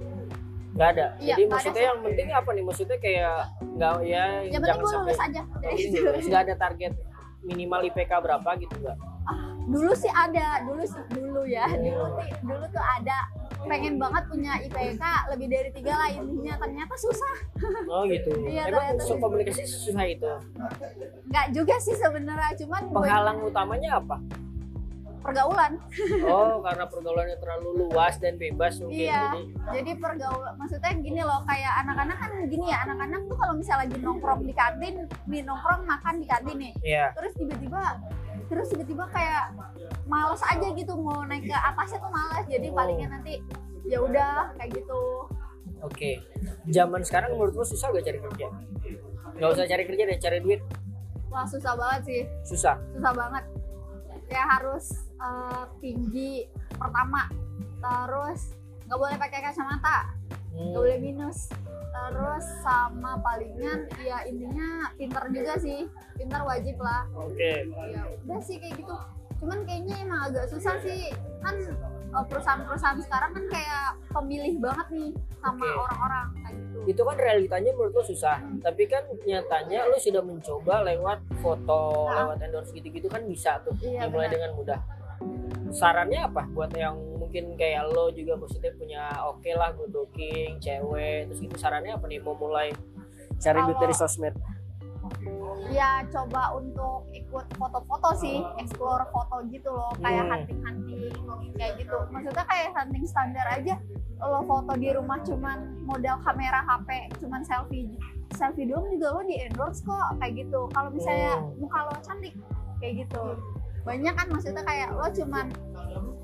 Nggak 0.72 0.88
ada? 0.96 1.06
Iya, 1.20 1.34
jadi 1.36 1.42
ada 1.44 1.52
maksudnya 1.52 1.82
sih. 1.82 1.90
yang 1.90 1.98
penting 2.00 2.28
apa 2.30 2.50
nih? 2.54 2.64
Maksudnya 2.64 2.98
kayak 3.02 3.38
nggak 3.60 3.94
ya 4.06 4.24
yang 4.46 4.62
penting 4.62 4.78
gua 4.78 4.90
sampai 4.90 5.12
lulus 5.12 5.20
aja 5.20 5.40
nggak 6.30 6.42
ada 6.46 6.54
target 6.56 6.92
minimal 7.42 7.80
IPK 7.90 8.12
berapa 8.22 8.50
gitu 8.62 8.74
nggak? 8.78 8.98
Dulu 9.62 9.92
sih 9.94 10.10
ada. 10.10 10.62
Dulu 10.66 10.82
sih 10.86 11.02
dulu 11.10 11.42
ya. 11.46 11.66
Dulu 11.70 12.06
tuh 12.18 12.26
dulu 12.46 12.64
tuh 12.70 12.84
ada 12.98 13.18
pengen 13.62 13.94
banget 13.96 14.22
punya 14.26 14.52
IPK 14.58 15.02
lebih 15.30 15.46
dari 15.48 15.70
tiga 15.72 15.92
lah 15.94 16.08
intinya 16.10 16.54
ternyata 16.58 16.94
susah. 16.96 17.34
Oh 17.88 18.02
gitu. 18.06 18.30
Iya, 18.52 18.68
emang 18.68 18.84
ternyata 18.92 19.04
gitu. 19.06 19.22
komunikasi 19.22 19.62
susah 19.64 20.04
itu? 20.04 20.32
Nggak 21.30 21.46
juga 21.54 21.74
sih 21.78 21.94
sebenarnya 21.94 22.52
cuman 22.64 22.82
gue- 22.84 22.96
penghalang 22.96 23.38
utamanya 23.42 23.90
apa? 24.02 24.16
Pergaulan. 25.22 25.78
Oh 26.26 26.58
karena 26.66 26.84
pergaulannya 26.90 27.38
terlalu 27.38 27.68
luas 27.86 28.18
dan 28.18 28.34
bebas 28.34 28.82
mungkin 28.82 29.06
iya 29.06 29.30
jadi 29.30 29.42
jadi 29.70 29.90
pergaulan 30.02 30.54
maksudnya 30.58 30.92
gini 30.98 31.22
loh 31.22 31.46
kayak 31.46 31.72
anak-anak 31.86 32.16
kan 32.18 32.30
gini 32.50 32.66
ya 32.66 32.82
anak-anak 32.82 33.20
tuh 33.30 33.36
kalau 33.38 33.54
misalnya 33.54 33.86
lagi 33.86 33.96
nongkrong 34.02 34.42
di 34.42 34.50
kantin 34.50 34.94
di 35.30 35.38
nongkrong 35.46 35.86
makan 35.86 36.14
di 36.18 36.26
kantin 36.26 36.56
nih. 36.58 36.72
Ya 36.82 37.14
terus 37.14 37.32
tiba-tiba 37.38 38.02
terus 38.52 38.68
tiba-tiba 38.68 39.08
kayak 39.08 39.56
males 40.04 40.44
aja 40.44 40.68
gitu 40.76 40.92
mau 41.00 41.24
naik 41.24 41.48
ke 41.48 41.56
atasnya 41.56 41.98
tuh 42.04 42.12
males. 42.12 42.44
Jadi 42.44 42.68
Oh. 42.68 42.76
palingnya 42.76 43.08
nanti 43.08 43.40
ya 43.88 43.98
udah 44.04 44.52
kayak 44.60 44.76
gitu. 44.76 45.02
Oke. 45.80 46.20
Zaman 46.68 47.00
sekarang 47.00 47.32
menurut 47.34 47.56
lo 47.56 47.64
susah 47.64 47.88
gak 47.90 48.04
cari 48.04 48.20
kerja? 48.20 48.46
Nggak 49.32 49.50
usah 49.56 49.64
cari 49.64 49.82
kerja 49.88 50.02
deh 50.04 50.18
cari 50.20 50.38
duit. 50.44 50.60
Wah 51.32 51.48
susah 51.48 51.72
banget 51.72 52.00
sih. 52.04 52.20
Susah? 52.44 52.76
Susah 52.92 53.12
banget. 53.16 53.44
Ya 54.28 54.44
harus 54.44 54.92
eh, 55.16 55.64
tinggi 55.80 56.44
pertama 56.76 57.32
terus 57.82 58.52
nggak 58.86 58.98
boleh 59.00 59.16
pakai 59.16 59.40
kacamata 59.42 60.12
Hmm, 60.52 60.70
nggak 60.70 60.80
boleh 60.80 60.98
minus 61.00 61.48
terus 61.92 62.44
sama 62.60 63.20
palingan 63.20 63.84
ya 64.00 64.24
intinya 64.24 64.90
pinter 64.96 65.22
juga 65.28 65.54
sih. 65.56 65.84
Pinter 66.12 66.40
wajib 66.42 66.76
lah. 66.76 67.04
Oke. 67.14 67.68
Ya 67.88 68.02
udah 68.18 68.40
sih 68.40 68.56
kayak 68.56 68.80
gitu. 68.80 68.96
Cuman 69.38 69.62
kayaknya 69.62 70.00
emang 70.00 70.20
agak 70.26 70.48
susah 70.48 70.80
sih. 70.80 71.12
Kan 71.38 71.56
eh, 72.10 72.24
perusahaan-perusahaan 72.26 72.96
sekarang 72.98 73.30
kan 73.32 73.44
kayak 73.46 73.86
pemilih 74.08 74.56
banget 74.58 74.86
nih 74.90 75.10
sama 75.38 75.62
Oke. 75.62 75.78
orang-orang 75.78 76.26
kayak 76.34 76.54
gitu. 76.58 76.78
Itu 76.88 77.02
kan 77.04 77.16
realitanya 77.16 77.70
menurut 77.72 77.92
lo 77.92 78.02
susah. 78.02 78.36
Tapi 78.58 78.82
kan 78.88 79.02
nyatanya 79.22 79.80
lo 79.84 79.96
sudah 79.96 80.22
mencoba 80.22 80.74
lewat 80.82 81.18
foto 81.38 82.08
Ah. 82.08 82.24
lewat 82.24 82.40
endorse 82.40 82.72
gitu-gitu 82.72 83.06
kan 83.06 83.22
bisa 83.24 83.60
tuh. 83.62 83.76
Iya, 83.78 84.08
dimulai 84.08 84.26
benar. 84.26 84.34
dengan 84.34 84.50
mudah. 84.56 84.80
Sarannya 85.70 86.20
apa 86.24 86.42
buat 86.50 86.72
yang 86.74 86.96
mungkin 87.32 87.56
kayak 87.56 87.88
lo 87.96 88.12
juga 88.12 88.36
maksudnya 88.36 88.76
punya 88.76 89.08
oke 89.24 89.48
lah 89.56 89.72
good 89.72 89.88
looking 89.88 90.60
cewek. 90.60 91.32
Terus 91.32 91.40
gitu 91.40 91.56
sarannya 91.56 91.96
apa 91.96 92.04
nih? 92.04 92.20
Mau 92.20 92.36
mulai 92.36 92.76
cari 93.40 93.64
duit 93.64 93.80
dari 93.80 93.96
sosmed? 93.96 94.36
Ya 95.72 96.04
coba 96.12 96.52
untuk 96.60 97.08
ikut 97.16 97.48
foto-foto 97.56 98.20
sih 98.20 98.44
explore 98.60 99.08
foto 99.08 99.48
gitu 99.48 99.72
loh 99.72 99.96
kayak 100.04 100.28
Hmm. 100.28 100.32
hunting-hunting 100.44 101.08
kayak 101.56 101.80
gitu. 101.80 101.96
Maksudnya 102.12 102.44
kayak 102.44 102.76
hunting 102.76 103.04
standar 103.08 103.48
aja. 103.48 103.80
Lo 104.20 104.44
foto 104.44 104.76
di 104.76 104.92
rumah 104.92 105.24
cuman 105.24 105.88
modal 105.88 106.20
kamera 106.20 106.60
HP 106.68 107.16
cuman 107.16 107.40
selfie 107.48 107.96
selfie 108.36 108.68
doang 108.68 108.92
juga 108.92 109.08
lo 109.16 109.24
di 109.24 109.40
endorse 109.40 109.80
kok 109.80 110.20
kayak 110.20 110.36
gitu. 110.36 110.68
Kalau 110.68 110.92
misalnya 110.92 111.40
Hmm. 111.40 111.56
muka 111.56 111.80
lo 111.88 111.96
cantik 112.04 112.36
kayak 112.76 113.08
gitu 113.08 113.22
banyak 113.82 114.14
kan 114.14 114.26
maksudnya 114.30 114.62
kayak 114.62 114.88
lo 114.94 115.06
cuman 115.10 115.46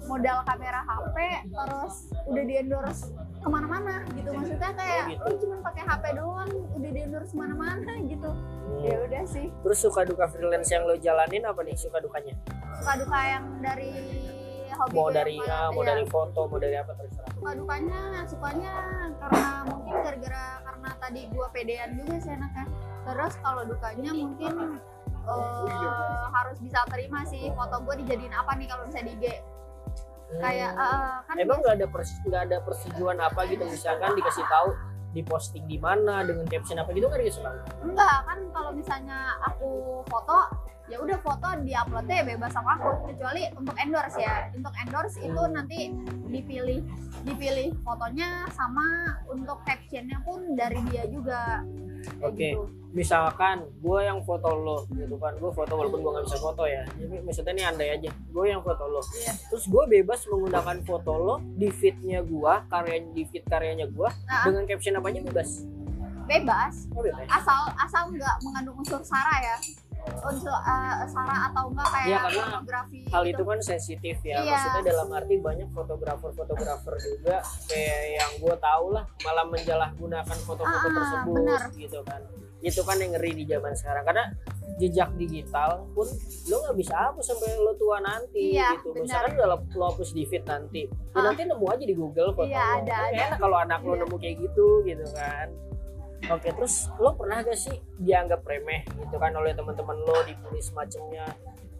modal 0.09 0.39
kamera 0.47 0.81
HP 0.83 1.17
terus 1.53 1.95
udah 2.25 2.45
di 2.45 2.55
endorse 2.57 3.13
ke 3.39 3.47
mana-mana 3.47 4.03
gitu. 4.17 4.31
Maksudnya 4.33 4.73
kayak 4.73 5.05
Oh, 5.05 5.11
gitu. 5.11 5.23
lo 5.23 5.35
cuman 5.39 5.59
pakai 5.63 5.83
HP 5.85 6.05
doang 6.17 6.51
udah 6.75 6.91
di 6.91 7.01
endorse 7.03 7.31
ke 7.31 7.39
mana-mana 7.39 7.93
gitu. 8.13 8.31
Hmm. 8.31 8.81
ya 8.81 8.97
udah 9.05 9.23
sih. 9.27 9.47
Terus 9.51 9.79
suka 9.79 10.01
duka 10.07 10.25
freelance 10.27 10.71
yang 10.71 10.87
lo 10.87 10.97
jalanin 10.97 11.45
apa 11.45 11.61
nih 11.61 11.77
suka 11.77 11.99
dukanya? 11.99 12.35
Suka 12.79 12.93
duka 12.97 13.19
yang 13.21 13.45
dari 13.61 13.93
hobi 14.71 14.95
mau 14.95 15.11
dari 15.11 15.35
mana, 15.37 15.75
mau 15.75 15.83
iya. 15.83 15.89
dari 15.91 16.05
foto 16.07 16.41
mau 16.47 16.59
dari 16.59 16.77
apa 16.79 16.93
terserah. 16.95 17.33
Suka 17.35 17.53
dukanya 17.53 18.01
sukanya 18.25 18.73
karena 19.19 19.47
mungkin 19.67 19.95
gara-gara 19.99 20.45
karena 20.63 20.91
tadi 20.97 21.21
gua 21.35 21.47
pedean 21.51 21.91
juga 21.99 22.15
sih 22.17 22.33
anaknya 22.33 22.65
terus 23.09 23.35
kalau 23.39 23.63
dukanya 23.65 24.13
mungkin 24.13 24.53
eh, 25.25 25.95
harus 26.31 26.57
bisa 26.59 26.81
terima 26.87 27.25
sih 27.25 27.49
foto 27.51 27.81
gue 27.83 27.95
dijadiin 27.99 28.33
apa 28.33 28.53
nih 28.55 28.67
kalau 28.67 28.85
misalnya 28.85 29.09
di 29.09 29.15
IG 29.17 29.25
kayak 30.39 30.71
Hmm. 30.71 30.85
eh, 30.85 31.17
kan 31.25 31.35
emang 31.39 31.59
nggak 31.59 31.75
ada 31.75 31.87
pers- 31.89 32.21
nggak 32.23 32.43
ada 32.45 32.57
persetujuan 32.61 33.17
apa 33.19 33.41
gitu? 33.47 33.65
Misalkan 33.65 34.13
dikasih 34.13 34.45
tahu 34.45 34.69
di 35.09 35.25
posting 35.25 35.65
di 35.65 35.77
mana 35.77 36.21
dengan 36.21 36.45
caption 36.45 36.77
apa 36.77 36.93
gitu 36.93 37.09
kan 37.09 37.17
dikasih 37.17 37.41
tahu 37.41 37.57
enggak 37.83 38.17
kan 38.23 38.39
kalau 38.53 38.71
misalnya 38.71 39.19
aku 39.43 39.71
foto 40.05 40.37
ya 40.85 41.01
udah 41.01 41.17
foto 41.19 41.49
diuploadnya 41.59 42.25
bebas 42.27 42.53
sama 42.53 42.77
aku. 42.77 43.09
Kecuali 43.09 43.49
untuk 43.53 43.77
endorse 43.77 44.17
ya. 44.19 44.53
Untuk 44.53 44.73
endorse 44.75 45.17
itu 45.19 45.43
nanti 45.49 45.93
dipilih 46.29 46.81
dipilih 47.25 47.73
fotonya 47.81 48.45
sama 48.53 48.85
untuk 49.29 49.65
captionnya 49.65 50.21
pun 50.23 50.53
dari 50.55 50.81
dia 50.89 51.05
juga 51.05 51.65
Oke. 52.21 52.53
gitu. 52.53 52.65
misalkan 52.89 53.63
gue 53.79 53.99
yang 54.01 54.19
foto 54.23 54.49
lo 54.49 54.79
gitu 54.91 55.15
kan 55.17 55.35
gue 55.35 55.51
foto 55.51 55.73
walaupun 55.73 56.01
gue 56.01 56.11
nggak 56.11 56.25
bisa 56.25 56.39
foto 56.39 56.63
ya 56.65 56.83
jadi 56.97 57.21
maksudnya 57.21 57.53
ini 57.53 57.63
andai 57.63 57.89
aja 57.93 58.11
gue 58.11 58.45
yang 58.45 58.61
foto 58.61 58.85
lo 58.85 59.01
Iya. 59.15 59.33
terus 59.47 59.65
gue 59.65 59.85
bebas 59.87 60.25
menggunakan 60.25 60.77
foto 60.83 61.13
lo 61.15 61.35
di 61.55 61.69
feednya 61.69 62.21
gue 62.21 62.53
karya 62.67 63.05
di 63.09 63.23
feed 63.25 63.45
karyanya 63.45 63.87
gue 63.87 64.09
Nah, 64.25 64.43
dengan 64.43 64.65
caption 64.65 64.97
apa 64.97 65.07
aja 65.07 65.21
bebas 65.21 65.51
bebas 66.25 66.75
oh 66.93 67.03
bebas 67.03 67.29
asal 67.29 67.61
asal 67.77 68.03
nggak 68.09 68.37
mengandung 68.41 68.77
unsur 68.77 69.01
sara 69.01 69.37
ya 69.39 69.57
unsur 70.19 70.51
eh, 70.51 70.95
sara 71.07 71.37
atau 71.49 71.65
enggak 71.67 71.89
kayak 71.89 72.07
Iya, 72.07 72.19
karena 72.21 72.43
fotografi 72.51 72.99
hal 73.07 73.23
gitu. 73.23 73.33
itu 73.33 73.43
kan 73.45 73.59
sensitif 73.61 74.17
ya 74.23 74.37
Iya. 74.37 74.51
maksudnya 74.51 74.83
dalam 74.87 75.09
arti 75.11 75.35
banyak 75.39 75.69
fotografer-fotografer 75.71 76.95
juga 76.99 77.37
kayak 77.65 78.01
yang 78.15 78.31
gue 78.39 78.55
tahu 78.59 78.87
lah 78.91 79.05
malah 79.21 79.47
menjalahgunakan 79.47 80.39
foto-foto 80.41 80.87
Ah, 80.87 80.95
tersebut 80.95 81.35
benar. 81.37 81.63
gitu 81.73 82.01
kan 82.03 82.23
itu 82.59 82.83
kan 82.83 82.97
yang 82.97 83.15
ngeri 83.15 83.33
di 83.33 83.45
zaman 83.47 83.71
sekarang 83.73 84.03
karena 84.05 84.25
jejak 84.77 85.11
digital 85.15 85.87
pun 85.89 86.07
lo 86.45 86.57
nggak 86.59 86.77
bisa 86.77 86.95
hapus 87.01 87.25
sampai 87.29 87.55
lo 87.57 87.71
tua 87.73 87.99
nanti 87.99 88.53
Iya, 88.53 88.75
gitu 88.75 88.91
benar. 88.91 89.03
misalkan 89.05 89.31
udah 89.33 89.47
lo, 89.49 89.57
lo 89.73 89.85
hapus 89.89 90.11
di 90.11 90.23
feed 90.23 90.43
nanti 90.45 90.83
ya 90.87 91.15
Ah. 91.15 91.25
nanti 91.25 91.43
nemu 91.45 91.65
aja 91.65 91.85
di 91.85 91.95
Google 91.95 92.31
foto 92.33 92.45
Iya, 92.45 92.59
lo. 92.59 92.79
ada, 92.83 92.95
ada. 93.05 93.15
enak 93.25 93.39
kalau 93.39 93.57
anak 93.57 93.81
lo 93.81 93.93
Iya. 93.93 94.01
nemu 94.03 94.17
kayak 94.17 94.37
gitu 94.41 94.69
gitu 94.83 95.07
kan 95.13 95.47
Oke, 96.27 96.51
terus 96.51 96.91
lo 96.99 97.15
pernah 97.15 97.47
gak 97.47 97.55
sih 97.55 97.79
dianggap 98.03 98.43
remeh 98.43 98.83
gitu 98.99 99.17
kan 99.17 99.31
oleh 99.39 99.55
teman-teman 99.55 99.97
lo 100.03 100.19
dibully 100.27 100.59
semacamnya 100.59 101.31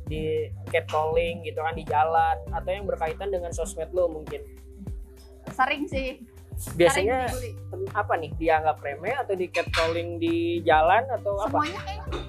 di 0.09 0.49
catcalling 0.73 1.45
gitu 1.45 1.61
kan 1.61 1.75
di 1.77 1.85
jalan 1.85 2.37
atau 2.49 2.71
yang 2.73 2.87
berkaitan 2.89 3.29
dengan 3.29 3.51
sosmed 3.53 3.91
lo 3.93 4.09
mungkin? 4.09 4.41
Sering 5.53 5.85
sih. 5.91 6.23
Biasanya 6.75 7.29
sering 7.29 7.55
apa 7.93 8.15
nih? 8.17 8.31
Dianggap 8.41 8.81
remeh 8.81 9.15
atau 9.15 9.35
di 9.37 9.47
catcalling 9.53 10.17
di 10.17 10.65
jalan 10.65 11.05
atau 11.13 11.39
apa? 11.45 11.59
Semuanya 11.61 11.81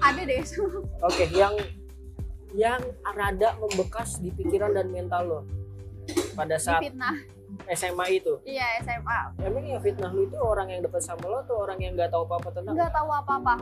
ada 0.02 0.22
deh. 0.22 0.42
Oke 1.08 1.24
yang 1.32 1.54
yang 2.54 2.82
rada 3.06 3.54
membekas 3.62 4.18
di 4.18 4.34
pikiran 4.34 4.74
dan 4.74 4.90
mental 4.90 5.22
lo 5.22 5.40
pada 6.34 6.58
saat 6.58 6.82
fitnah 6.82 7.22
SMA 7.68 8.04
itu? 8.22 8.40
Iya 8.48 8.80
SMA 8.80 9.18
emang 9.44 9.64
yang 9.66 9.82
fitnah 9.84 10.10
lo 10.12 10.24
itu 10.24 10.36
orang 10.40 10.72
yang 10.72 10.80
dekat 10.80 11.02
sama 11.04 11.26
lo 11.28 11.44
atau 11.44 11.66
orang 11.66 11.78
yang 11.80 11.92
nggak 11.98 12.08
tahu 12.08 12.24
apa-apa 12.24 12.48
tentang 12.56 12.74
nggak 12.76 12.92
tahu 12.94 13.08
apa 13.12 13.32
apa 13.40 13.54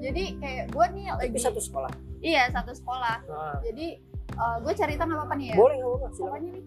jadi 0.00 0.24
kayak 0.38 0.64
gue 0.70 0.86
nih 0.94 1.04
tapi 1.10 1.26
lagi 1.30 1.40
satu 1.40 1.60
sekolah? 1.60 1.92
Iya 2.20 2.42
satu 2.52 2.72
sekolah. 2.76 3.16
Nah, 3.26 3.58
jadi 3.64 3.98
gue 4.38 4.72
cerita 4.78 5.02
nggak 5.04 5.18
apa-apa 5.18 5.34
nih 5.36 5.46
ya? 5.52 5.56
Boleh 5.58 5.74
nggak 5.80 5.90
apa-apa 5.90 6.08
pokoknya 6.14 6.50
nih? 6.54 6.64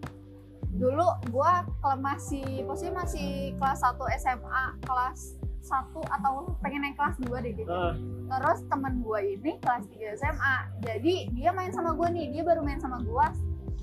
Dulu 0.74 1.08
gue 1.30 1.52
kalau 1.78 1.98
masih 2.02 2.46
posisi 2.66 2.90
masih 2.90 3.30
kelas 3.62 3.78
1 3.82 3.94
SMA 4.18 4.64
kelas 4.82 5.20
1 5.64 5.96
atau 5.96 6.50
pengen 6.60 6.82
naik 6.84 6.98
kelas 6.98 7.16
2 7.24 7.30
deh 7.40 7.52
gitu. 7.54 7.70
Nah, 7.70 7.94
terus 8.26 8.66
teman 8.66 9.00
gue 9.00 9.20
ini 9.38 9.56
kelas 9.62 9.86
3 9.86 10.18
SMA 10.18 10.56
jadi 10.82 11.14
dia 11.30 11.50
main 11.54 11.70
sama 11.70 11.94
gue 11.94 12.08
nih. 12.10 12.26
Dia 12.34 12.42
baru 12.42 12.60
main 12.66 12.82
sama 12.82 12.98
gue 13.00 13.26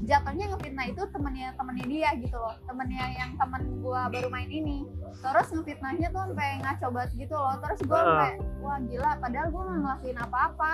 jatuhnya 0.02 0.46
ngefitnah 0.50 0.86
itu 0.90 1.02
temennya 1.14 1.54
temennya 1.54 1.86
dia 1.86 2.10
gitu 2.18 2.38
loh. 2.38 2.56
Temennya 2.66 3.06
yang 3.14 3.32
temen 3.38 3.62
gue 3.86 4.02
baru 4.10 4.28
main 4.34 4.50
ini. 4.50 4.90
Terus 5.22 5.48
ngefitnahnya 5.54 6.08
tuh 6.10 6.22
sampai 6.26 6.50
ngaco 6.66 6.88
banget 6.90 7.12
gitu 7.22 7.36
loh. 7.38 7.56
Terus 7.62 7.80
gue 7.86 7.94
Ah. 7.94 8.06
sampai 8.06 8.32
wah 8.62 8.80
gila 8.82 9.12
padahal 9.22 9.48
gue 9.54 9.62
nggak 9.62 9.80
ngelakuin 9.86 10.18
apa-apa. 10.18 10.72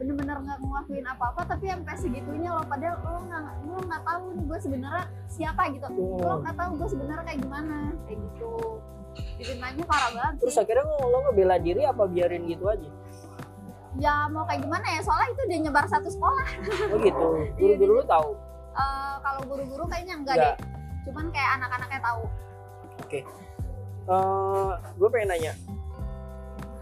Bener-bener 0.00 0.36
nggak 0.40 0.58
ngelakuin 0.64 1.06
apa-apa 1.06 1.40
tapi 1.44 1.64
sampai 1.68 1.94
segitunya 2.00 2.50
loh. 2.56 2.64
Padahal 2.64 2.96
lo 3.04 3.20
nggak 3.28 3.42
lo 3.68 3.78
nggak 3.84 4.02
tahu 4.08 4.24
nih 4.32 4.44
gue 4.48 4.58
sebenarnya 4.64 5.04
siapa 5.28 5.62
gitu. 5.76 5.86
Lo 6.20 6.34
nggak 6.40 6.56
tahu 6.56 6.70
gue 6.80 6.88
sebenarnya 6.88 7.24
kayak 7.28 7.40
gimana. 7.44 7.76
Kayak 8.08 8.18
gitu. 8.32 8.52
Fitnahnya 9.40 9.84
parah 9.84 10.10
banget 10.14 10.34
terus 10.38 10.56
akhirnya 10.56 10.86
lo, 10.86 11.18
ngebela 11.28 11.56
diri 11.58 11.82
apa 11.84 12.06
biarin 12.06 12.46
gitu 12.48 12.64
aja? 12.70 12.88
Ya 13.98 14.30
mau 14.30 14.46
kayak 14.46 14.62
gimana 14.62 14.86
ya? 14.86 15.00
Soalnya 15.02 15.28
itu 15.34 15.40
udah 15.50 15.58
nyebar 15.66 15.84
satu 15.90 16.08
sekolah. 16.08 16.48
Oh 16.94 16.98
gitu. 17.02 17.26
Guru-guru 17.58 17.92
lo 18.00 18.04
tahu 18.06 18.30
Eh, 18.70 19.16
kalau 19.20 19.40
guru-guru 19.44 19.84
kayaknya 19.84 20.14
enggak, 20.16 20.36
Enggak. 20.36 20.56
deh 20.56 20.68
cuman 21.00 21.26
kayak 21.30 21.50
anak-anaknya 21.56 22.00
tahu 22.00 22.22
eh 23.10 23.24
gue 24.92 25.08
pengen 25.08 25.28
nanya 25.28 25.52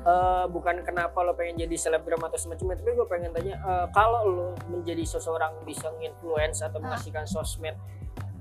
eh 0.01 0.45
bukan 0.49 0.81
kenapa 0.83 1.19
lo 1.21 1.33
pengen 1.33 1.59
jadi 1.59 1.75
selebgram 1.75 2.23
atau 2.23 2.37
semacamnya 2.37 2.77
tapi 2.77 2.93
gue 2.93 3.07
pengen 3.07 3.31
tanya 3.31 3.55
eh, 3.57 3.87
kalau 3.91 4.21
lo 4.25 4.49
menjadi 4.67 5.05
seseorang 5.07 5.53
bisa 5.63 5.89
nginfluence 5.95 6.61
atau 6.61 6.79
Ah. 6.79 6.83
mengasihkan 6.89 7.25
sosmed 7.25 7.77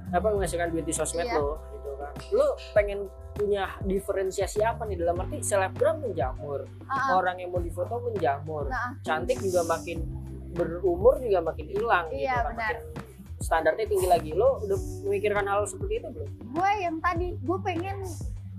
apa 0.08 0.28
mengasihkan 0.28 0.70
duit 0.70 0.84
di 0.84 0.92
sosmed 0.92 1.24
Iya. 1.24 1.36
lo 1.36 1.60
gitu 1.72 1.90
kan 1.96 2.14
lo 2.32 2.48
pengen 2.72 3.00
punya 3.34 3.70
diferensiasi 3.82 4.60
apa 4.62 4.82
nih 4.84 4.98
dalam 4.98 5.20
arti 5.20 5.40
selebgram 5.42 6.00
menjamur 6.00 6.66
ah. 6.86 7.14
orang 7.14 7.38
yang 7.38 7.50
mau 7.50 7.60
difoto 7.60 8.00
menjamur 8.02 8.66
Nah. 8.66 8.96
cantik 9.02 9.38
juga 9.40 9.62
makin 9.64 10.04
berumur 10.50 11.20
juga 11.20 11.44
makin 11.44 11.66
hilang 11.68 12.06
gitu 12.10 12.24
Iya, 12.24 12.34
kan 12.40 12.46
benar. 12.50 12.74
makin 12.74 12.78
standarnya 13.39 13.86
tinggi 13.86 14.08
lagi. 14.08 14.32
Lo 14.32 14.60
udah 14.60 14.78
memikirkan 15.04 15.45
hal 15.45 15.65
seperti 15.65 16.00
itu 16.00 16.08
belum? 16.10 16.30
Gue 16.52 16.71
yang 16.80 16.97
tadi 17.00 17.38
gue 17.38 17.58
pengen 17.62 17.97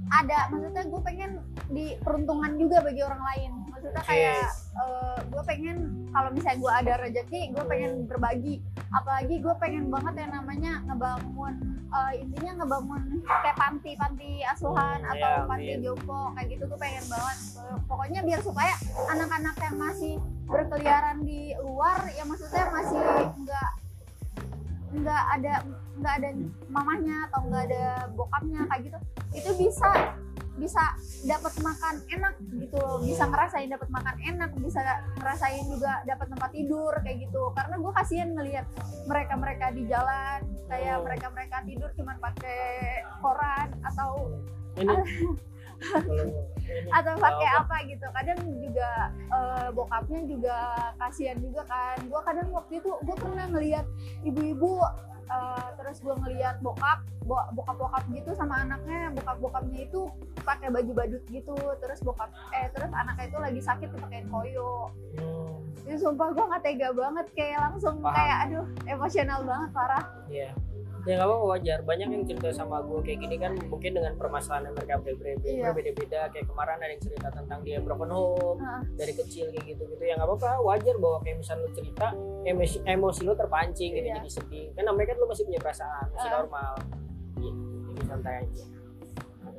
ada 0.09 0.49
maksudnya 0.49 0.89
gue 0.89 1.01
pengen 1.05 1.31
di 1.69 1.93
peruntungan 2.01 2.57
juga 2.57 2.81
bagi 2.81 3.03
orang 3.03 3.23
lain. 3.25 3.51
Maksudnya 3.69 4.01
Oke. 4.01 4.09
kayak 4.09 4.41
eh, 4.75 5.19
gue 5.29 5.43
pengen 5.45 5.77
kalau 6.09 6.31
misalnya 6.33 6.59
gue 6.59 6.73
ada 6.75 6.93
rezeki 6.99 7.41
gue 7.53 7.65
pengen 7.65 7.93
berbagi. 8.07 8.55
Apalagi 8.89 9.37
gue 9.39 9.55
pengen 9.61 9.93
banget 9.93 10.15
yang 10.19 10.33
namanya 10.33 10.73
ngebangun 10.83 11.55
eh, 11.89 12.13
intinya 12.19 12.53
ngebangun 12.59 13.03
kayak 13.21 13.57
panti 13.57 13.93
panti 13.95 14.41
asuhan 14.47 14.99
Hmm, 14.99 15.13
atau 15.13 15.31
iya, 15.37 15.45
panti 15.45 15.73
amin. 15.77 15.85
jompo 15.85 16.21
kayak 16.33 16.49
gitu 16.51 16.65
gue 16.65 16.79
pengen 16.81 17.05
banget. 17.07 17.39
Pokoknya 17.85 18.21
biar 18.25 18.41
supaya 18.41 18.75
anak-anak 19.09 19.57
yang 19.61 19.77
masih 19.77 20.15
berkeliaran 20.49 21.21
di 21.21 21.53
luar 21.61 22.09
ya 22.09 22.25
maksudnya 22.25 22.65
masih 22.73 22.97
nggak 23.37 23.71
nggak 24.89 25.25
ada 25.41 25.55
nggak 25.99 26.15
ada 26.23 26.29
mamanya 26.71 27.19
atau 27.29 27.41
nggak 27.51 27.65
ada 27.69 27.85
bokapnya 28.15 28.61
kayak 28.71 28.83
gitu 28.89 28.99
itu 29.35 29.51
bisa 29.61 29.91
bisa 30.59 30.83
dapat 31.23 31.55
makan 31.63 32.03
enak 32.11 32.35
gitu 32.51 32.77
loh. 32.83 32.99
Bisa 32.99 33.31
ngerasain 33.31 33.71
dapat 33.71 33.89
makan 33.95 34.17
enak 34.19 34.51
bisa 34.59 34.83
ngerasain 35.23 35.65
juga 35.71 36.03
dapat 36.03 36.27
tempat 36.35 36.51
tidur 36.51 36.93
kayak 37.07 37.31
gitu. 37.31 37.43
Karena 37.55 37.79
gue 37.79 37.93
kasihan 37.95 38.29
ngelihat 38.35 38.67
mereka 39.07 39.35
mereka 39.39 39.67
di 39.71 39.87
jalan 39.87 40.43
kayak 40.67 40.99
mereka 41.01 41.27
mereka 41.33 41.57
tidur 41.65 41.91
cuman 41.97 42.17
pakai 42.21 42.61
koran 43.23 43.69
atau 43.87 44.11
ini 44.77 44.95
atau 46.99 47.15
pakai 47.17 47.49
apa? 47.55 47.77
gitu. 47.87 48.07
Kadang 48.11 48.39
juga 48.61 48.91
eh, 49.15 49.69
bokapnya 49.73 50.21
juga 50.27 50.57
kasihan 50.99 51.39
juga 51.39 51.63
kan. 51.67 51.97
Gue 52.07 52.21
kadang 52.27 52.49
waktu 52.53 52.83
itu 52.83 52.91
gue 52.91 53.17
pernah 53.17 53.47
ngelihat 53.51 53.87
ibu-ibu 54.27 54.83
eh, 55.29 55.69
terus 55.75 55.97
gue 55.99 56.15
ngelihat 56.17 56.57
bokap 56.59 56.99
bo- 57.23 57.49
bokap-bokap 57.53 58.05
gitu 58.09 58.33
sama 58.33 58.63
anaknya 58.63 59.13
bokap-bokapnya 59.13 59.81
itu 59.83 60.09
pakai 60.41 60.69
baju 60.69 60.93
badut 60.95 61.25
gitu 61.27 61.53
terus 61.79 62.01
bokap 62.01 62.29
eh 62.51 62.69
terus 62.71 62.89
anaknya 62.91 63.25
itu 63.27 63.39
lagi 63.39 63.61
sakit 63.61 63.89
dipakein 63.91 64.27
koyo 64.27 64.89
Hmm, 65.11 65.61
itu 65.83 65.99
sumpah 65.99 66.31
gue 66.31 66.41
nggak 66.43 66.63
tega 66.63 66.89
banget 66.91 67.27
kayak 67.33 67.59
langsung 67.63 67.99
Paham. 67.99 68.15
kayak 68.15 68.37
aduh 68.43 68.67
emosional 68.87 69.41
banget 69.43 69.71
parah 69.71 70.05
Iya. 70.27 70.51
Ya 71.07 71.15
nggak 71.15 71.25
apa-apa 71.27 71.47
wajar. 71.49 71.79
Banyak 71.83 72.09
yang 72.11 72.25
cerita 72.27 72.53
sama 72.53 72.83
gue 72.83 73.01
kayak 73.01 73.19
gini 73.19 73.37
kan 73.39 73.57
mungkin 73.65 73.97
dengan 73.97 74.13
permasalahan 74.13 74.69
yang 74.69 74.75
mereka 74.77 74.95
berbeda 75.01 75.41
Iya. 75.43 75.65
berbeda-beda. 75.67 76.21
Kayak 76.29 76.47
kemarin 76.47 76.77
ada 76.77 76.91
yang 76.91 77.01
cerita 77.01 77.29
tentang 77.31 77.59
dia 77.63 77.79
broken 77.81 78.11
home 78.11 78.59
Heeh. 78.59 78.83
dari 78.95 79.13
kecil 79.15 79.49
kayak 79.49 79.65
gitu-gitu. 79.69 80.03
Ya 80.03 80.15
nggak 80.15 80.29
apa-apa. 80.29 80.51
Wajar 80.61 80.97
bahwa 80.99 81.19
kayak 81.23 81.37
misalnya 81.41 81.65
lu 81.65 81.71
cerita 81.73 82.07
emosi, 82.45 82.77
emosi 82.85 83.21
lu 83.23 83.33
terpancing 83.33 83.91
gitu 83.91 84.05
Iya. 84.07 84.17
jadi 84.17 84.29
sedih. 84.31 84.67
Kan 84.75 84.85
namanya 84.85 85.07
kan 85.09 85.18
lu 85.19 85.27
masih 85.27 85.45
punya 85.45 85.59
perasaan, 85.59 86.07
masih 86.09 86.23
Heeh. 86.25 86.39
normal. 86.39 86.73
Iya, 87.37 87.53
jadi 87.85 88.03
santai 88.07 88.35
aja. 88.41 88.65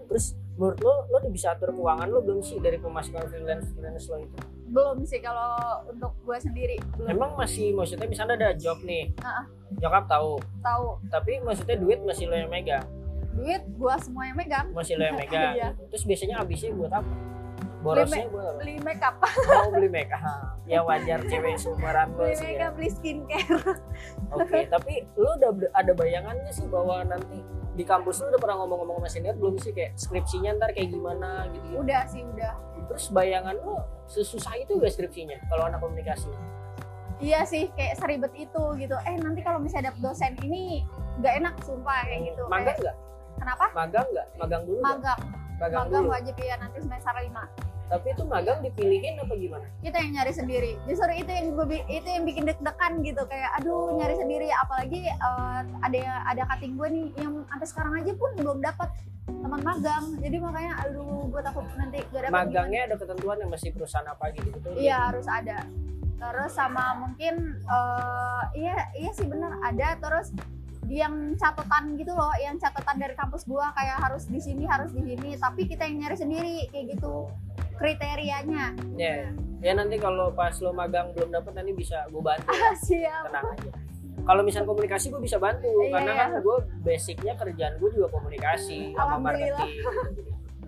Terus 0.07 0.25
menurut 0.55 0.79
lu, 0.79 0.93
lu 1.05 1.15
udah 1.17 1.31
bisa 1.31 1.47
atur 1.51 1.69
keuangan 1.69 2.07
lu 2.07 2.19
belum 2.19 2.39
sih 2.39 2.57
dari 2.57 2.75
pemasukan 2.75 3.27
freelance 3.27 3.67
freelance 3.71 4.07
lo 4.07 4.19
itu? 4.19 4.39
belum 4.69 5.01
sih 5.01 5.17
kalau 5.17 5.57
untuk 5.89 6.13
gue 6.21 6.37
sendiri 6.37 6.77
belum 6.93 7.09
emang 7.09 7.33
masih 7.33 7.73
maksudnya 7.73 8.05
misalnya 8.05 8.37
ada 8.37 8.49
job 8.53 8.77
nih 8.85 9.09
nyokap 9.75 10.05
tahu 10.05 10.37
tahu 10.61 11.01
tapi 11.09 11.41
maksudnya 11.41 11.73
duit 11.73 11.97
masih 12.05 12.29
lo 12.29 12.37
yang 12.37 12.53
megang 12.53 12.85
duit 13.33 13.65
gue 13.65 13.93
semua 13.97 14.29
yang 14.29 14.37
megang 14.37 14.69
masih 14.69 14.93
lo 14.93 15.09
yang 15.09 15.17
megang 15.25 15.57
Iya. 15.57 15.69
terus 15.89 16.05
biasanya 16.05 16.37
habisnya 16.37 16.69
buat 16.69 16.93
apa 16.93 17.09
borosnya 17.79 18.27
beli 18.59 18.75
makeup. 18.83 19.15
Mau 19.47 19.71
beli 19.71 19.89
make 19.89 20.11
up 20.11 20.23
ya 20.67 20.83
wajar 20.83 21.23
cewek 21.25 21.55
seumuran 21.55 22.11
lo 22.13 22.27
beli 22.27 22.35
sih 22.35 22.45
ya. 22.45 22.51
makeup 22.51 22.73
beli 22.75 22.89
skincare. 22.91 23.59
Oke 24.35 24.59
tapi 24.67 24.93
lo 25.15 25.29
udah 25.39 25.51
ada 25.73 25.91
bayangannya 25.95 26.51
sih 26.51 26.67
bahwa 26.67 27.01
nanti 27.07 27.39
di 27.79 27.83
kampus 27.87 28.19
lo 28.19 28.35
udah 28.35 28.41
pernah 28.43 28.57
ngomong-ngomong 28.59 28.99
sama 29.01 29.09
senior 29.09 29.35
belum 29.39 29.55
sih? 29.63 29.71
Kayak 29.71 29.95
skripsinya 29.95 30.59
ntar 30.59 30.75
kayak 30.75 30.91
gimana 30.91 31.47
gitu, 31.55 31.65
-gitu. 31.71 31.77
udah 31.79 32.01
sih 32.11 32.21
udah. 32.27 32.53
Terus 32.91 33.05
bayangan 33.15 33.55
lo 33.63 33.87
sesusah 34.11 34.53
itu 34.59 34.75
gak 34.75 34.91
skripsinya 34.91 35.37
kalau 35.47 35.71
anak 35.71 35.79
komunikasi? 35.79 36.27
Iya 37.19 37.43
sih 37.47 37.71
kayak 37.75 37.95
seribet 37.99 38.31
itu 38.35 38.63
gitu. 38.75 38.95
Eh 39.07 39.15
nanti 39.19 39.39
kalau 39.39 39.59
misalnya 39.59 39.91
dapet 39.91 40.01
dosen 40.03 40.35
ini 40.43 40.83
nggak 41.19 41.33
enak 41.43 41.53
sumpah 41.63 42.07
kayak 42.07 42.31
gitu. 42.31 42.43
magang 42.47 42.75
nggak? 42.79 42.97
Kenapa? 43.39 43.65
Magang 43.75 44.07
nggak? 44.11 44.27
Magang 44.39 44.61
dulu 44.67 44.79
magang. 44.83 45.19
Magang, 45.59 45.91
magang 45.91 46.03
dulu. 46.07 46.15
wajib 46.15 46.35
ya 46.39 46.55
nanti 46.55 46.77
semester 46.79 47.11
5 47.11 47.68
tapi 47.89 48.13
itu 48.13 48.23
magang 48.23 48.61
dipilihin 48.61 49.17
apa 49.17 49.33
gimana? 49.33 49.65
Kita 49.81 49.97
yang 49.97 50.11
nyari 50.13 50.33
sendiri. 50.33 50.71
Justru 50.85 51.09
itu 51.09 51.31
yang 51.33 51.57
gue 51.57 51.81
itu 51.89 52.07
yang 52.07 52.23
bikin 52.23 52.45
deg-degan 52.45 52.93
gitu. 53.01 53.25
Kayak 53.25 53.49
aduh 53.57 53.97
nyari 53.97 54.15
sendiri. 54.15 54.47
Apalagi 54.53 55.09
eh, 55.09 55.59
ada 55.81 55.99
ada 56.29 56.41
cutting 56.53 56.77
gue 56.77 56.87
nih 56.93 57.05
yang 57.17 57.33
sampai 57.49 57.67
sekarang 57.67 57.93
aja 57.97 58.13
pun 58.13 58.31
belum 58.37 58.57
dapat 58.61 58.89
teman 59.25 59.61
magang. 59.65 60.05
Jadi 60.21 60.37
makanya 60.37 60.73
aduh 60.85 61.25
gue 61.33 61.41
takut 61.41 61.65
nanti 61.75 61.97
gak 62.13 62.29
dapat 62.29 62.33
magangnya 62.45 62.81
ada 62.93 62.95
ketentuan 63.01 63.37
yang 63.41 63.51
masih 63.51 63.69
perusahaan 63.73 64.07
apa 64.09 64.23
gitu 64.37 64.49
betul 64.53 64.71
iya 64.77 65.09
harus 65.09 65.25
ada. 65.25 65.65
Terus 66.19 66.51
sama 66.53 66.93
mungkin 66.93 67.57
eh, 67.57 68.43
iya 68.53 68.77
iya 68.93 69.11
sih 69.17 69.25
benar 69.25 69.57
ada. 69.65 69.97
Terus 69.97 70.29
yang 70.89 71.37
catatan 71.37 72.01
gitu 72.01 72.17
loh 72.17 72.33
yang 72.41 72.57
catatan 72.57 72.97
dari 72.97 73.13
kampus 73.13 73.45
gua 73.45 73.69
kayak 73.77 74.09
harus 74.09 74.25
di 74.25 74.41
sini 74.41 74.69
harus 74.69 74.93
di 74.93 75.01
sini. 75.01 75.33
Tapi 75.37 75.65
kita 75.65 75.89
yang 75.89 76.05
nyari 76.05 76.17
sendiri 76.17 76.55
kayak 76.69 76.97
gitu 76.97 77.29
kriterianya. 77.79 78.75
Ya 78.99 79.31
ya 79.59 79.75
nanti 79.75 79.99
kalau 79.99 80.31
pas 80.31 80.55
lo 80.63 80.71
magang 80.71 81.11
belum 81.15 81.35
dapat 81.35 81.51
nanti 81.55 81.71
bisa 81.75 82.07
gue 82.11 82.21
bantu. 82.23 82.47
Siap. 82.87 83.31
Tenang 83.31 83.47
aja. 83.55 83.71
Kalau 84.19 84.41
misalnya 84.45 84.67
komunikasi 84.69 85.05
gue 85.09 85.21
bisa 85.23 85.41
bantu. 85.41 85.67
Iya, 85.67 85.91
karena 85.95 86.11
iya. 86.11 86.21
kan 86.21 86.29
gue 86.43 86.57
basicnya 86.83 87.33
kerjaan 87.39 87.73
gue 87.79 87.89
juga 87.95 88.07
komunikasi 88.11 88.93
sama 88.93 89.17
marketing 89.19 89.71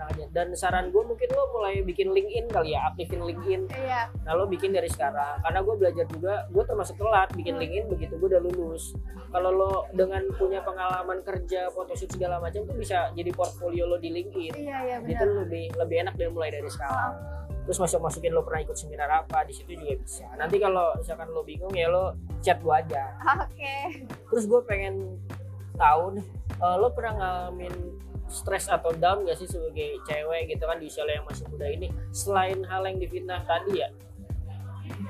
tenang 0.01 0.09
aja. 0.17 0.25
Dan 0.33 0.47
saran 0.57 0.89
gue 0.89 1.03
mungkin 1.05 1.29
lo 1.29 1.43
mulai 1.53 1.85
bikin 1.85 2.09
LinkedIn 2.09 2.49
kali 2.49 2.73
ya 2.73 2.89
aktifin 2.89 3.21
LinkedIn. 3.21 3.61
Iya. 3.69 4.09
Nah 4.25 4.33
lo 4.33 4.49
bikin 4.49 4.73
dari 4.73 4.89
sekarang 4.89 5.45
karena 5.45 5.59
gue 5.61 5.75
belajar 5.77 6.05
juga 6.09 6.33
gue 6.49 6.63
termasuk 6.65 6.95
telat 6.97 7.29
bikin 7.37 7.55
LinkedIn 7.61 7.85
begitu 7.87 8.13
gue 8.17 8.29
udah 8.33 8.41
lulus. 8.41 8.97
Kalau 9.29 9.49
lo 9.53 9.73
dengan 9.93 10.25
punya 10.35 10.65
pengalaman 10.65 11.21
kerja 11.21 11.69
photoshoot 11.71 12.09
segala 12.17 12.41
macam 12.41 12.65
tuh 12.65 12.75
bisa 12.75 13.13
jadi 13.13 13.29
portfolio 13.31 13.85
lo 13.85 14.01
di 14.01 14.09
LinkedIn. 14.09 14.53
Iya 14.57 14.77
iya 14.81 14.97
itu 15.05 15.21
benar. 15.21 15.45
lebih 15.45 15.63
lebih 15.77 15.95
enak 16.07 16.15
dari 16.17 16.31
mulai 16.33 16.49
dari 16.49 16.69
sekarang. 16.69 17.13
Terus 17.61 17.77
masuk 17.77 17.99
masukin 18.01 18.33
lo 18.33 18.41
pernah 18.41 18.65
ikut 18.65 18.73
seminar 18.73 19.09
apa 19.21 19.45
di 19.45 19.53
situ 19.53 19.77
juga 19.77 19.93
bisa. 20.01 20.25
Nanti 20.33 20.57
kalau 20.57 20.97
misalkan 20.97 21.29
lo 21.29 21.45
bingung 21.45 21.71
ya 21.77 21.87
lo 21.93 22.17
chat 22.41 22.57
gue 22.57 22.73
aja. 22.73 23.13
Oke. 23.37 24.01
Terus 24.33 24.49
gue 24.49 24.61
pengen 24.65 25.21
tahu 25.77 26.17
nih 26.17 26.25
eh, 26.57 26.75
lo 26.81 26.89
pernah 26.91 27.13
ngalamin 27.21 27.73
stres 28.31 28.71
atau 28.71 28.95
down 28.95 29.27
gak 29.27 29.35
sih 29.37 29.45
sebagai 29.45 29.99
cewek 30.07 30.55
gitu 30.55 30.63
kan 30.63 30.79
di 30.79 30.87
usia 30.87 31.03
yang 31.03 31.27
masih 31.27 31.45
muda 31.51 31.67
ini? 31.67 31.87
Selain 32.15 32.63
hal 32.63 32.87
yang 32.87 32.97
difitnah 32.97 33.43
tadi 33.43 33.83
ya? 33.83 33.89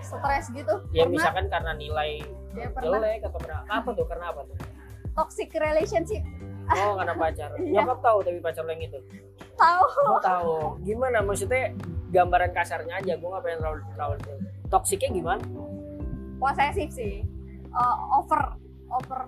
Stres 0.02 0.50
gitu? 0.50 0.74
Ya 0.92 1.06
pernah? 1.06 1.14
misalkan 1.14 1.46
karena 1.48 1.72
nilai 1.78 2.12
ya 2.58 2.68
jelek 2.74 3.22
atau 3.30 3.40
pernah 3.40 3.62
apa 3.70 3.90
tuh? 3.94 4.06
Karena 4.10 4.26
apa 4.34 4.42
tuh? 4.50 4.58
Toxic 5.14 5.50
relationship. 5.54 6.26
Oh 6.74 6.98
karena 6.98 7.14
pacar. 7.14 7.50
Iya. 7.62 7.86
nyokap 7.86 8.00
tahu 8.02 8.18
tapi 8.26 8.40
pacar 8.42 8.64
lo 8.66 8.72
yang 8.74 8.84
itu? 8.90 9.00
Tahu. 9.56 9.84
Oh 10.10 10.20
tahu? 10.20 10.56
Gimana? 10.82 11.22
Maksudnya 11.22 11.78
gambaran 12.10 12.52
kasarnya 12.52 13.00
aja. 13.00 13.14
Gue 13.16 13.30
nggak 13.30 13.44
pengen 13.46 13.60
terlalu 13.62 13.80
terlalu 13.94 14.16
toksiknya 14.74 15.10
gimana? 15.14 15.44
Posesif 16.42 16.90
sih. 16.90 17.22
Eh, 17.72 17.96
over 18.18 18.58
over 18.92 19.20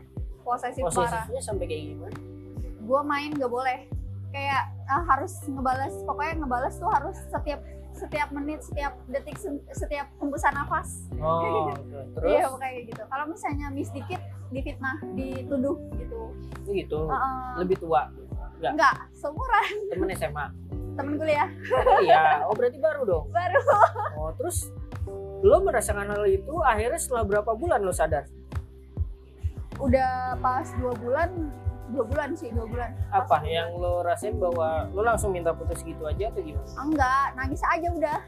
posesif 0.44 0.84
parah. 0.84 0.92
posesifnya 0.92 1.40
sampai 1.40 1.66
kayak 1.72 1.84
gimana 1.96 2.18
gue 2.84 3.02
main 3.04 3.32
gak 3.36 3.52
boleh. 3.52 3.80
Kayak 4.34 4.64
ah, 4.90 5.04
harus 5.14 5.34
ngebales 5.46 5.96
pokoknya 6.04 6.34
ngebales 6.42 6.76
tuh 6.78 6.90
harus 6.90 7.18
setiap 7.30 7.62
setiap 7.94 8.30
menit 8.34 8.66
setiap 8.66 8.98
detik 9.06 9.38
se- 9.38 9.62
setiap 9.78 10.10
hembusan 10.18 10.54
nafas. 10.58 11.06
Oh 11.22 11.70
terus? 12.18 12.42
Iya 12.42 12.50
kayak 12.58 12.82
gitu. 12.90 13.02
Kalau 13.06 13.26
misalnya 13.30 13.70
miss 13.70 13.94
dikit 13.94 14.22
difitnah 14.50 14.98
dituduh 15.14 15.78
gitu. 15.98 16.20
Gitu? 16.66 17.00
Heeh. 17.10 17.46
lebih 17.62 17.78
tua? 17.78 18.10
Enggak. 18.58 18.72
enggak 18.74 18.96
seumuran. 19.14 19.68
Temen 19.94 20.10
SMA 20.18 20.46
temen 20.94 21.18
kuliah. 21.18 21.50
Oh 21.74 22.00
iya. 22.02 22.46
Oh 22.46 22.54
berarti 22.54 22.78
baru 22.78 23.02
dong? 23.06 23.26
Baru. 23.34 23.62
Oh 24.18 24.30
terus? 24.38 24.70
Lo 25.44 25.60
merasakan 25.60 26.08
hal 26.14 26.24
itu 26.30 26.54
akhirnya 26.64 27.00
setelah 27.02 27.24
berapa 27.28 27.52
bulan 27.58 27.84
lo 27.84 27.92
sadar? 27.92 28.30
Udah 29.82 30.38
pas 30.40 30.70
dua 30.80 30.94
bulan 30.96 31.30
dua 31.94 32.06
bulan 32.10 32.30
sih 32.34 32.50
dua 32.50 32.66
bulan. 32.66 32.90
Apa 33.14 33.46
yang 33.46 33.78
lo 33.78 34.02
rasain 34.02 34.42
bahwa 34.42 34.90
lo 34.90 35.06
langsung 35.06 35.30
minta 35.30 35.54
putus 35.54 35.86
gitu 35.86 36.04
aja 36.10 36.34
atau 36.34 36.42
gimana? 36.42 36.68
Enggak 36.82 37.26
nangis 37.38 37.62
aja 37.70 37.88
udah. 37.94 38.20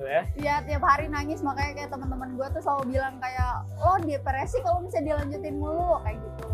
Oh 0.00 0.06
ya? 0.08 0.22
Ya 0.36 0.54
tiap 0.64 0.84
hari 0.84 1.08
nangis. 1.08 1.40
Makanya 1.40 1.72
kayak 1.80 1.90
teman-teman 1.90 2.36
gue 2.36 2.46
tuh 2.52 2.62
selalu 2.62 2.96
bilang 2.96 3.16
kayak 3.18 3.64
lo 3.80 3.96
depresi 4.04 4.60
kalau 4.60 4.84
misalnya 4.84 5.16
dilanjutin 5.16 5.56
mulu 5.56 5.98
kayak 6.04 6.20
gitu. 6.20 6.46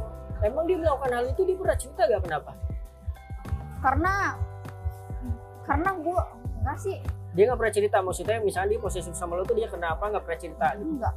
Emang 0.47 0.65
dia 0.71 0.77
melakukan 0.79 1.11
hal 1.11 1.25
itu 1.27 1.43
dia 1.43 1.57
pernah 1.59 1.77
cerita 1.77 2.03
gak 2.07 2.23
kenapa? 2.23 2.51
Karena 3.83 4.15
karena 5.67 5.91
gue 5.99 6.21
enggak 6.63 6.79
sih. 6.79 6.97
Dia 7.37 7.53
nggak 7.53 7.59
pernah 7.61 7.75
cerita 7.75 7.97
maksudnya 8.01 8.39
misalnya 8.41 8.69
dia 8.73 8.81
posesif 8.81 9.13
sama 9.13 9.37
lo 9.37 9.45
tuh 9.45 9.59
dia 9.59 9.69
kenapa 9.69 10.09
nggak 10.09 10.25
pernah 10.25 10.41
cerita? 10.41 10.67
Gitu 10.79 10.93
enggak. 11.03 11.15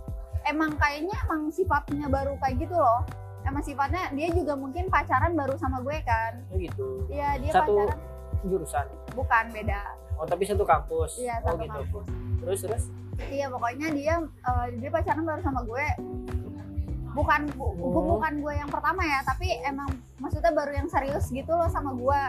Emang 0.48 0.72
kayaknya 0.76 1.16
emang 1.28 1.52
sifatnya 1.54 2.08
baru 2.10 2.34
kayak 2.42 2.66
gitu 2.66 2.74
loh 2.74 3.04
emang 3.50 3.62
sifatnya 3.62 4.04
dia 4.12 4.30
juga 4.30 4.54
mungkin 4.54 4.88
pacaran 4.88 5.34
baru 5.34 5.54
sama 5.56 5.82
gue 5.82 5.98
kan. 6.02 6.34
Oh 6.48 6.56
gitu. 6.56 6.88
Iya 7.08 7.38
dia 7.38 7.52
Satu- 7.52 7.76
pacaran. 7.76 7.98
jurusan? 8.42 8.86
Bukan 9.12 9.46
beda. 9.52 9.82
Oh 10.16 10.26
tapi 10.26 10.44
satu 10.44 10.64
kampus. 10.64 11.18
Iya 11.18 11.42
oh 11.42 11.52
satu 11.52 11.58
gitu. 11.60 11.74
kampus. 11.74 12.06
Terus 12.40 12.60
terus? 12.62 12.84
Iya 13.28 13.46
pokoknya 13.48 13.88
dia 13.92 14.14
eh, 14.22 14.66
dia 14.78 14.90
pacaran 14.90 15.24
baru 15.24 15.42
sama 15.42 15.62
gue. 15.64 15.86
Bukan 17.10 17.42
bu- 17.52 17.74
bu- 17.74 17.90
Oh. 17.90 18.04
bukan 18.16 18.38
gue 18.40 18.54
yang 18.54 18.70
pertama 18.70 19.02
ya 19.02 19.20
tapi 19.26 19.50
emang 19.62 19.90
maksudnya 20.18 20.54
baru 20.54 20.72
yang 20.72 20.88
serius 20.88 21.28
gitu 21.28 21.50
loh 21.50 21.68
sama 21.68 21.92
gue 21.92 22.20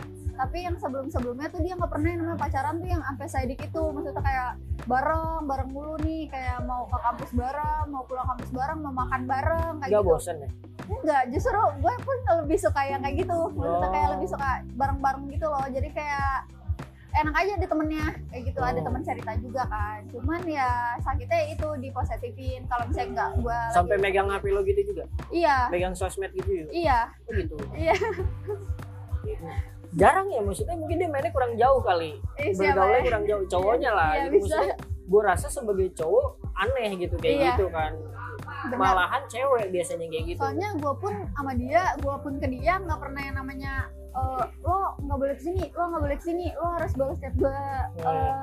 tapi 0.41 0.65
yang 0.65 0.73
sebelum 0.81 1.13
sebelumnya 1.13 1.53
tuh 1.53 1.61
dia 1.61 1.77
nggak 1.77 1.93
pernah 1.93 2.09
yang 2.09 2.21
namanya 2.25 2.41
pacaran 2.41 2.81
tuh 2.81 2.89
yang 2.89 3.03
sampai 3.05 3.27
sadik 3.29 3.61
itu 3.61 3.83
maksudnya 3.93 4.23
kayak 4.25 4.51
bareng 4.89 5.45
bareng 5.45 5.69
mulu 5.69 5.95
nih. 6.01 6.33
Kayak 6.33 6.65
mau 6.65 6.89
ke 6.89 6.97
kampus 6.97 7.31
bareng 7.37 7.85
mau 7.93 8.03
pulang 8.09 8.25
kampus 8.27 8.49
bareng 8.49 8.79
mau 8.81 8.93
makan 8.97 9.23
bareng 9.29 9.75
kayak 9.79 9.91
nggak 9.93 10.01
gitu. 10.01 10.09
bosen 10.09 10.37
ya? 10.41 10.49
Enggak 10.91 11.23
justru 11.29 11.61
gue 11.77 11.95
pun 12.01 12.17
lebih 12.41 12.59
suka 12.59 12.81
yang 12.83 13.01
kayak 13.01 13.17
gitu. 13.21 13.39
Maksudnya 13.53 13.85
Oh. 13.85 13.93
kayak 13.93 14.09
lebih 14.17 14.29
suka 14.29 14.49
bareng-bareng 14.75 15.25
gitu 15.29 15.47
loh. 15.47 15.67
Jadi 15.69 15.89
kayak 15.93 16.35
enak 17.13 17.35
aja 17.37 17.53
di 17.55 17.67
temennya. 17.69 18.07
Kayak 18.27 18.43
gitu 18.49 18.61
ada 18.65 18.81
Oh. 18.81 18.85
teman 18.89 19.03
cerita 19.05 19.33
juga 19.37 19.63
kan. 19.69 20.01
Cuman 20.09 20.41
ya 20.49 20.71
sakitnya 20.99 21.41
itu 21.53 21.69
dipositifin. 21.79 22.65
Kalau 22.65 22.85
misalnya 22.89 23.09
enggak 23.13 23.31
gue 23.39 23.61
sampai 23.71 23.97
megang 24.01 24.27
HP 24.27 24.45
lo 24.49 24.65
gitu 24.65 24.81
juga? 24.89 25.05
Iya. 25.29 25.69
Megang 25.69 25.93
sosmed 25.93 26.33
gitu 26.33 26.65
juga? 26.65 26.71
Iya. 26.73 26.99
Oh 27.29 27.33
gitu. 27.37 27.57
Iya. 27.77 27.95
Gitu. 29.21 29.47
Jarang 29.93 30.27
ya 30.29 30.41
maksudnya 30.41 30.75
mungkin 30.75 30.97
dia 30.97 31.09
mainnya 31.09 31.31
kurang 31.31 31.55
jauh 31.55 31.81
kali 31.81 32.13
Eh, 32.37 32.53
bergaulnya 32.53 32.97
ya? 32.97 33.05
kurang 33.05 33.25
jauh 33.25 33.45
cowoknya 33.45 33.91
lah 33.91 34.11
Iya, 34.13 34.23
gitu 34.25 34.35
bisa. 34.37 34.45
maksudnya 34.55 34.77
gue 35.05 35.23
rasa 35.23 35.47
sebagai 35.49 35.89
cowok 35.93 36.27
aneh 36.55 36.91
gitu 36.97 37.15
kayak 37.17 37.35
Iya. 37.35 37.49
gitu 37.51 37.67
kan 37.69 37.93
Benar. 38.63 38.77
malahan 38.77 39.23
cewek 39.27 39.67
biasanya 39.69 40.07
kayak 40.07 40.25
gitu 40.29 40.39
soalnya 40.39 40.69
gue 40.75 40.95
pun 40.95 41.15
sama 41.33 41.53
dia 41.55 41.83
gue 41.97 42.17
pun 42.19 42.33
ke 42.37 42.47
dia 42.49 42.73
nggak 42.77 42.99
pernah 42.99 43.21
yang 43.21 43.37
namanya 43.37 43.73
eh, 44.11 44.45
lo 44.67 44.79
nggak 44.99 45.19
boleh 45.19 45.35
ke 45.39 45.43
sini 45.43 45.65
lo 45.71 45.83
nggak 45.91 46.03
boleh 46.03 46.17
ke 46.19 46.25
sini 46.25 46.47
lo 46.55 46.67
harus 46.75 46.93
balas 46.99 47.17
chat 47.23 47.35
gue 47.39 47.59
eh, 48.03 48.35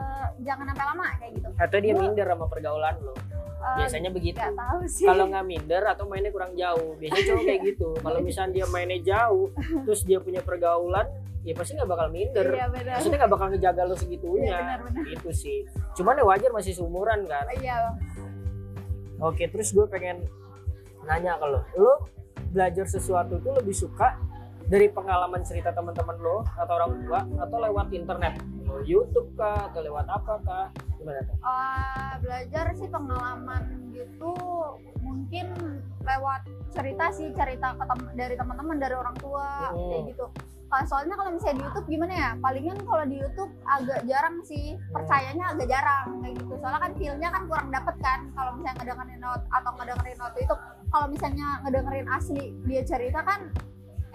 jangan 0.43 0.65
sampai 0.73 0.85
lama 0.85 1.05
kayak 1.17 1.31
gitu. 1.35 1.49
Atau 1.57 1.77
dia 1.81 1.93
Gua- 1.93 2.01
minder 2.05 2.27
sama 2.29 2.45
pergaulan 2.47 2.95
lo? 3.01 3.13
Eh, 3.57 3.75
biasanya 3.83 4.09
begitu. 4.13 4.39
kalau 5.01 5.25
nggak 5.33 5.45
minder 5.49 5.83
atau 5.89 6.05
mainnya 6.05 6.29
kurang 6.29 6.53
jauh 6.53 6.93
biasanya 7.01 7.25
cowok 7.33 7.43
kayak 7.43 7.61
gitu. 7.65 7.89
Kalau 8.05 8.19
misalnya 8.21 8.51
dia 8.53 8.65
mainnya 8.69 8.99
jauh 9.01 9.49
terus 9.83 10.01
dia 10.05 10.21
punya 10.21 10.45
pergaulan 10.45 11.09
ya 11.41 11.57
pasti 11.57 11.73
nggak 11.73 11.89
bakal 11.89 12.07
minder. 12.13 12.45
Iya 12.53 12.67
benar. 12.69 12.95
Maksudnya 13.01 13.17
nggak 13.25 13.33
bakal 13.33 13.47
ngejaga 13.49 13.81
lo 13.81 13.95
iya 13.95 13.97
segitunya 13.97 14.57
benar-benar 14.61 15.05
itu 15.09 15.29
sih. 15.33 15.57
Cuman 15.97 16.21
ya 16.21 16.25
wajar 16.29 16.51
masih 16.53 16.73
seumuran 16.77 17.19
kan. 17.25 17.45
Iya. 17.57 17.77
Oke 19.25 19.49
terus 19.49 19.73
gue 19.73 19.85
pengen 19.89 20.21
nanya 21.09 21.41
ke 21.41 21.45
lo. 21.49 21.61
Lo 21.75 21.93
belajar 22.53 22.85
sesuatu 22.85 23.41
tuh 23.41 23.57
lebih 23.57 23.73
suka 23.73 24.15
dari 24.67 24.91
pengalaman 24.91 25.41
cerita 25.47 25.71
teman-teman 25.71 26.19
lo 26.19 26.43
atau 26.43 26.73
orang 26.75 26.91
tua 27.01 27.19
atau 27.39 27.57
lewat 27.57 27.87
internet? 27.91 28.35
YouTube 28.83 29.31
kah 29.33 29.71
atau 29.71 29.79
lewat 29.79 30.05
apa 30.05 30.33
kah? 30.43 30.67
Gimana 30.99 31.23
tuh? 31.23 31.35
Eh, 31.39 32.13
belajar 32.19 32.65
sih 32.75 32.87
pengalaman 32.87 33.63
gitu 33.95 34.35
mungkin 34.99 35.55
lewat 36.03 36.45
cerita 36.69 37.09
sih 37.09 37.31
cerita 37.31 37.73
ke 37.73 37.83
tem- 37.87 38.13
dari 38.13 38.35
teman-teman 38.35 38.75
dari 38.75 38.93
orang 38.93 39.15
tua 39.17 39.71
Hmm. 39.71 39.87
kayak 39.89 40.03
gitu. 40.11 40.25
Soalnya 40.83 41.15
kalau 41.15 41.31
misalnya 41.31 41.55
di 41.55 41.63
YouTube 41.63 41.87
gimana 41.87 42.13
ya? 42.13 42.31
Palingan 42.43 42.77
kalau 42.83 43.05
di 43.07 43.15
YouTube 43.15 43.51
agak 43.63 44.03
jarang 44.03 44.43
sih 44.43 44.75
percayanya 44.91 45.55
agak 45.55 45.67
jarang 45.71 46.19
kayak 46.19 46.35
gitu. 46.43 46.53
Soalnya 46.59 46.81
kan 46.83 46.91
feelnya 46.99 47.29
kan 47.31 47.43
kurang 47.47 47.67
dapet 47.71 47.95
kan 48.03 48.19
kalau 48.35 48.51
misalnya 48.51 48.75
ngedengerin 48.83 49.19
not 49.23 49.41
atau 49.47 49.71
ngedengerin 49.79 50.17
not 50.19 50.35
itu. 50.35 50.55
Kalau 50.91 51.07
misalnya 51.07 51.47
ngedengerin 51.63 52.07
asli 52.11 52.45
dia 52.67 52.83
cerita 52.83 53.23
kan 53.23 53.47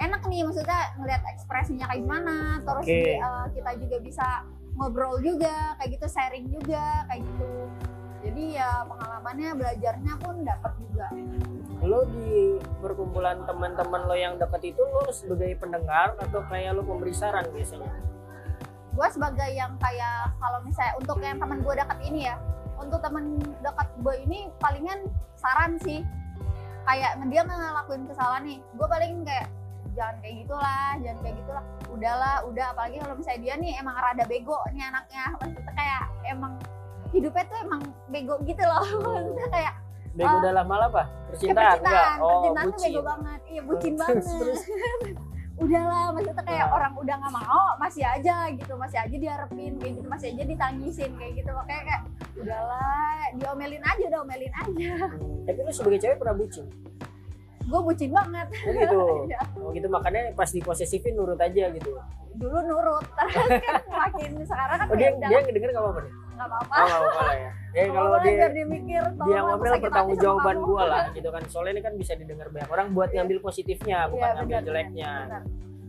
enak 0.03 0.23
nih 0.27 0.43
maksudnya 0.43 0.81
ngeliat 0.99 1.23
ekspresinya 1.31 1.87
kayak 1.87 2.01
gimana 2.03 2.37
terus 2.67 2.85
Oke. 2.85 2.91
di- 2.91 3.19
eh, 3.23 3.47
kita 3.55 3.71
juga 3.79 3.97
bisa 4.03 4.27
ngobrol 4.75 5.21
juga 5.23 5.77
kayak 5.79 5.91
gitu 6.01 6.07
sharing 6.09 6.47
juga 6.49 7.07
kayak 7.07 7.23
gitu. 7.23 7.53
Jadi 8.23 8.55
ya 8.55 8.87
pengalamannya 8.87 9.51
belajarnya 9.59 10.15
pun 10.23 10.35
dapat 10.47 10.73
juga. 10.79 11.07
Lo 11.83 12.07
di 12.07 12.63
perkumpulan 12.79 13.43
teman-teman 13.43 14.07
lo 14.07 14.15
yang 14.15 14.39
deket 14.39 14.75
itu 14.75 14.83
lo 14.83 15.11
sebagai 15.11 15.59
pendengar 15.59 16.15
atau 16.23 16.41
kayak 16.47 16.79
lo 16.79 16.87
pemberi 16.87 17.11
saran 17.11 17.47
biasanya? 17.51 17.91
Gue 18.95 19.09
sebagai 19.11 19.51
yang 19.51 19.75
kayak 19.83 20.39
kalau 20.39 20.63
misalnya 20.63 20.95
untuk 21.03 21.19
yang 21.19 21.39
teman 21.43 21.59
gue 21.67 21.75
dekat 21.75 21.99
ini 22.07 22.21
ya 22.31 22.37
untuk 22.79 23.03
teman 23.03 23.43
dekat 23.59 23.89
gue 23.99 24.15
ini 24.23 24.39
palingan 24.63 25.11
saran 25.35 25.75
sih. 25.83 26.07
Kayak 26.87 27.19
dia 27.27 27.43
ngelakuin 27.43 28.07
kesalahan 28.07 28.43
nih 28.47 28.59
gue 28.63 28.87
paling 28.87 29.13
kayak 29.27 29.51
jangan 29.93 30.17
kayak 30.19 30.37
gitulah 30.41 30.89
jangan 30.99 31.19
kayak 31.21 31.37
gitulah. 31.39 31.65
Udahlah 31.87 32.35
udah 32.45 32.67
apalagi 32.71 32.97
kalau 32.99 33.15
misalnya 33.15 33.41
dia 33.41 33.55
nih 33.57 33.73
emang 33.77 33.95
rada 33.95 34.25
bego 34.25 34.59
nih 34.71 34.85
anaknya. 34.85 35.25
Maksudnya 35.37 35.73
kayak 35.73 36.03
emang 36.27 36.53
hidupnya 37.11 37.45
tuh 37.45 37.59
emang 37.61 37.83
bego 38.09 38.35
gitu 38.43 38.63
loh. 38.63 38.85
Maksudnya 39.15 39.49
kayak 39.51 39.75
bego 40.13 40.37
Ah. 40.37 40.43
dalam 40.43 40.67
hal 40.67 40.81
apa? 40.89 41.03
Percintaan? 41.29 41.77
enggak. 41.79 41.81
percintaan 41.81 42.19
oh 42.19 42.33
percintaan 42.33 42.67
tuh 42.67 42.81
bego 42.81 43.01
banget. 43.03 43.41
Iya 43.47 43.61
bucin 43.63 43.95
banget. 43.95 44.23
terus. 44.23 44.63
udahlah 45.53 46.11
maksudnya 46.11 46.43
kayak 46.43 46.65
Nah. 46.65 46.75
orang 46.75 46.93
udah 46.97 47.15
nggak 47.15 47.35
mau 47.35 47.65
masih 47.79 48.03
aja 48.03 48.37
gitu 48.51 48.73
masih 48.75 48.99
aja 48.99 49.15
diharapin 49.15 49.73
kayak 49.79 49.95
gitu 49.95 50.09
masih 50.09 50.29
aja 50.33 50.43
ditangisin 50.43 51.13
kayak 51.15 51.33
gitu. 51.37 51.51
Makanya 51.53 51.83
kayak 51.87 52.03
udahlah 52.35 53.13
diomelin 53.37 53.85
aja 53.85 54.05
udah 54.09 54.21
omelin 54.21 54.53
aja. 54.55 54.93
Tapi 55.45 55.59
lo 55.59 55.71
sebagai 55.71 56.01
cewek 56.01 56.17
pernah 56.17 56.35
bucin 56.35 56.67
gue 57.63 57.81
bucin 57.81 58.11
banget. 58.11 58.47
Oh 58.61 58.73
gitu? 58.73 59.01
Iya. 59.29 59.41
oh 59.57 59.71
gitu 59.71 59.87
makanya 59.87 60.33
pas 60.33 60.49
diposesifin 60.49 61.15
nurut 61.15 61.39
aja 61.39 61.71
gitu. 61.71 61.93
Dulu 62.33 62.59
nurut 62.63 63.05
terus 63.19 63.61
kan 63.61 63.83
makin 63.89 64.31
sekarang 64.43 64.77
kan 64.79 64.87
oh 64.87 64.97
dia 64.97 65.11
dia 65.15 65.39
ngedenger 65.41 65.71
nggak 65.71 65.85
apa-apa 65.85 66.01
nih? 66.01 66.13
Nggak 66.33 66.49
apa-apa. 66.49 66.73
Oh 66.73 66.85
nggak 66.85 67.01
apa-apa 67.01 67.35
ya. 67.35 67.51
Ya 67.73 67.89
kalau 67.89 68.21
dia 68.21 68.47
dia 68.53 68.67
mikir 68.69 69.01
dia 69.01 69.39
ngomel 69.41 69.75
pertanggung 69.81 70.19
jawaban 70.19 70.57
gue 70.61 70.83
lah 70.85 71.05
gitu 71.11 71.29
kan. 71.29 71.43
Soalnya 71.49 71.73
ini 71.73 71.83
kan 71.83 71.95
bisa 71.97 72.13
didengar 72.13 72.47
banyak 72.49 72.69
orang 72.69 72.87
buat 72.93 73.09
Iya. 73.09 73.17
ngambil 73.19 73.39
positifnya 73.41 73.99
bukan 74.07 74.21
Iya, 74.23 74.37
ngambil 74.37 74.59
jeleknya. 74.63 75.13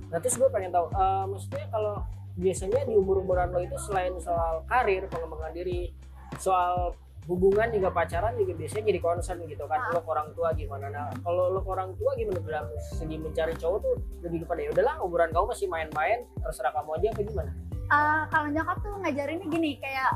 nah 0.08 0.18
terus 0.18 0.38
gue 0.38 0.48
pengen 0.48 0.70
tahu 0.70 0.88
eh, 0.90 1.24
maksudnya 1.26 1.66
kalau 1.68 1.94
biasanya 2.34 2.86
di 2.86 2.94
umur 2.94 3.20
umuran 3.20 3.50
lo 3.50 3.60
itu 3.60 3.74
selain 3.78 4.14
soal 4.18 4.62
karir 4.66 5.06
pengembangan 5.06 5.52
diri 5.52 5.90
soal 6.38 6.94
hubungan 7.24 7.68
juga 7.70 7.90
pacaran 7.90 8.36
juga 8.36 8.54
biasanya 8.54 8.84
jadi 8.86 9.00
concern 9.00 9.40
gitu 9.44 9.64
kan 9.64 9.80
Ah. 9.80 9.92
lo 9.92 10.00
ke 10.00 10.10
orang 10.10 10.30
tua 10.34 10.50
gimana. 10.52 10.86
Nah 10.88 11.08
kalau 11.20 11.50
lo 11.50 11.60
ke 11.60 11.70
orang 11.70 11.96
tua 11.96 12.12
gimana 12.14 12.40
dalam 12.42 12.68
segi 12.92 13.16
mencari 13.16 13.56
cowok 13.56 13.78
tuh 13.80 13.94
lebih 14.22 14.44
kepada 14.44 14.60
ya 14.60 14.70
udahlah 14.72 14.96
umuran 15.00 15.30
kamu 15.30 15.46
masih 15.48 15.68
main-main 15.68 16.20
terserah 16.38 16.72
kamu 16.72 16.90
aja 16.94 17.08
apa 17.10 17.22
gimana? 17.22 17.52
Eh, 17.86 18.22
kalau 18.28 18.48
nyokap 18.50 18.78
tuh 18.80 18.94
ngajarinnya 18.98 19.48
gini 19.48 19.72
kayak 19.78 20.12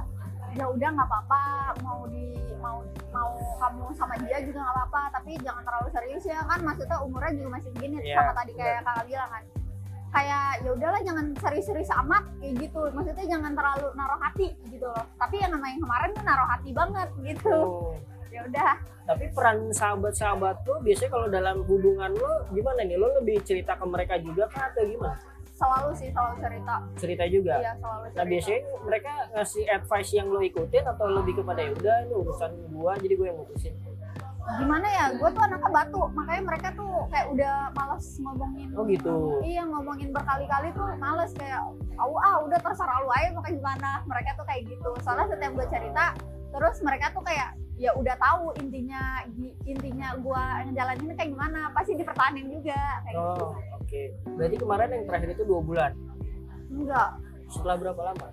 ya 0.54 0.66
udah 0.66 0.90
nggak 0.90 1.06
apa-apa 1.06 1.42
mau 1.82 2.08
di 2.08 2.24
mau 2.58 2.82
mau 3.10 3.30
kamu 3.58 3.94
sama 3.94 4.16
dia 4.18 4.42
juga 4.42 4.60
nggak 4.60 4.76
apa-apa 4.76 5.02
tapi 5.14 5.38
jangan 5.38 5.62
terlalu 5.62 5.88
serius 5.92 6.24
ya 6.26 6.40
kan 6.42 6.60
maksudnya 6.60 6.98
umurnya 6.98 7.32
juga 7.36 7.50
masih 7.54 7.70
segini 7.70 7.98
Iya, 8.02 8.16
sama 8.18 8.32
tadi 8.34 8.52
kayak 8.54 8.82
kakak 8.82 9.06
bilang 9.06 9.30
kan 9.30 9.44
kayak 10.12 10.64
ya 10.64 10.70
udahlah 10.74 11.02
jangan 11.04 11.26
serius-serius 11.38 11.92
amat 12.06 12.24
kayak 12.40 12.54
gitu. 12.62 12.82
Maksudnya 12.92 13.26
jangan 13.28 13.52
terlalu 13.54 13.88
naruh 13.94 14.20
hati 14.22 14.48
gitu 14.72 14.86
loh. 14.88 15.04
Tapi 15.20 15.36
yang 15.42 15.52
namanya 15.54 15.78
kemarin 15.80 16.10
tuh 16.16 16.24
naruh 16.24 16.48
hati 16.48 16.70
banget 16.72 17.10
gitu. 17.24 17.58
Oh. 17.58 17.94
ya 18.28 18.44
udah. 18.44 18.72
Tapi 19.08 19.24
peran 19.32 19.72
sahabat-sahabat 19.72 20.68
lo 20.68 20.84
biasanya 20.84 21.12
kalau 21.16 21.28
dalam 21.32 21.64
hubungan 21.64 22.12
lo 22.12 22.44
gimana 22.52 22.84
nih? 22.84 23.00
Lo 23.00 23.08
lebih 23.24 23.40
cerita 23.48 23.80
ke 23.80 23.86
mereka 23.88 24.20
juga 24.20 24.52
kah 24.52 24.68
atau 24.68 24.84
gimana? 24.84 25.16
Selalu 25.58 25.90
sih 25.98 26.10
selalu 26.14 26.36
cerita. 26.44 26.76
Cerita 27.00 27.24
juga? 27.26 27.54
Iya 27.58 27.74
selalu 27.80 28.06
cerita. 28.12 28.20
Nah 28.20 28.26
biasanya 28.28 28.62
mereka 28.84 29.12
ngasih 29.34 29.64
advice 29.72 30.12
yang 30.12 30.28
lo 30.30 30.40
ikutin 30.44 30.84
atau 30.86 31.06
lebih 31.08 31.34
kepada 31.40 31.60
ya 31.64 31.72
udah 31.72 31.96
ini 32.04 32.14
urusan 32.14 32.52
gua 32.76 32.94
jadi 33.00 33.14
gue 33.16 33.28
yang 33.32 33.40
mutusin. 33.40 33.74
Gimana 34.48 34.88
ya 34.88 35.06
gue 35.12 35.30
tuh 35.36 35.44
anaknya 35.44 35.72
batu 35.76 36.02
makanya 36.16 36.42
mereka 36.48 36.68
tuh 36.72 36.92
kayak 37.12 37.28
udah 37.36 37.56
males 37.76 38.06
ngomongin 38.24 38.68
Oh 38.80 38.88
gitu. 38.88 39.44
Iya 39.44 39.68
ngomongin 39.68 40.10
berkali-kali 40.16 40.72
tuh 40.72 40.88
males 40.96 41.32
kayak 41.36 41.60
oh 42.00 42.16
ah 42.16 42.40
udah 42.48 42.56
terserah 42.56 43.04
lu 43.04 43.12
aja 43.12 43.36
kayak 43.36 43.56
gimana 43.60 43.90
mereka 44.08 44.30
tuh 44.40 44.46
kayak 44.48 44.64
gitu 44.72 44.90
soalnya 45.04 45.28
setiap 45.36 45.52
gue 45.52 45.68
cerita 45.68 46.06
terus 46.56 46.80
mereka 46.80 47.12
tuh 47.12 47.24
kayak 47.28 47.60
ya 47.78 47.92
udah 47.94 48.16
tahu 48.18 48.56
intinya 48.58 49.22
intinya 49.68 50.16
gue 50.18 50.44
ngejalanin 50.72 51.14
kayak 51.14 51.30
gimana 51.36 51.60
pasti 51.76 51.94
dipertahanin 51.94 52.48
juga 52.50 52.80
kayak 53.04 53.16
gitu 53.20 53.44
Oh 53.46 53.52
oke. 53.78 54.02
Berarti 54.40 54.56
kemarin 54.58 54.88
yang 54.96 55.06
terakhir 55.06 55.30
itu 55.36 55.44
dua 55.44 55.60
bulan. 55.62 55.92
enggak 56.72 57.10
Setelah 57.52 57.76
berapa 57.78 58.02
lama? 58.02 58.28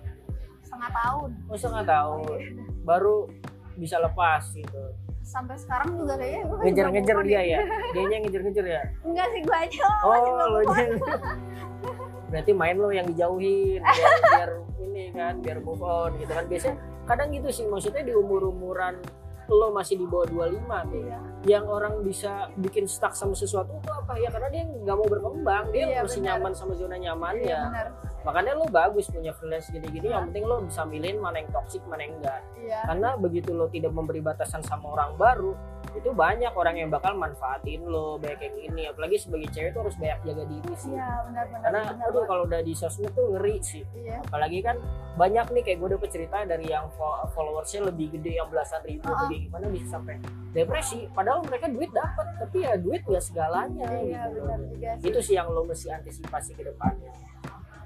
setengah 0.65 0.91
tahun 0.91 1.29
Oh 1.45 1.57
setengah 1.59 1.85
tahun. 1.85 2.39
Baru 2.81 3.29
bisa 3.77 3.99
lepas 3.99 4.47
gitu. 4.49 4.83
Sampai 5.25 5.57
sekarang 5.57 5.97
juga 5.97 6.13
kayaknya 6.21 6.41
gue 6.45 6.57
Ngejar-ngejar 6.69 7.17
dia 7.25 7.41
ya. 7.41 7.59
Dianya 7.97 8.17
ngejar-ngejar 8.21 8.65
ya. 8.69 8.81
enggak 9.01 9.27
sih 9.33 9.41
gue 9.41 9.57
aja 9.57 9.85
Oh 10.05 10.13
lo 10.37 10.61
berarti 12.29 12.51
main 12.51 12.77
lo 12.77 12.89
yang 12.89 13.05
dijauhin 13.07 13.79
biar, 13.85 14.11
biar 14.27 14.51
ini 14.81 15.03
kan 15.13 15.39
biar 15.39 15.57
move 15.61 15.81
on 15.81 16.17
gitu 16.19 16.31
kan 16.33 16.45
biasanya 16.49 16.75
kadang 17.05 17.29
gitu 17.31 17.49
sih 17.53 17.65
maksudnya 17.69 18.01
di 18.01 18.13
umur 18.17 18.49
umuran 18.49 18.97
lo 19.45 19.69
masih 19.69 19.95
di 19.97 20.05
bawah 20.05 20.25
25 20.49 20.89
tuh 20.89 21.01
Iya. 21.01 21.19
yang 21.45 21.65
orang 21.69 22.01
bisa 22.01 22.49
bikin 22.57 22.89
stuck 22.89 23.13
sama 23.13 23.37
sesuatu 23.37 23.69
itu 23.71 23.89
apa? 23.89 24.17
Ya 24.17 24.33
karena 24.33 24.49
dia 24.49 24.63
nggak 24.65 24.95
mau 24.95 25.05
berkembang. 25.05 25.69
Dia 25.69 25.85
Iya, 25.85 26.01
masih 26.01 26.21
nyaman 26.21 26.51
sama 26.51 26.73
zona 26.73 26.97
nyamannya 26.97 27.45
iya 27.45 27.69
benar. 27.69 27.87
Makanya 28.25 28.51
lo 28.57 28.65
bagus 28.65 29.05
punya 29.05 29.29
freelance 29.29 29.69
gini-gini 29.69 30.09
yang 30.09 30.25
penting 30.29 30.49
lo 30.49 30.65
bisa 30.65 30.81
milih 30.81 31.21
mana 31.21 31.45
yang 31.45 31.49
toxic 31.53 31.85
mana 31.85 32.01
yang 32.01 32.17
enggak 32.17 32.41
iya. 32.57 32.81
Karena 32.89 33.09
begitu 33.15 33.53
lo 33.53 33.69
tidak 33.69 33.93
memberi 33.93 34.17
batasan 34.19 34.65
sama 34.65 34.89
orang 34.91 35.13
baru 35.13 35.53
itu 35.95 36.11
banyak 36.11 36.51
orang 36.51 36.75
yang 36.75 36.89
bakal 36.91 37.15
manfaatin 37.15 37.87
lo 37.87 38.19
banyak 38.19 38.39
yang 38.51 38.55
ini. 38.67 38.83
Apalagi 38.91 39.15
sebagai 39.15 39.47
cewek 39.49 39.71
tuh 39.71 39.87
harus 39.87 39.95
banyak 39.95 40.19
jaga 40.27 40.43
diri 40.43 40.73
sih. 40.75 40.91
Iya 40.91 41.09
benar 41.25 41.45
benar 41.47 41.61
karena 41.63 41.81
benar 41.95 42.07
aduh 42.11 42.23
kalau 42.27 42.43
udah 42.45 42.61
di 42.61 42.73
sosmed 42.75 43.11
tuh 43.15 43.25
ngeri 43.31 43.55
sih. 43.63 43.83
Iya. 43.95 44.19
Apalagi 44.27 44.59
kan 44.59 44.75
banyak 45.15 45.45
nih 45.55 45.63
kayak 45.63 45.77
gue 45.79 45.89
dapet 45.95 46.09
cerita 46.11 46.37
dari 46.43 46.67
yang 46.67 46.91
fo- 46.93 47.23
followersnya 47.31 47.87
lebih 47.87 48.19
gede 48.19 48.35
yang 48.35 48.51
belasan 48.51 48.83
ribu 48.83 49.07
Uh-uh. 49.07 49.25
lebih 49.25 49.47
gimana 49.47 49.65
bisa 49.71 49.87
sampai 49.95 50.15
depresi. 50.51 51.07
Padahal 51.15 51.39
mereka 51.47 51.71
duit 51.71 51.91
dapat 51.95 52.27
tapi 52.35 52.57
ya 52.67 52.75
duit 52.75 53.01
gak 53.07 53.23
segalanya 53.23 53.87
iya 54.03 54.27
gitu. 54.27 54.43
benar 54.43 54.59
juga 54.67 54.89
sih. 54.99 55.07
Itu 55.07 55.19
sih 55.23 55.33
yang 55.39 55.47
lo 55.47 55.63
mesti 55.63 55.87
antisipasi 55.89 56.51
ke 56.53 56.67
depannya. 56.67 57.15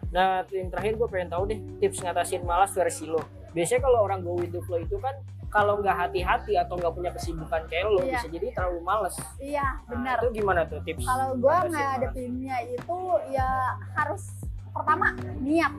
Nah 0.10 0.41
yang 0.49 0.74
terakhir 0.74 0.97
gue 0.97 1.07
pengen 1.07 1.30
tahu 1.30 1.43
deh 1.53 1.60
tips 1.78 2.01
ngatasin 2.01 2.41
malas 2.41 2.74
versi 2.74 3.05
lo. 3.05 3.22
Biasanya 3.53 3.82
kalau 3.86 4.05
orang 4.05 4.26
go 4.26 4.38
with 4.38 4.49
the 4.49 4.62
flow 4.66 4.82
itu 4.82 4.97
kan 4.97 5.14
kalau 5.50 5.78
nggak 5.78 5.97
hati-hati 6.00 6.54
atau 6.56 6.74
nggak 6.76 6.93
punya 6.93 7.12
kesibukan 7.12 7.62
kayak 7.66 7.86
lo 7.86 8.00
Iya. 8.00 8.14
bisa 8.16 8.28
jadi 8.30 8.47
terlalu 8.52 8.80
males 8.82 9.16
iya 9.38 9.66
Nah, 9.66 9.89
benar 9.89 10.18
itu 10.20 10.28
gimana 10.36 10.62
tuh 10.64 10.80
tips 10.80 11.04
kalau 11.04 11.30
gue 11.36 11.58
ngadepinnya 11.70 12.58
itu 12.66 12.97
ya 13.30 13.50
harus 13.93 14.24
pertama 14.70 15.12
niat 15.39 15.74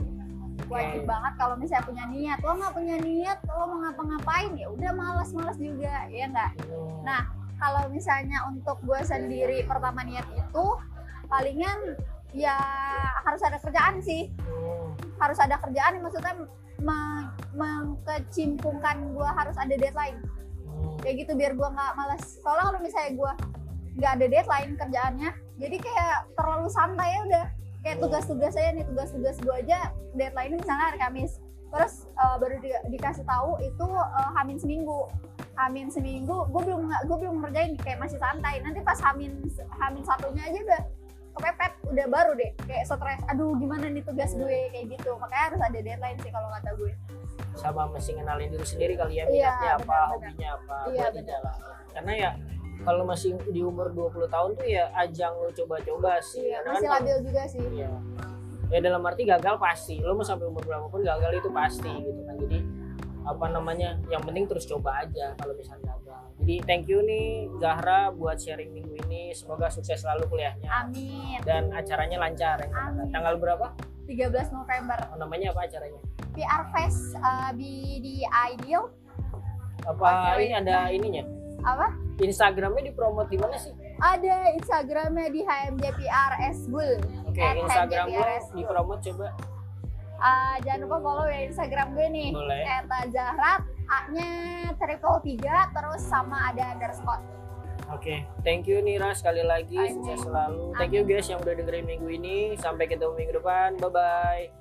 wajib 0.66 1.02
Oke. 1.02 1.08
banget 1.08 1.32
kalau 1.34 1.54
misalnya 1.54 1.84
punya 1.84 2.04
niat 2.06 2.38
lo 2.40 2.52
nggak 2.52 2.72
punya 2.72 2.96
niat 2.98 3.38
lo 3.44 3.62
mau 3.64 3.78
ngapa-ngapain 3.80 4.52
ya 4.54 4.66
udah 4.68 4.90
malas-malas 4.92 5.56
juga 5.56 5.94
ya 6.08 6.26
nggak 6.26 6.50
Hmm. 6.62 7.02
nah 7.02 7.22
kalau 7.56 7.86
misalnya 7.88 8.44
untuk 8.46 8.80
gue 8.80 9.00
sendiri 9.00 9.62
pertama 9.62 10.00
niat 10.00 10.26
itu 10.30 10.66
palingan 11.26 11.94
ya 12.32 12.56
harus 13.26 13.42
ada 13.42 13.58
kerjaan 13.58 13.98
sih. 14.02 14.30
Hmm. 14.40 14.94
harus 15.20 15.36
ada 15.36 15.60
kerjaan 15.60 16.00
maksudnya 16.00 16.32
meng- 16.80 17.28
mengkecimpungkan 17.52 19.12
gue 19.12 19.28
harus 19.28 19.56
ada 19.60 19.74
deadline. 19.76 20.16
Hmm. 20.70 20.96
kayak 21.04 21.26
gitu 21.26 21.32
biar 21.36 21.52
gua 21.58 21.68
nggak 21.74 21.92
malas 21.92 22.40
soalnya 22.40 22.72
kalau 22.72 22.80
misalnya 22.80 23.12
gua 23.18 23.32
nggak 24.00 24.12
ada 24.16 24.26
deadline 24.32 24.72
kerjaannya 24.80 25.30
jadi 25.60 25.76
kayak 25.76 26.18
terlalu 26.38 26.68
santai 26.72 27.08
ya 27.12 27.20
udah. 27.26 27.46
Kayak 27.80 27.96
tugas-tugas 28.04 28.52
saya 28.52 28.76
nih 28.76 28.84
tugas-tugas 28.84 29.36
gua 29.40 29.56
aja 29.60 29.92
deadline 30.12 30.56
misalnya 30.56 30.84
hari 30.92 30.98
Kamis. 31.00 31.40
Terus 31.70 32.08
eh, 32.08 32.36
baru 32.40 32.56
di- 32.60 32.84
dikasih 32.96 33.24
tahu 33.28 33.60
itu 33.60 33.86
eh, 33.92 34.30
hamin 34.40 34.56
seminggu. 34.56 35.08
Hamin 35.60 35.92
seminggu 35.92 36.48
gue 36.48 36.62
belum 36.64 36.88
gue 36.88 37.16
belum 37.20 37.36
ngerjain 37.44 37.76
kayak 37.80 38.00
masih 38.00 38.16
santai. 38.16 38.64
Nanti 38.64 38.80
pas 38.80 38.96
hamin 39.04 39.44
hamin 39.76 40.02
satunya 40.04 40.48
aja 40.48 40.58
udah 40.64 40.82
kepepet 41.32 41.72
udah 41.86 42.06
baru 42.06 42.32
deh. 42.34 42.50
Kayak 42.64 42.84
stres 42.86 43.20
aduh 43.26 43.54
gimana 43.56 43.86
nih 43.88 44.02
tugas 44.02 44.30
gue? 44.32 44.60
Kayak 44.70 44.86
gitu. 44.98 45.10
Makanya 45.16 45.44
harus 45.50 45.60
ada 45.62 45.78
deadline 45.78 46.18
sih 46.20 46.30
kalau 46.30 46.48
kata 46.50 46.70
gue. 46.76 46.92
Sama 47.56 47.82
masih 47.90 48.12
ngenalin 48.14 48.48
diri 48.52 48.66
sendiri 48.66 48.94
kali 48.94 49.18
ya 49.18 49.24
Iya, 49.26 49.32
minatnya 49.32 49.70
apa 49.74 49.98
hobinya 50.12 50.48
apa 50.54 50.76
Iya, 50.86 51.06
benar. 51.10 51.12
dijalanin 51.18 51.64
karena 51.90 52.12
ya 52.14 52.30
kalau 52.80 53.02
masih 53.04 53.30
di 53.50 53.60
umur 53.60 53.92
20 53.92 54.30
tahun 54.30 54.50
tuh 54.56 54.64
ya 54.64 54.88
ajang 54.96 55.34
lu 55.36 55.50
coba-coba 55.52 56.16
sih 56.22 56.46
iya 56.46 56.62
Karena 56.62 56.72
masih 56.78 56.88
kan 56.88 56.94
labil 57.02 57.16
juga 57.26 57.42
sih. 57.44 57.60
Iya. 57.60 57.90
Ya 58.70 58.78
dalam 58.78 59.02
arti 59.02 59.22
gagal 59.26 59.54
pasti. 59.58 59.98
Lo 59.98 60.14
mau 60.14 60.22
sampai 60.22 60.46
umur 60.46 60.62
berapapun 60.62 61.02
gagal 61.02 61.42
itu 61.42 61.50
pasti 61.50 61.90
gitu 61.90 62.20
kan. 62.22 62.34
Jadi 62.38 62.58
apa 63.20 63.46
namanya 63.52 63.98
yang 64.08 64.22
penting 64.24 64.48
terus 64.48 64.64
coba 64.64 65.04
aja 65.04 65.34
kalau 65.36 65.52
misalnya 65.52 65.92
jadi 66.40 66.66
thank 66.66 66.88
you 66.88 67.04
nih 67.04 67.46
Zahra 67.60 68.08
buat 68.10 68.40
sharing 68.40 68.72
minggu 68.72 68.96
ini. 69.06 69.30
Semoga 69.36 69.68
sukses 69.68 70.00
selalu 70.00 70.26
kuliahnya. 70.26 70.66
Amin. 70.66 71.38
Dan 71.44 71.68
acaranya 71.70 72.16
lancar 72.16 72.58
ya. 72.64 72.68
Amin. 72.74 73.12
tanggal 73.12 73.36
berapa? 73.36 73.70
13 74.08 74.50
November. 74.50 74.98
Oh, 75.14 75.18
namanya 75.20 75.54
apa 75.54 75.68
acaranya? 75.68 76.00
PR 76.34 76.62
Fest 76.72 77.14
uh, 77.20 77.52
di 77.54 78.02
di 78.02 78.14
Ideal. 78.24 78.88
Apa 79.84 80.40
ini 80.40 80.56
ada 80.56 80.88
ininya? 80.90 81.22
Apa? 81.62 81.92
Instagramnya 82.18 82.88
dipromot 82.88 83.28
di 83.28 83.38
mana 83.38 83.54
sih? 83.54 83.70
Ada 84.00 84.56
Instagramnya 84.56 85.28
di 85.28 85.44
HMJPR 85.44 86.32
Esbul 86.50 86.98
Oke, 87.28 87.40
At 87.40 87.56
Instagram 87.62 88.06
dipromot 88.56 88.98
coba. 89.04 89.28
Uh, 90.20 90.56
jangan 90.64 90.80
lupa 90.88 90.96
follow 91.00 91.26
ya 91.28 91.46
Instagram 91.46 91.94
gue 91.94 92.08
nih. 92.10 92.28
Boleh. 92.32 92.64
Eta 92.64 93.00
Zahrat 93.12 93.62
A-nya 93.90 94.30
triple 94.78 95.18
tiga 95.26 95.66
terus 95.74 96.02
sama 96.06 96.54
ada 96.54 96.78
underscore 96.78 97.22
Oke, 97.90 98.22
thank 98.46 98.70
you 98.70 98.78
Nira 98.78 99.10
sekali 99.18 99.42
lagi 99.42 99.74
sukses 99.74 100.22
selalu. 100.22 100.70
Thank 100.78 100.94
you 100.94 101.02
guys 101.02 101.26
yang 101.26 101.42
udah 101.42 101.58
dengerin 101.58 101.82
minggu 101.82 102.06
ini. 102.06 102.54
Sampai 102.54 102.86
ketemu 102.86 103.18
minggu 103.18 103.42
depan. 103.42 103.82
Bye 103.82 103.90
bye. 103.90 104.59